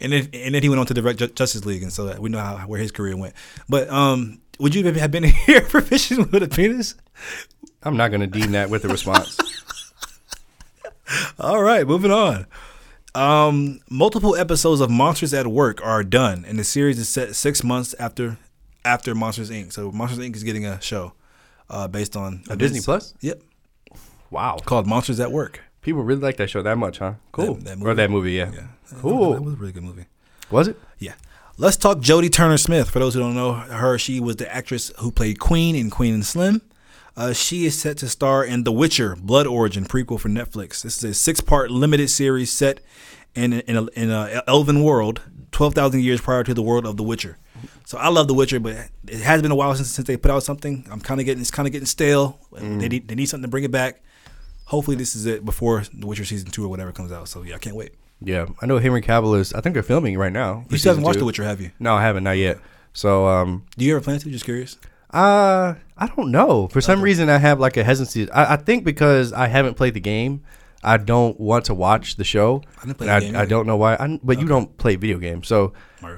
And 0.00 0.12
then, 0.12 0.28
and 0.32 0.52
then 0.52 0.64
he 0.64 0.68
went 0.68 0.80
on 0.80 0.86
to 0.86 0.94
direct 0.94 1.20
Ju- 1.20 1.28
Justice 1.28 1.64
League, 1.64 1.84
and 1.84 1.92
so 1.92 2.06
that 2.06 2.18
we 2.18 2.28
know 2.28 2.40
how 2.40 2.56
where 2.66 2.80
his 2.80 2.90
career 2.90 3.16
went. 3.16 3.34
But 3.68 3.88
um, 3.88 4.40
would 4.58 4.74
you 4.74 4.84
have 4.84 5.10
been 5.12 5.22
here 5.46 5.60
for 5.60 5.80
Vision 5.80 6.28
with 6.32 6.42
a 6.42 6.48
penis? 6.48 6.96
I'm 7.84 7.96
not 7.96 8.08
going 8.08 8.20
to 8.20 8.26
deem 8.26 8.50
that 8.50 8.68
with 8.68 8.84
a 8.84 8.88
response. 8.88 9.38
All 11.38 11.62
right, 11.62 11.86
moving 11.86 12.10
on. 12.10 12.46
Um, 13.14 13.80
multiple 13.88 14.34
episodes 14.34 14.80
of 14.80 14.90
Monsters 14.90 15.32
at 15.34 15.46
Work 15.46 15.84
are 15.84 16.02
done, 16.02 16.44
and 16.48 16.58
the 16.58 16.64
series 16.64 16.98
is 16.98 17.08
set 17.08 17.36
six 17.36 17.62
months 17.62 17.94
after 17.98 18.38
after 18.84 19.14
Monsters 19.14 19.50
Inc. 19.50 19.72
So 19.72 19.90
Monsters 19.92 20.18
Inc. 20.18 20.34
is 20.36 20.42
getting 20.42 20.66
a 20.66 20.80
show 20.80 21.12
uh, 21.70 21.86
based 21.88 22.16
on 22.16 22.42
A 22.50 22.56
Disney 22.56 22.80
Plus? 22.80 23.14
Yep, 23.20 23.40
Wow. 24.30 24.56
called 24.64 24.86
Monsters 24.86 25.20
at 25.20 25.30
Work. 25.32 25.60
People 25.80 26.02
really 26.02 26.20
like 26.20 26.36
that 26.38 26.50
show 26.50 26.60
that 26.62 26.76
much, 26.76 26.98
huh? 26.98 27.14
Cool. 27.32 27.54
That- 27.54 27.64
that 27.64 27.72
or 27.74 27.76
movie? 27.78 27.94
that 27.94 28.10
movie, 28.10 28.32
yeah. 28.32 28.50
Yeah, 28.52 28.66
Cool. 29.00 29.32
That 29.34 29.42
was 29.42 29.54
a 29.54 29.56
really 29.56 29.72
good 29.72 29.84
movie. 29.84 30.06
Was 30.50 30.68
it? 30.68 30.76
Yeah. 30.98 31.12
Let's 31.56 31.76
talk 31.76 31.98
Jodie 31.98 32.32
Turner 32.32 32.56
Smith. 32.58 32.90
For 32.90 32.98
those 32.98 33.14
who 33.14 33.20
don't 33.20 33.34
know 33.36 33.52
her, 33.52 33.96
she 33.96 34.18
was 34.18 34.36
the 34.36 34.52
actress 34.52 34.90
who 34.98 35.12
played 35.12 35.38
Queen 35.38 35.76
in 35.76 35.88
Queen 35.88 36.12
and 36.14 36.26
Slim. 36.26 36.62
Uh, 37.16 37.32
she 37.32 37.64
is 37.64 37.78
set 37.78 37.96
to 37.98 38.08
star 38.08 38.44
in 38.44 38.64
The 38.64 38.72
Witcher: 38.72 39.16
Blood 39.16 39.46
Origin 39.46 39.84
prequel 39.84 40.18
for 40.18 40.28
Netflix. 40.28 40.82
This 40.82 40.98
is 40.98 41.04
a 41.04 41.14
six-part 41.14 41.70
limited 41.70 42.08
series 42.10 42.50
set 42.50 42.80
in 43.34 43.52
in 43.52 43.76
a, 43.76 43.84
in 43.94 44.10
a 44.10 44.42
elven 44.48 44.82
world, 44.82 45.20
twelve 45.52 45.74
thousand 45.74 46.00
years 46.02 46.20
prior 46.20 46.42
to 46.42 46.54
the 46.54 46.62
world 46.62 46.84
of 46.86 46.96
The 46.96 47.04
Witcher. 47.04 47.38
So 47.84 47.98
I 47.98 48.08
love 48.08 48.26
The 48.26 48.34
Witcher, 48.34 48.58
but 48.58 48.88
it 49.06 49.20
has 49.20 49.42
been 49.42 49.52
a 49.52 49.54
while 49.54 49.74
since 49.76 49.90
since 49.90 50.08
they 50.08 50.16
put 50.16 50.30
out 50.32 50.42
something. 50.42 50.86
I'm 50.90 51.00
kind 51.00 51.20
of 51.20 51.26
getting 51.26 51.40
it's 51.40 51.50
kind 51.52 51.66
of 51.68 51.72
getting 51.72 51.86
stale. 51.86 52.40
Mm. 52.52 52.80
They 52.80 52.88
need 52.88 53.08
they 53.08 53.14
need 53.14 53.26
something 53.26 53.42
to 53.46 53.50
bring 53.50 53.64
it 53.64 53.70
back. 53.70 54.02
Hopefully, 54.66 54.96
this 54.96 55.14
is 55.14 55.26
it 55.26 55.44
before 55.44 55.84
The 55.94 56.06
Witcher 56.06 56.24
season 56.24 56.50
two 56.50 56.64
or 56.64 56.68
whatever 56.68 56.90
comes 56.90 57.12
out. 57.12 57.28
So 57.28 57.42
yeah, 57.42 57.54
I 57.54 57.58
can't 57.58 57.76
wait. 57.76 57.92
Yeah, 58.20 58.46
I 58.60 58.66
know 58.66 58.78
Henry 58.78 59.02
Cavill 59.02 59.38
is. 59.38 59.52
I 59.52 59.60
think 59.60 59.74
they're 59.74 59.82
filming 59.82 60.16
right 60.18 60.32
now. 60.32 60.64
You 60.70 60.78
still 60.78 60.90
haven't 60.92 61.04
watched 61.04 61.14
two. 61.14 61.20
The 61.20 61.26
Witcher, 61.26 61.44
have 61.44 61.60
you? 61.60 61.70
No, 61.78 61.94
I 61.94 62.02
haven't. 62.02 62.24
Not 62.24 62.38
yet. 62.38 62.58
So, 62.92 63.26
um, 63.26 63.66
Do 63.76 63.84
you 63.84 63.94
ever 63.96 64.02
plan 64.02 64.18
to? 64.20 64.30
Just 64.30 64.44
curious. 64.44 64.78
uh, 65.10 65.74
I 65.96 66.08
don't 66.08 66.30
know. 66.30 66.68
For 66.68 66.80
some 66.80 67.00
reason, 67.02 67.28
I 67.28 67.38
have 67.38 67.60
like 67.60 67.76
a 67.76 67.84
hesitancy. 67.84 68.30
I, 68.30 68.54
I 68.54 68.56
think 68.56 68.84
because 68.84 69.32
I 69.32 69.46
haven't 69.46 69.74
played 69.74 69.94
the 69.94 70.00
game, 70.00 70.42
I 70.82 70.96
don't 70.96 71.38
want 71.38 71.66
to 71.66 71.74
watch 71.74 72.16
the 72.16 72.24
show. 72.24 72.62
I 72.82 72.86
didn't 72.86 72.98
play 72.98 73.08
And 73.08 73.22
the 73.22 73.26
game 73.28 73.36
I, 73.36 73.42
I 73.42 73.46
don't 73.46 73.66
know 73.66 73.76
why. 73.76 73.94
I, 73.94 74.18
but 74.22 74.40
you 74.40 74.46
don't 74.46 74.76
play 74.76 74.96
video 74.96 75.18
games, 75.18 75.48
so 75.48 75.72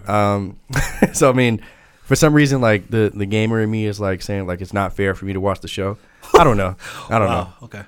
um, 0.07 0.59
so 1.13 1.31
I 1.31 1.33
mean, 1.33 1.63
for 2.03 2.17
some 2.17 2.35
reason, 2.35 2.61
like 2.61 2.89
the 2.89 3.13
the 3.15 3.27
gamer 3.27 3.61
in 3.61 3.71
me 3.71 3.87
is 3.87 4.01
like 4.01 4.23
saying 4.23 4.47
like 4.47 4.61
it's 4.61 4.73
not 4.73 4.95
fair 4.95 5.15
for 5.15 5.25
me 5.25 5.33
to 5.35 5.41
watch 5.41 5.61
the 5.61 5.69
show. 5.69 5.99
I 6.35 6.43
don't 6.43 6.57
know. 6.57 6.77
I 7.09 7.19
don't 7.19 7.29
know. 7.29 7.49
Okay. 7.63 7.83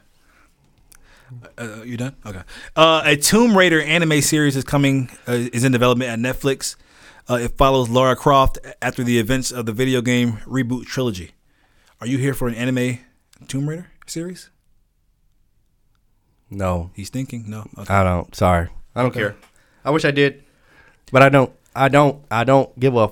Uh, 1.59 1.83
you 1.85 1.96
done? 1.96 2.16
Okay. 2.24 2.42
Uh, 2.74 3.03
a 3.05 3.16
Tomb 3.16 3.57
Raider 3.57 3.83
anime 3.83 4.20
series 4.22 4.57
is 4.57 4.64
coming. 4.64 5.11
Uh, 5.27 5.33
is 5.53 5.64
in 5.64 5.72
development 5.72 6.11
at 6.11 6.18
Netflix. 6.18 6.77
Uh, 7.29 7.35
it 7.35 7.57
follows 7.59 7.90
Lara 7.90 8.16
Croft 8.16 8.59
after 8.81 9.05
the 9.05 9.18
events 9.18 9.51
of 9.51 9.66
the 9.66 9.72
video 9.72 10.01
game 10.01 10.38
reboot 10.46 10.87
trilogy. 10.87 11.33
Are 12.01 12.07
you 12.07 12.19
here 12.19 12.35
for 12.35 12.49
an 12.49 12.55
anime 12.55 12.99
Tomb 13.49 13.69
Raider 13.69 13.87
series? 14.07 14.51
No, 16.51 16.91
He's 16.95 17.11
thinking. 17.11 17.45
No. 17.49 17.67
Okay. 17.77 17.93
I 17.93 18.03
don't. 18.05 18.35
Sorry, 18.35 18.69
I 18.95 19.03
don't 19.03 19.11
Okay. 19.11 19.21
care. 19.21 19.37
I 19.85 19.91
wish 19.91 20.05
I 20.05 20.11
did, 20.11 20.43
but 21.13 21.23
I 21.23 21.29
don't. 21.29 21.53
I 21.75 21.89
don't. 21.89 22.25
I 22.31 22.45
don't 22.45 22.79
give 22.81 22.97
a. 22.97 23.11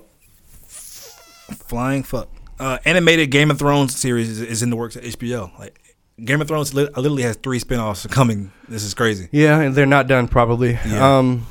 Flying 0.66 2.02
fuck. 2.02 2.28
Uh, 2.58 2.78
animated 2.84 3.30
Game 3.30 3.50
of 3.50 3.58
Thrones 3.58 3.94
series 3.96 4.28
is, 4.30 4.40
is 4.40 4.62
in 4.62 4.70
the 4.70 4.76
works 4.76 4.96
at 4.96 5.02
HBO. 5.04 5.56
Like 5.58 5.78
Game 6.24 6.40
of 6.40 6.48
Thrones 6.48 6.72
li- 6.74 6.88
literally 6.96 7.22
has 7.24 7.36
three 7.36 7.60
spinoffs 7.60 8.08
coming. 8.10 8.50
This 8.68 8.82
is 8.82 8.94
crazy. 8.94 9.28
Yeah, 9.32 9.60
and 9.60 9.74
they're 9.74 9.84
not 9.86 10.06
done 10.06 10.28
probably. 10.28 10.72
Yeah. 10.86 11.18
Um, 11.18 11.46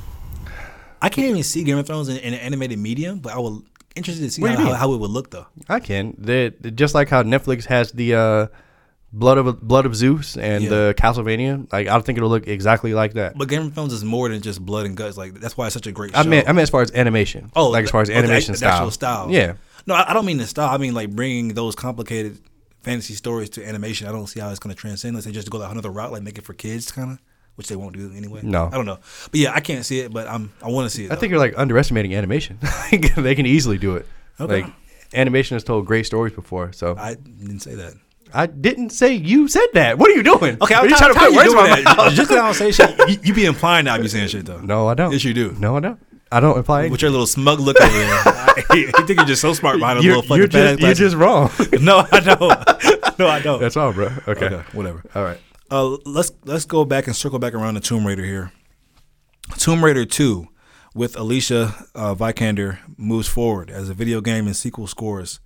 I 1.00 1.08
can't 1.08 1.28
even 1.28 1.42
see 1.44 1.62
Game 1.64 1.78
of 1.78 1.86
Thrones 1.86 2.08
in, 2.08 2.16
in 2.18 2.34
an 2.34 2.40
animated 2.40 2.78
medium, 2.78 3.20
but 3.20 3.32
I 3.32 3.38
was 3.38 3.62
interested 3.96 4.22
to 4.22 4.30
see 4.30 4.42
how, 4.42 4.56
how, 4.56 4.72
how 4.74 4.92
it 4.92 4.98
would 4.98 5.10
look 5.10 5.30
though. 5.30 5.46
I 5.68 5.80
can. 5.80 6.14
They 6.18 6.50
just 6.50 6.94
like 6.94 7.08
how 7.08 7.22
Netflix 7.22 7.64
has 7.66 7.92
the 7.92 8.14
uh, 8.14 8.46
blood 9.12 9.38
of 9.38 9.60
Blood 9.66 9.86
of 9.86 9.96
Zeus 9.96 10.36
and 10.36 10.64
Yeah. 10.64 10.70
the 10.70 10.94
Castlevania. 10.98 11.70
Like 11.72 11.88
I 11.88 11.92
don't 11.92 12.04
think 12.04 12.18
it'll 12.18 12.28
look 12.30 12.46
exactly 12.46 12.94
like 12.94 13.14
that. 13.14 13.36
But 13.36 13.48
Game 13.48 13.62
of 13.62 13.74
Thrones 13.74 13.92
is 13.92 14.04
more 14.04 14.28
than 14.28 14.40
just 14.42 14.64
blood 14.64 14.86
and 14.86 14.96
guts. 14.96 15.16
Like 15.16 15.34
that's 15.40 15.56
why 15.56 15.66
it's 15.66 15.74
such 15.74 15.86
a 15.86 15.92
great 15.92 16.12
show. 16.12 16.20
I 16.20 16.24
mean, 16.24 16.44
I 16.46 16.52
mean 16.52 16.60
as 16.62 16.70
far 16.70 16.82
as 16.82 16.92
animation. 16.92 17.50
Oh, 17.56 17.70
like 17.70 17.84
as 17.84 17.90
far 17.90 18.02
as 18.02 18.10
animation 18.10 18.54
actual 18.54 18.90
style. 18.90 19.26
style. 19.26 19.30
Yeah. 19.32 19.54
no, 19.86 19.94
I, 19.94 20.10
I 20.10 20.14
don't 20.14 20.26
mean 20.26 20.38
the 20.38 20.46
style. 20.46 20.68
I 20.68 20.76
mean 20.78 20.94
like 20.94 21.10
bringing 21.10 21.54
those 21.54 21.74
complicated 21.74 22.38
fantasy 22.82 23.14
stories 23.14 23.50
to 23.50 23.66
animation. 23.66 24.06
I 24.06 24.12
don't 24.12 24.26
see 24.28 24.38
how 24.40 24.50
it's 24.50 24.60
going 24.60 24.74
to 24.74 24.80
transcend 24.80 25.10
unless 25.12 25.24
they 25.24 25.32
just 25.32 25.50
go 25.50 25.58
that 25.58 25.70
another 25.70 25.90
route, 25.90 26.12
like 26.12 26.22
make 26.22 26.38
it 26.38 26.44
for 26.44 26.54
kids, 26.54 26.92
kind 26.92 27.12
of, 27.12 27.18
which 27.56 27.68
they 27.68 27.76
won't 27.76 27.96
do 27.96 28.12
anyway. 28.14 28.40
No. 28.42 28.66
I 28.66 28.70
don't 28.70 28.86
know. 28.86 28.98
But 29.30 29.40
yeah, 29.40 29.52
I 29.52 29.60
can't 29.60 29.84
see 29.84 30.00
it, 30.00 30.12
but 30.12 30.28
I'm 30.28 30.52
I 30.62 30.68
want 30.68 30.88
to 30.88 30.96
see 30.96 31.04
it. 31.04 31.06
I 31.06 31.14
though. 31.14 31.20
think 31.20 31.30
you're 31.30 31.40
like 31.40 31.58
underestimating 31.58 32.14
animation. 32.14 32.58
They 33.16 33.34
can 33.34 33.46
easily 33.46 33.78
do 33.78 33.96
it. 33.96 34.06
Okay. 34.40 34.62
Like 34.62 34.72
animation 35.14 35.56
has 35.56 35.64
told 35.64 35.86
great 35.86 36.06
stories 36.06 36.34
before. 36.34 36.72
So 36.72 36.96
I 36.96 37.14
didn't 37.14 37.60
say 37.60 37.74
that. 37.74 37.94
I 38.34 38.46
didn't 38.46 38.90
say 38.90 39.14
you 39.14 39.48
said 39.48 39.66
that. 39.74 39.98
What 39.98 40.10
are 40.10 40.14
you 40.14 40.22
doing? 40.22 40.58
Okay, 40.60 40.74
are 40.74 40.82
I'm 40.82 40.90
you 40.90 40.96
trying, 40.96 41.14
to 41.14 41.18
put 41.18 41.34
words 41.34 41.50
in 41.50 41.56
my 41.56 41.68
that. 41.68 41.96
mouth? 41.96 42.12
Just 42.12 42.28
because 42.28 42.42
I 42.42 42.44
don't 42.44 42.54
say 42.54 42.72
shit, 42.72 43.08
you, 43.08 43.18
you 43.22 43.34
be 43.34 43.44
implying 43.46 43.86
that 43.86 43.98
I 43.98 44.02
be 44.02 44.08
saying 44.08 44.28
shit 44.28 44.44
though. 44.44 44.60
No, 44.60 44.88
I 44.88 44.94
don't. 44.94 45.12
Yes, 45.12 45.24
you 45.24 45.32
do. 45.32 45.52
No, 45.58 45.76
I 45.76 45.80
don't. 45.80 46.00
I 46.30 46.40
don't 46.40 46.58
imply. 46.58 46.88
With 46.88 47.02
your 47.02 47.10
little 47.10 47.26
smug 47.26 47.60
look 47.60 47.80
over 47.80 47.92
there, 47.92 48.08
I, 48.26 48.64
you 48.74 48.90
think 49.06 49.20
you're 49.20 49.26
just 49.26 49.40
so 49.40 49.52
smart 49.52 49.78
behind 49.78 50.00
a 50.00 50.02
you're, 50.02 50.16
little 50.16 50.22
fucking 50.22 50.38
you're, 50.38 50.48
just, 50.48 50.80
you're 50.80 50.94
just 50.94 51.16
wrong. 51.16 51.50
no, 51.80 52.06
I 52.10 52.20
don't. 52.20 53.18
No, 53.18 53.28
I 53.28 53.40
don't. 53.40 53.60
That's 53.60 53.76
all, 53.76 53.92
bro. 53.92 54.10
Okay. 54.26 54.46
okay, 54.46 54.64
whatever. 54.72 55.02
All 55.14 55.22
right. 55.22 55.38
Uh, 55.70 55.96
let's 56.04 56.32
let's 56.44 56.64
go 56.64 56.84
back 56.84 57.06
and 57.06 57.16
circle 57.16 57.38
back 57.38 57.54
around 57.54 57.74
the 57.74 57.80
Tomb 57.80 58.06
Raider 58.06 58.24
here. 58.24 58.52
Tomb 59.58 59.84
Raider 59.84 60.04
Two, 60.04 60.48
with 60.94 61.16
Alicia 61.16 61.74
uh, 61.94 62.14
Vikander, 62.14 62.78
moves 62.96 63.26
forward 63.26 63.70
as 63.70 63.88
a 63.88 63.94
video 63.94 64.20
game 64.20 64.46
and 64.46 64.56
sequel 64.56 64.86
scores. 64.86 65.40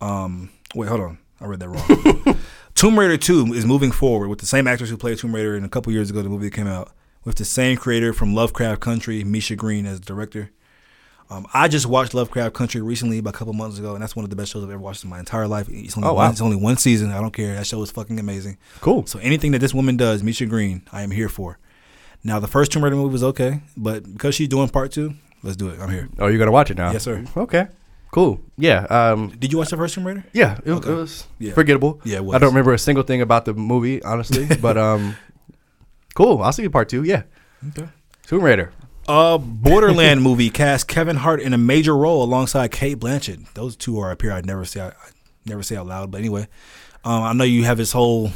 Um, 0.00 0.50
wait, 0.74 0.88
hold 0.88 1.02
on, 1.02 1.18
I 1.40 1.46
read 1.46 1.60
that 1.60 1.68
wrong. 1.68 2.38
Tomb 2.74 2.98
Raider 2.98 3.18
Two 3.18 3.52
is 3.52 3.66
moving 3.66 3.90
forward 3.90 4.28
with 4.28 4.38
the 4.38 4.46
same 4.46 4.66
actors 4.66 4.88
who 4.88 4.96
played 4.96 5.18
Tomb 5.18 5.34
Raider 5.34 5.56
in 5.56 5.64
a 5.64 5.68
couple 5.68 5.92
years 5.92 6.08
ago. 6.08 6.22
The 6.22 6.28
movie 6.30 6.46
that 6.46 6.54
came 6.54 6.66
out 6.66 6.92
with 7.24 7.36
the 7.36 7.44
same 7.44 7.76
creator 7.76 8.14
from 8.14 8.34
Lovecraft 8.34 8.80
Country, 8.80 9.22
Misha 9.22 9.56
Green, 9.56 9.84
as 9.84 10.00
director. 10.00 10.50
Um, 11.28 11.46
I 11.52 11.66
just 11.68 11.86
watched 11.86 12.14
Lovecraft 12.14 12.54
Country 12.54 12.80
recently, 12.80 13.18
about 13.18 13.34
a 13.34 13.38
couple 13.38 13.52
months 13.52 13.78
ago, 13.78 13.94
and 13.94 14.02
that's 14.02 14.14
one 14.14 14.24
of 14.24 14.30
the 14.30 14.36
best 14.36 14.52
shows 14.52 14.62
I've 14.62 14.70
ever 14.70 14.78
watched 14.78 15.02
in 15.02 15.10
my 15.10 15.18
entire 15.18 15.48
life. 15.48 15.66
It's 15.68 15.96
only, 15.96 16.08
Oh, 16.08 16.14
one, 16.14 16.24
wow. 16.26 16.30
it's 16.30 16.40
only 16.40 16.56
one 16.56 16.76
season. 16.76 17.10
I 17.10 17.20
don't 17.20 17.32
care. 17.32 17.54
That 17.56 17.66
show 17.66 17.82
is 17.82 17.90
fucking 17.90 18.20
amazing. 18.20 18.58
Cool. 18.80 19.06
So 19.06 19.18
anything 19.18 19.50
that 19.52 19.58
this 19.58 19.74
woman 19.74 19.96
does, 19.96 20.22
Misha 20.22 20.46
Green, 20.46 20.82
I 20.92 21.02
am 21.02 21.10
here 21.10 21.28
for. 21.28 21.58
Now 22.22 22.38
the 22.38 22.46
first 22.46 22.70
Tomb 22.72 22.84
Raider 22.84 22.96
movie 22.96 23.12
was 23.12 23.24
okay, 23.24 23.60
but 23.76 24.04
because 24.12 24.34
she's 24.36 24.48
doing 24.48 24.68
part 24.68 24.92
two, 24.92 25.14
let's 25.42 25.56
do 25.56 25.68
it. 25.68 25.80
I'm 25.80 25.90
here. 25.90 26.08
Oh, 26.18 26.28
you're 26.28 26.38
gonna 26.38 26.52
watch 26.52 26.70
it 26.70 26.76
now? 26.76 26.92
Yes, 26.92 27.02
sir. 27.04 27.24
Okay. 27.36 27.66
Cool. 28.12 28.40
Yeah. 28.56 28.84
Um. 28.88 29.30
Did 29.38 29.52
you 29.52 29.58
watch 29.58 29.70
the 29.70 29.76
first 29.76 29.94
Tomb 29.94 30.06
Raider? 30.06 30.24
Yeah. 30.32 30.58
It, 30.64 30.70
Okay. 30.70 30.90
it 30.90 30.94
was 30.94 31.26
Yeah. 31.38 31.52
forgettable. 31.54 32.00
Yeah, 32.04 32.18
it 32.20 32.28
I 32.34 32.38
don't 32.38 32.50
remember 32.50 32.72
a 32.72 32.78
single 32.78 33.04
thing 33.04 33.20
about 33.20 33.44
the 33.44 33.54
movie, 33.54 34.02
honestly. 34.02 34.46
but 34.60 34.76
um. 34.78 35.16
Cool. 36.14 36.40
I'll 36.42 36.52
see 36.52 36.62
you 36.62 36.70
part 36.70 36.88
two. 36.88 37.02
Yeah. 37.02 37.24
Okay. 37.68 37.88
Tomb 38.26 38.42
Raider. 38.42 38.72
Uh, 39.08 39.38
Borderland 39.38 40.20
movie 40.22 40.50
cast 40.50 40.88
Kevin 40.88 41.16
Hart 41.16 41.40
in 41.40 41.52
a 41.52 41.58
major 41.58 41.96
role 41.96 42.24
alongside 42.24 42.72
Cate 42.72 42.98
Blanchett. 42.98 43.52
Those 43.54 43.76
two 43.76 43.98
are 44.00 44.10
up 44.10 44.20
here. 44.22 44.32
I'd 44.32 44.46
never 44.46 44.64
say 44.64 44.80
I, 44.80 44.88
I'd 44.88 45.12
never 45.44 45.62
say 45.62 45.76
out 45.76 45.86
loud. 45.86 46.10
But 46.10 46.18
anyway, 46.18 46.48
um, 47.04 47.22
I 47.22 47.32
know 47.32 47.44
you 47.44 47.64
have 47.64 47.76
this 47.76 47.92
whole 47.92 48.32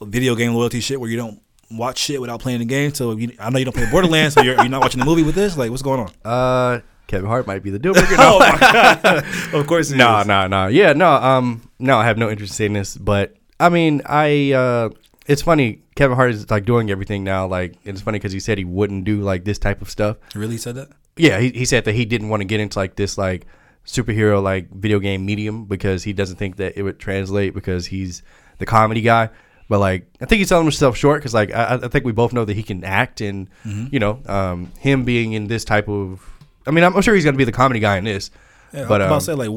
video 0.00 0.34
game 0.34 0.54
loyalty 0.54 0.80
shit 0.80 1.00
where 1.00 1.08
you 1.08 1.16
don't 1.16 1.40
watch 1.70 1.98
shit 1.98 2.20
without 2.20 2.40
playing 2.40 2.58
the 2.58 2.64
game. 2.64 2.92
So 2.92 3.12
you, 3.16 3.32
I 3.38 3.50
know 3.50 3.58
you 3.60 3.64
don't 3.64 3.74
play 3.76 3.88
Borderlands, 3.88 4.34
so 4.34 4.42
you're, 4.42 4.56
you're 4.56 4.68
not 4.68 4.80
watching 4.80 4.98
the 4.98 5.06
movie 5.06 5.22
with 5.22 5.36
this. 5.36 5.56
Like, 5.56 5.70
what's 5.70 5.82
going 5.82 6.00
on? 6.00 6.10
Uh. 6.24 6.80
Kevin 7.06 7.26
Hart 7.26 7.44
might 7.44 7.64
be 7.64 7.70
the 7.70 7.78
deal 7.80 7.92
breaker. 7.94 8.14
Oh 8.18 8.38
my 8.38 8.56
god! 8.56 9.24
of 9.52 9.66
course, 9.66 9.90
No, 9.90 10.22
no, 10.22 10.46
no. 10.46 10.68
Yeah, 10.68 10.92
no. 10.92 11.12
Um, 11.12 11.68
no, 11.80 11.98
I 11.98 12.04
have 12.04 12.16
no 12.18 12.30
interest 12.30 12.60
in 12.60 12.72
this. 12.74 12.96
But 12.96 13.34
I 13.58 13.68
mean, 13.68 14.02
I. 14.06 14.52
uh 14.52 14.90
It's 15.30 15.42
funny. 15.42 15.82
Kevin 15.94 16.16
Hart 16.16 16.32
is 16.32 16.50
like 16.50 16.64
doing 16.64 16.90
everything 16.90 17.22
now. 17.22 17.46
Like 17.46 17.76
it's 17.84 18.00
funny 18.00 18.18
because 18.18 18.32
he 18.32 18.40
said 18.40 18.58
he 18.58 18.64
wouldn't 18.64 19.04
do 19.04 19.20
like 19.20 19.44
this 19.44 19.60
type 19.60 19.80
of 19.80 19.88
stuff. 19.88 20.16
Really 20.34 20.58
said 20.58 20.74
that? 20.74 20.88
Yeah, 21.16 21.38
he, 21.38 21.50
he 21.50 21.64
said 21.64 21.84
that 21.84 21.94
he 21.94 22.04
didn't 22.04 22.30
want 22.30 22.40
to 22.40 22.44
get 22.44 22.58
into 22.58 22.80
like 22.80 22.96
this 22.96 23.16
like 23.16 23.46
superhero 23.86 24.42
like 24.42 24.70
video 24.70 24.98
game 24.98 25.24
medium 25.24 25.66
because 25.66 26.02
he 26.02 26.12
doesn't 26.12 26.34
think 26.36 26.56
that 26.56 26.76
it 26.76 26.82
would 26.82 26.98
translate 26.98 27.54
because 27.54 27.86
he's 27.86 28.24
the 28.58 28.66
comedy 28.66 29.02
guy. 29.02 29.30
But 29.68 29.78
like, 29.78 30.08
I 30.20 30.26
think 30.26 30.38
he's 30.38 30.48
selling 30.48 30.64
himself 30.64 30.96
short 30.96 31.20
because 31.20 31.32
like 31.32 31.54
I, 31.54 31.76
I 31.76 31.86
think 31.86 32.04
we 32.04 32.10
both 32.10 32.32
know 32.32 32.44
that 32.44 32.54
he 32.54 32.64
can 32.64 32.82
act 32.82 33.20
and 33.20 33.48
you 33.92 34.00
know 34.00 34.20
um, 34.26 34.72
him 34.80 35.04
being 35.04 35.32
in 35.34 35.46
this 35.46 35.64
type 35.64 35.88
of. 35.88 36.28
I 36.66 36.72
mean, 36.72 36.82
I'm, 36.82 36.96
I'm 36.96 37.02
sure 37.02 37.14
he's 37.14 37.24
gonna 37.24 37.36
be 37.36 37.44
the 37.44 37.52
comedy 37.52 37.78
guy 37.78 37.98
in 37.98 38.04
this. 38.04 38.32
Yeah, 38.72 38.86
but 38.86 39.00
I'm 39.00 39.06
um, 39.06 39.12
about 39.12 39.18
to 39.20 39.24
say, 39.24 39.32
like, 39.34 39.48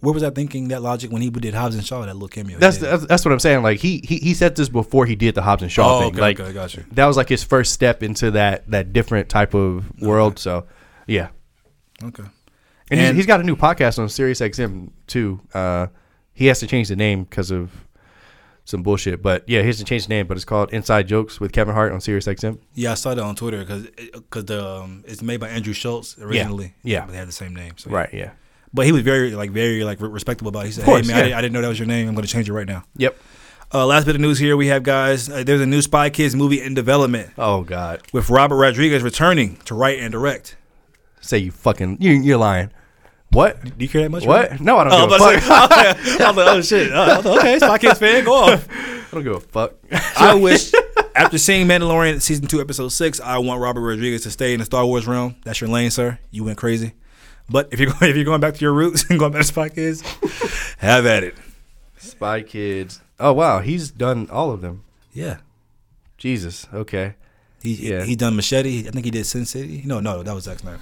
where 0.00 0.12
was 0.12 0.22
that 0.22 0.34
thinking, 0.34 0.68
that 0.68 0.82
logic 0.82 1.10
when 1.10 1.22
he 1.22 1.30
did 1.30 1.54
Hobbs 1.54 1.74
and 1.74 1.84
Shaw, 1.84 2.04
that 2.04 2.12
little 2.12 2.28
cameo? 2.28 2.58
That's, 2.58 2.78
that's 2.78 3.06
that's 3.06 3.24
what 3.24 3.32
I'm 3.32 3.38
saying. 3.38 3.62
Like 3.62 3.80
he 3.80 4.02
he, 4.04 4.16
he 4.18 4.34
said 4.34 4.56
this 4.56 4.68
before 4.68 5.06
he 5.06 5.16
did 5.16 5.34
the 5.34 5.42
Hobbs 5.42 5.62
and 5.62 5.72
Shaw 5.72 5.96
Oh, 5.96 6.00
thing. 6.00 6.08
okay, 6.12 6.20
like 6.20 6.40
okay, 6.40 6.52
got 6.52 6.74
you. 6.74 6.84
that 6.92 7.06
was 7.06 7.16
like 7.16 7.28
his 7.28 7.42
first 7.42 7.72
step 7.72 8.02
into 8.02 8.30
that 8.32 8.70
that 8.70 8.92
different 8.92 9.28
type 9.28 9.54
of 9.54 9.90
world. 10.00 10.38
So 10.38 10.66
yeah, 11.06 11.28
Okay. 12.04 12.24
and, 12.90 13.00
he's, 13.00 13.10
he's 13.16 13.26
got 13.26 13.40
a 13.40 13.44
new 13.44 13.56
podcast 13.56 13.98
on 13.98 14.08
Sirius 14.08 14.40
XM 14.40 14.90
too. 15.06 15.40
Uh, 15.54 15.86
he 16.34 16.46
has 16.46 16.60
to 16.60 16.66
change 16.66 16.88
the 16.88 16.96
name 16.96 17.24
because 17.24 17.50
of 17.50 17.70
some 18.64 18.82
bullshit. 18.82 19.22
But 19.22 19.48
yeah, 19.48 19.60
he 19.62 19.66
has 19.66 19.78
to 19.78 19.84
change 19.84 20.06
the 20.06 20.10
name. 20.10 20.26
But 20.26 20.36
it's 20.36 20.44
called 20.44 20.72
Inside 20.72 21.08
Jokes 21.08 21.40
with 21.40 21.52
Kevin 21.52 21.74
Hart 21.74 21.92
on 21.92 22.00
Sirius 22.00 22.26
XM. 22.26 22.58
Yeah, 22.74 22.92
I 22.92 22.94
saw 22.94 23.14
that 23.14 23.22
on 23.22 23.34
Twitter 23.34 23.60
because 23.60 23.86
because 24.12 24.44
the 24.44 24.64
um, 24.66 25.04
it's 25.06 25.22
made 25.22 25.40
by 25.40 25.48
Andrew 25.48 25.72
Schulz 25.72 26.18
originally. 26.20 26.74
yeah. 26.82 27.06
but 27.06 27.12
they 27.12 27.18
had 27.18 27.28
the 27.28 27.32
same 27.32 27.54
name. 27.56 27.72
So 27.78 27.90
Right. 27.90 28.12
Yeah. 28.12 28.32
But 28.72 28.86
he 28.86 28.92
was 28.92 29.02
very 29.02 29.30
like 29.32 29.50
very 29.50 29.82
like 29.84 30.00
re- 30.00 30.08
respectable 30.08 30.50
about. 30.50 30.64
it. 30.64 30.66
He 30.66 30.72
said, 30.72 30.84
course, 30.84 31.06
"Hey 31.06 31.12
man, 31.12 31.16
I, 31.16 31.18
yeah. 31.20 31.24
didn't, 31.26 31.38
I 31.38 31.40
didn't 31.42 31.52
know 31.54 31.60
that 31.62 31.68
was 31.68 31.78
your 31.78 31.88
name. 31.88 32.08
I'm 32.08 32.14
going 32.14 32.26
to 32.26 32.32
change 32.32 32.48
it 32.48 32.52
right 32.52 32.66
now." 32.66 32.84
Yep. 32.96 33.16
Uh, 33.72 33.84
last 33.86 34.04
bit 34.06 34.14
of 34.14 34.20
news 34.22 34.38
here 34.38 34.56
we 34.56 34.68
have 34.68 34.82
guys. 34.82 35.28
Uh, 35.28 35.42
there's 35.44 35.60
a 35.60 35.66
new 35.66 35.82
Spy 35.82 36.08
Kids 36.10 36.34
movie 36.34 36.62
in 36.62 36.72
development 36.72 37.30
Oh 37.36 37.62
God. 37.62 38.00
with 38.14 38.30
Robert 38.30 38.56
Rodriguez 38.56 39.02
returning 39.02 39.56
to 39.66 39.74
write 39.74 39.98
and 39.98 40.10
direct. 40.10 40.56
Say 41.20 41.38
you 41.38 41.50
fucking 41.50 41.98
you 42.00 42.12
you're 42.12 42.38
lying. 42.38 42.70
What? 43.30 43.62
Do 43.62 43.72
you 43.84 43.88
care 43.90 44.00
that 44.02 44.10
much? 44.10 44.24
What? 44.24 44.58
No, 44.58 44.78
I 44.78 44.84
don't 44.84 44.92
Oh, 44.94 45.06
give 45.06 45.20
a 45.20 45.24
I 45.24 45.40
fuck. 45.40 45.70
like, 45.70 45.76
I 46.20 46.28
was 46.30 46.36
like, 46.36 46.46
oh 46.48 46.62
shit. 46.62 46.92
Uh, 46.92 47.00
I 47.02 47.16
was 47.18 47.26
like, 47.26 47.38
okay, 47.40 47.58
Spy 47.58 47.78
Kids 47.78 47.98
fan, 47.98 48.24
go 48.24 48.32
off. 48.34 48.66
I 48.72 49.10
don't 49.12 49.24
give 49.24 49.34
a 49.34 49.40
fuck. 49.40 49.74
I 50.16 50.32
wish 50.34 50.72
after 51.14 51.36
seeing 51.36 51.66
Mandalorian 51.66 52.22
season 52.22 52.46
two, 52.46 52.62
episode 52.62 52.88
six, 52.88 53.20
I 53.20 53.36
want 53.36 53.60
Robert 53.60 53.82
Rodriguez 53.82 54.22
to 54.22 54.30
stay 54.30 54.54
in 54.54 54.60
the 54.60 54.64
Star 54.64 54.86
Wars 54.86 55.06
realm. 55.06 55.36
That's 55.44 55.60
your 55.60 55.68
lane, 55.68 55.90
sir. 55.90 56.18
You 56.30 56.44
went 56.44 56.56
crazy. 56.56 56.94
But 57.50 57.68
if 57.72 57.80
you're 57.80 57.90
going, 57.92 58.10
if 58.10 58.16
you're 58.16 58.24
going 58.24 58.40
back 58.40 58.54
to 58.54 58.60
your 58.60 58.72
roots 58.72 59.08
and 59.08 59.18
going 59.18 59.32
back 59.32 59.42
to 59.42 59.46
Spy 59.48 59.68
Kids, 59.68 60.02
have 60.78 61.06
at 61.06 61.24
it. 61.24 61.34
Spy 61.96 62.42
Kids. 62.42 63.00
Oh 63.18 63.32
wow, 63.32 63.60
he's 63.60 63.90
done 63.90 64.28
all 64.30 64.50
of 64.52 64.60
them. 64.60 64.84
Yeah. 65.12 65.38
Jesus. 66.16 66.66
Okay. 66.72 67.14
He 67.62 67.90
Yeah. 67.90 68.04
he 68.04 68.14
done 68.16 68.36
Machete. 68.36 68.86
I 68.86 68.90
think 68.90 69.04
he 69.04 69.10
did 69.10 69.24
Sin 69.26 69.44
City. 69.44 69.82
No, 69.84 70.00
no, 70.00 70.22
that 70.22 70.34
was 70.34 70.44
Zack 70.44 70.58
Snyder. 70.60 70.78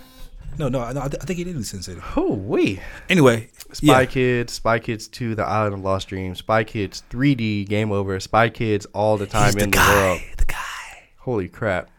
No, 0.59 0.69
no, 0.69 0.81
I, 0.81 0.93
I 1.05 1.09
think 1.09 1.37
he 1.37 1.45
did 1.45 1.55
do 1.55 1.63
Sin 1.63 1.83
City. 1.83 2.01
Oh 2.17 2.33
wait. 2.35 2.81
Anyway, 3.11 3.49
Spy 3.73 4.01
yeah. 4.01 4.07
Kids, 4.07 4.55
Spy 4.55 4.79
Kids 4.79 5.07
2, 5.09 5.35
The 5.35 5.45
Island 5.45 5.75
of 5.75 5.81
Lost 5.81 6.09
Dreams, 6.09 6.39
Spy 6.39 6.65
Kids 6.65 7.03
3D, 7.11 7.69
Game 7.69 7.93
Over, 7.93 8.19
Spy 8.21 8.49
Kids 8.49 8.87
All 8.95 9.17
the 9.19 9.27
Time 9.27 9.53
He's 9.55 9.63
in 9.63 9.71
the, 9.71 9.77
guy, 9.77 9.95
World. 9.95 10.21
The 10.39 10.45
guy. 10.47 11.09
Holy 11.19 11.49
crap. 11.49 11.91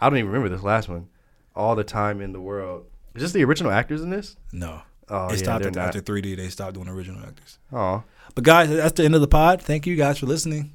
I 0.00 0.08
don't 0.08 0.18
even 0.18 0.30
remember 0.30 0.48
this 0.54 0.62
last 0.64 0.88
one. 0.88 1.08
All 1.56 1.74
the 1.74 1.84
Time 1.84 2.20
in 2.20 2.32
the 2.32 2.40
World. 2.40 2.86
Is 3.14 3.22
this 3.22 3.32
the 3.32 3.44
original 3.44 3.70
actors 3.70 4.02
in 4.02 4.10
this? 4.10 4.36
No. 4.52 4.82
Oh, 5.08 5.30
yeah, 5.30 5.36
stopped 5.36 5.64
not. 5.64 5.76
after 5.76 6.00
3D. 6.00 6.36
They 6.36 6.48
stopped 6.48 6.74
doing 6.74 6.88
original 6.88 7.22
actors. 7.22 7.58
Oh. 7.72 8.02
But 8.34 8.44
guys, 8.44 8.70
that's 8.70 8.94
the 8.94 9.04
end 9.04 9.14
of 9.14 9.20
the 9.20 9.28
pod. 9.28 9.62
Thank 9.62 9.86
you 9.86 9.96
guys 9.96 10.18
for 10.18 10.26
listening. 10.26 10.72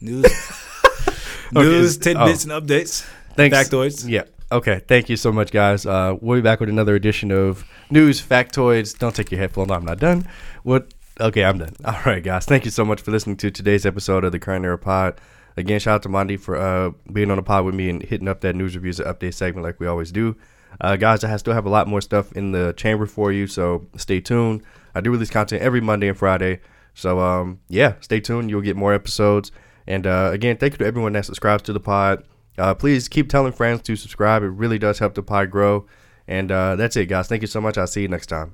News, 0.00 0.24
news, 1.52 1.96
it's- 1.96 1.98
tidbits, 1.98 2.46
oh. 2.46 2.56
and 2.56 2.66
updates. 2.66 3.08
Thanks. 3.36 3.56
Factoids. 3.56 4.08
Yeah. 4.08 4.24
Okay. 4.50 4.80
Thank 4.86 5.08
you 5.08 5.16
so 5.16 5.30
much, 5.32 5.52
guys. 5.52 5.86
Uh, 5.86 6.16
we'll 6.20 6.38
be 6.38 6.42
back 6.42 6.60
with 6.60 6.68
another 6.68 6.94
edition 6.94 7.30
of 7.30 7.64
News 7.90 8.20
Factoids. 8.20 8.98
Don't 8.98 9.14
take 9.14 9.30
your 9.30 9.40
headphones. 9.40 9.70
I'm 9.70 9.84
not 9.84 9.98
done. 9.98 10.26
What? 10.64 10.92
Okay, 11.20 11.44
I'm 11.44 11.58
done. 11.58 11.74
All 11.84 12.00
right, 12.04 12.22
guys. 12.22 12.46
Thank 12.46 12.64
you 12.64 12.70
so 12.70 12.84
much 12.84 13.00
for 13.00 13.10
listening 13.10 13.36
to 13.38 13.50
today's 13.50 13.86
episode 13.86 14.24
of 14.24 14.32
the 14.32 14.38
Current 14.38 14.64
Era 14.64 14.78
Pod. 14.78 15.20
Again, 15.56 15.78
shout 15.78 15.96
out 15.96 16.02
to 16.02 16.08
Mondi 16.08 16.40
for 16.40 16.56
uh, 16.56 16.90
being 17.12 17.30
on 17.30 17.36
the 17.36 17.42
pod 17.42 17.66
with 17.66 17.74
me 17.74 17.90
and 17.90 18.02
hitting 18.02 18.26
up 18.28 18.40
that 18.40 18.56
news 18.56 18.74
reviews 18.74 18.98
and 18.98 19.08
update 19.14 19.34
segment 19.34 19.64
like 19.64 19.78
we 19.78 19.86
always 19.86 20.10
do. 20.10 20.34
Uh, 20.80 20.96
guys, 20.96 21.22
I 21.22 21.36
still 21.36 21.54
have 21.54 21.66
a 21.66 21.70
lot 21.70 21.86
more 21.86 22.00
stuff 22.00 22.32
in 22.32 22.52
the 22.52 22.72
chamber 22.76 23.06
for 23.06 23.30
you, 23.30 23.46
so 23.46 23.86
stay 23.96 24.20
tuned. 24.20 24.62
I 24.94 25.00
do 25.00 25.10
release 25.10 25.30
content 25.30 25.62
every 25.62 25.80
Monday 25.80 26.08
and 26.08 26.18
Friday. 26.18 26.60
So, 26.94 27.20
um, 27.20 27.60
yeah, 27.68 27.94
stay 28.00 28.20
tuned. 28.20 28.50
You'll 28.50 28.60
get 28.60 28.76
more 28.76 28.92
episodes. 28.92 29.52
And 29.86 30.06
uh, 30.06 30.30
again, 30.32 30.56
thank 30.56 30.74
you 30.74 30.78
to 30.78 30.86
everyone 30.86 31.12
that 31.14 31.24
subscribes 31.24 31.62
to 31.64 31.72
the 31.72 31.80
pod. 31.80 32.24
Uh, 32.58 32.74
please 32.74 33.08
keep 33.08 33.28
telling 33.28 33.52
friends 33.52 33.82
to 33.82 33.96
subscribe. 33.96 34.42
It 34.42 34.48
really 34.48 34.78
does 34.78 34.98
help 34.98 35.14
the 35.14 35.22
pod 35.22 35.50
grow. 35.50 35.86
And 36.28 36.52
uh, 36.52 36.76
that's 36.76 36.96
it, 36.96 37.06
guys. 37.06 37.28
Thank 37.28 37.42
you 37.42 37.48
so 37.48 37.60
much. 37.60 37.78
I'll 37.78 37.86
see 37.86 38.02
you 38.02 38.08
next 38.08 38.26
time. 38.26 38.50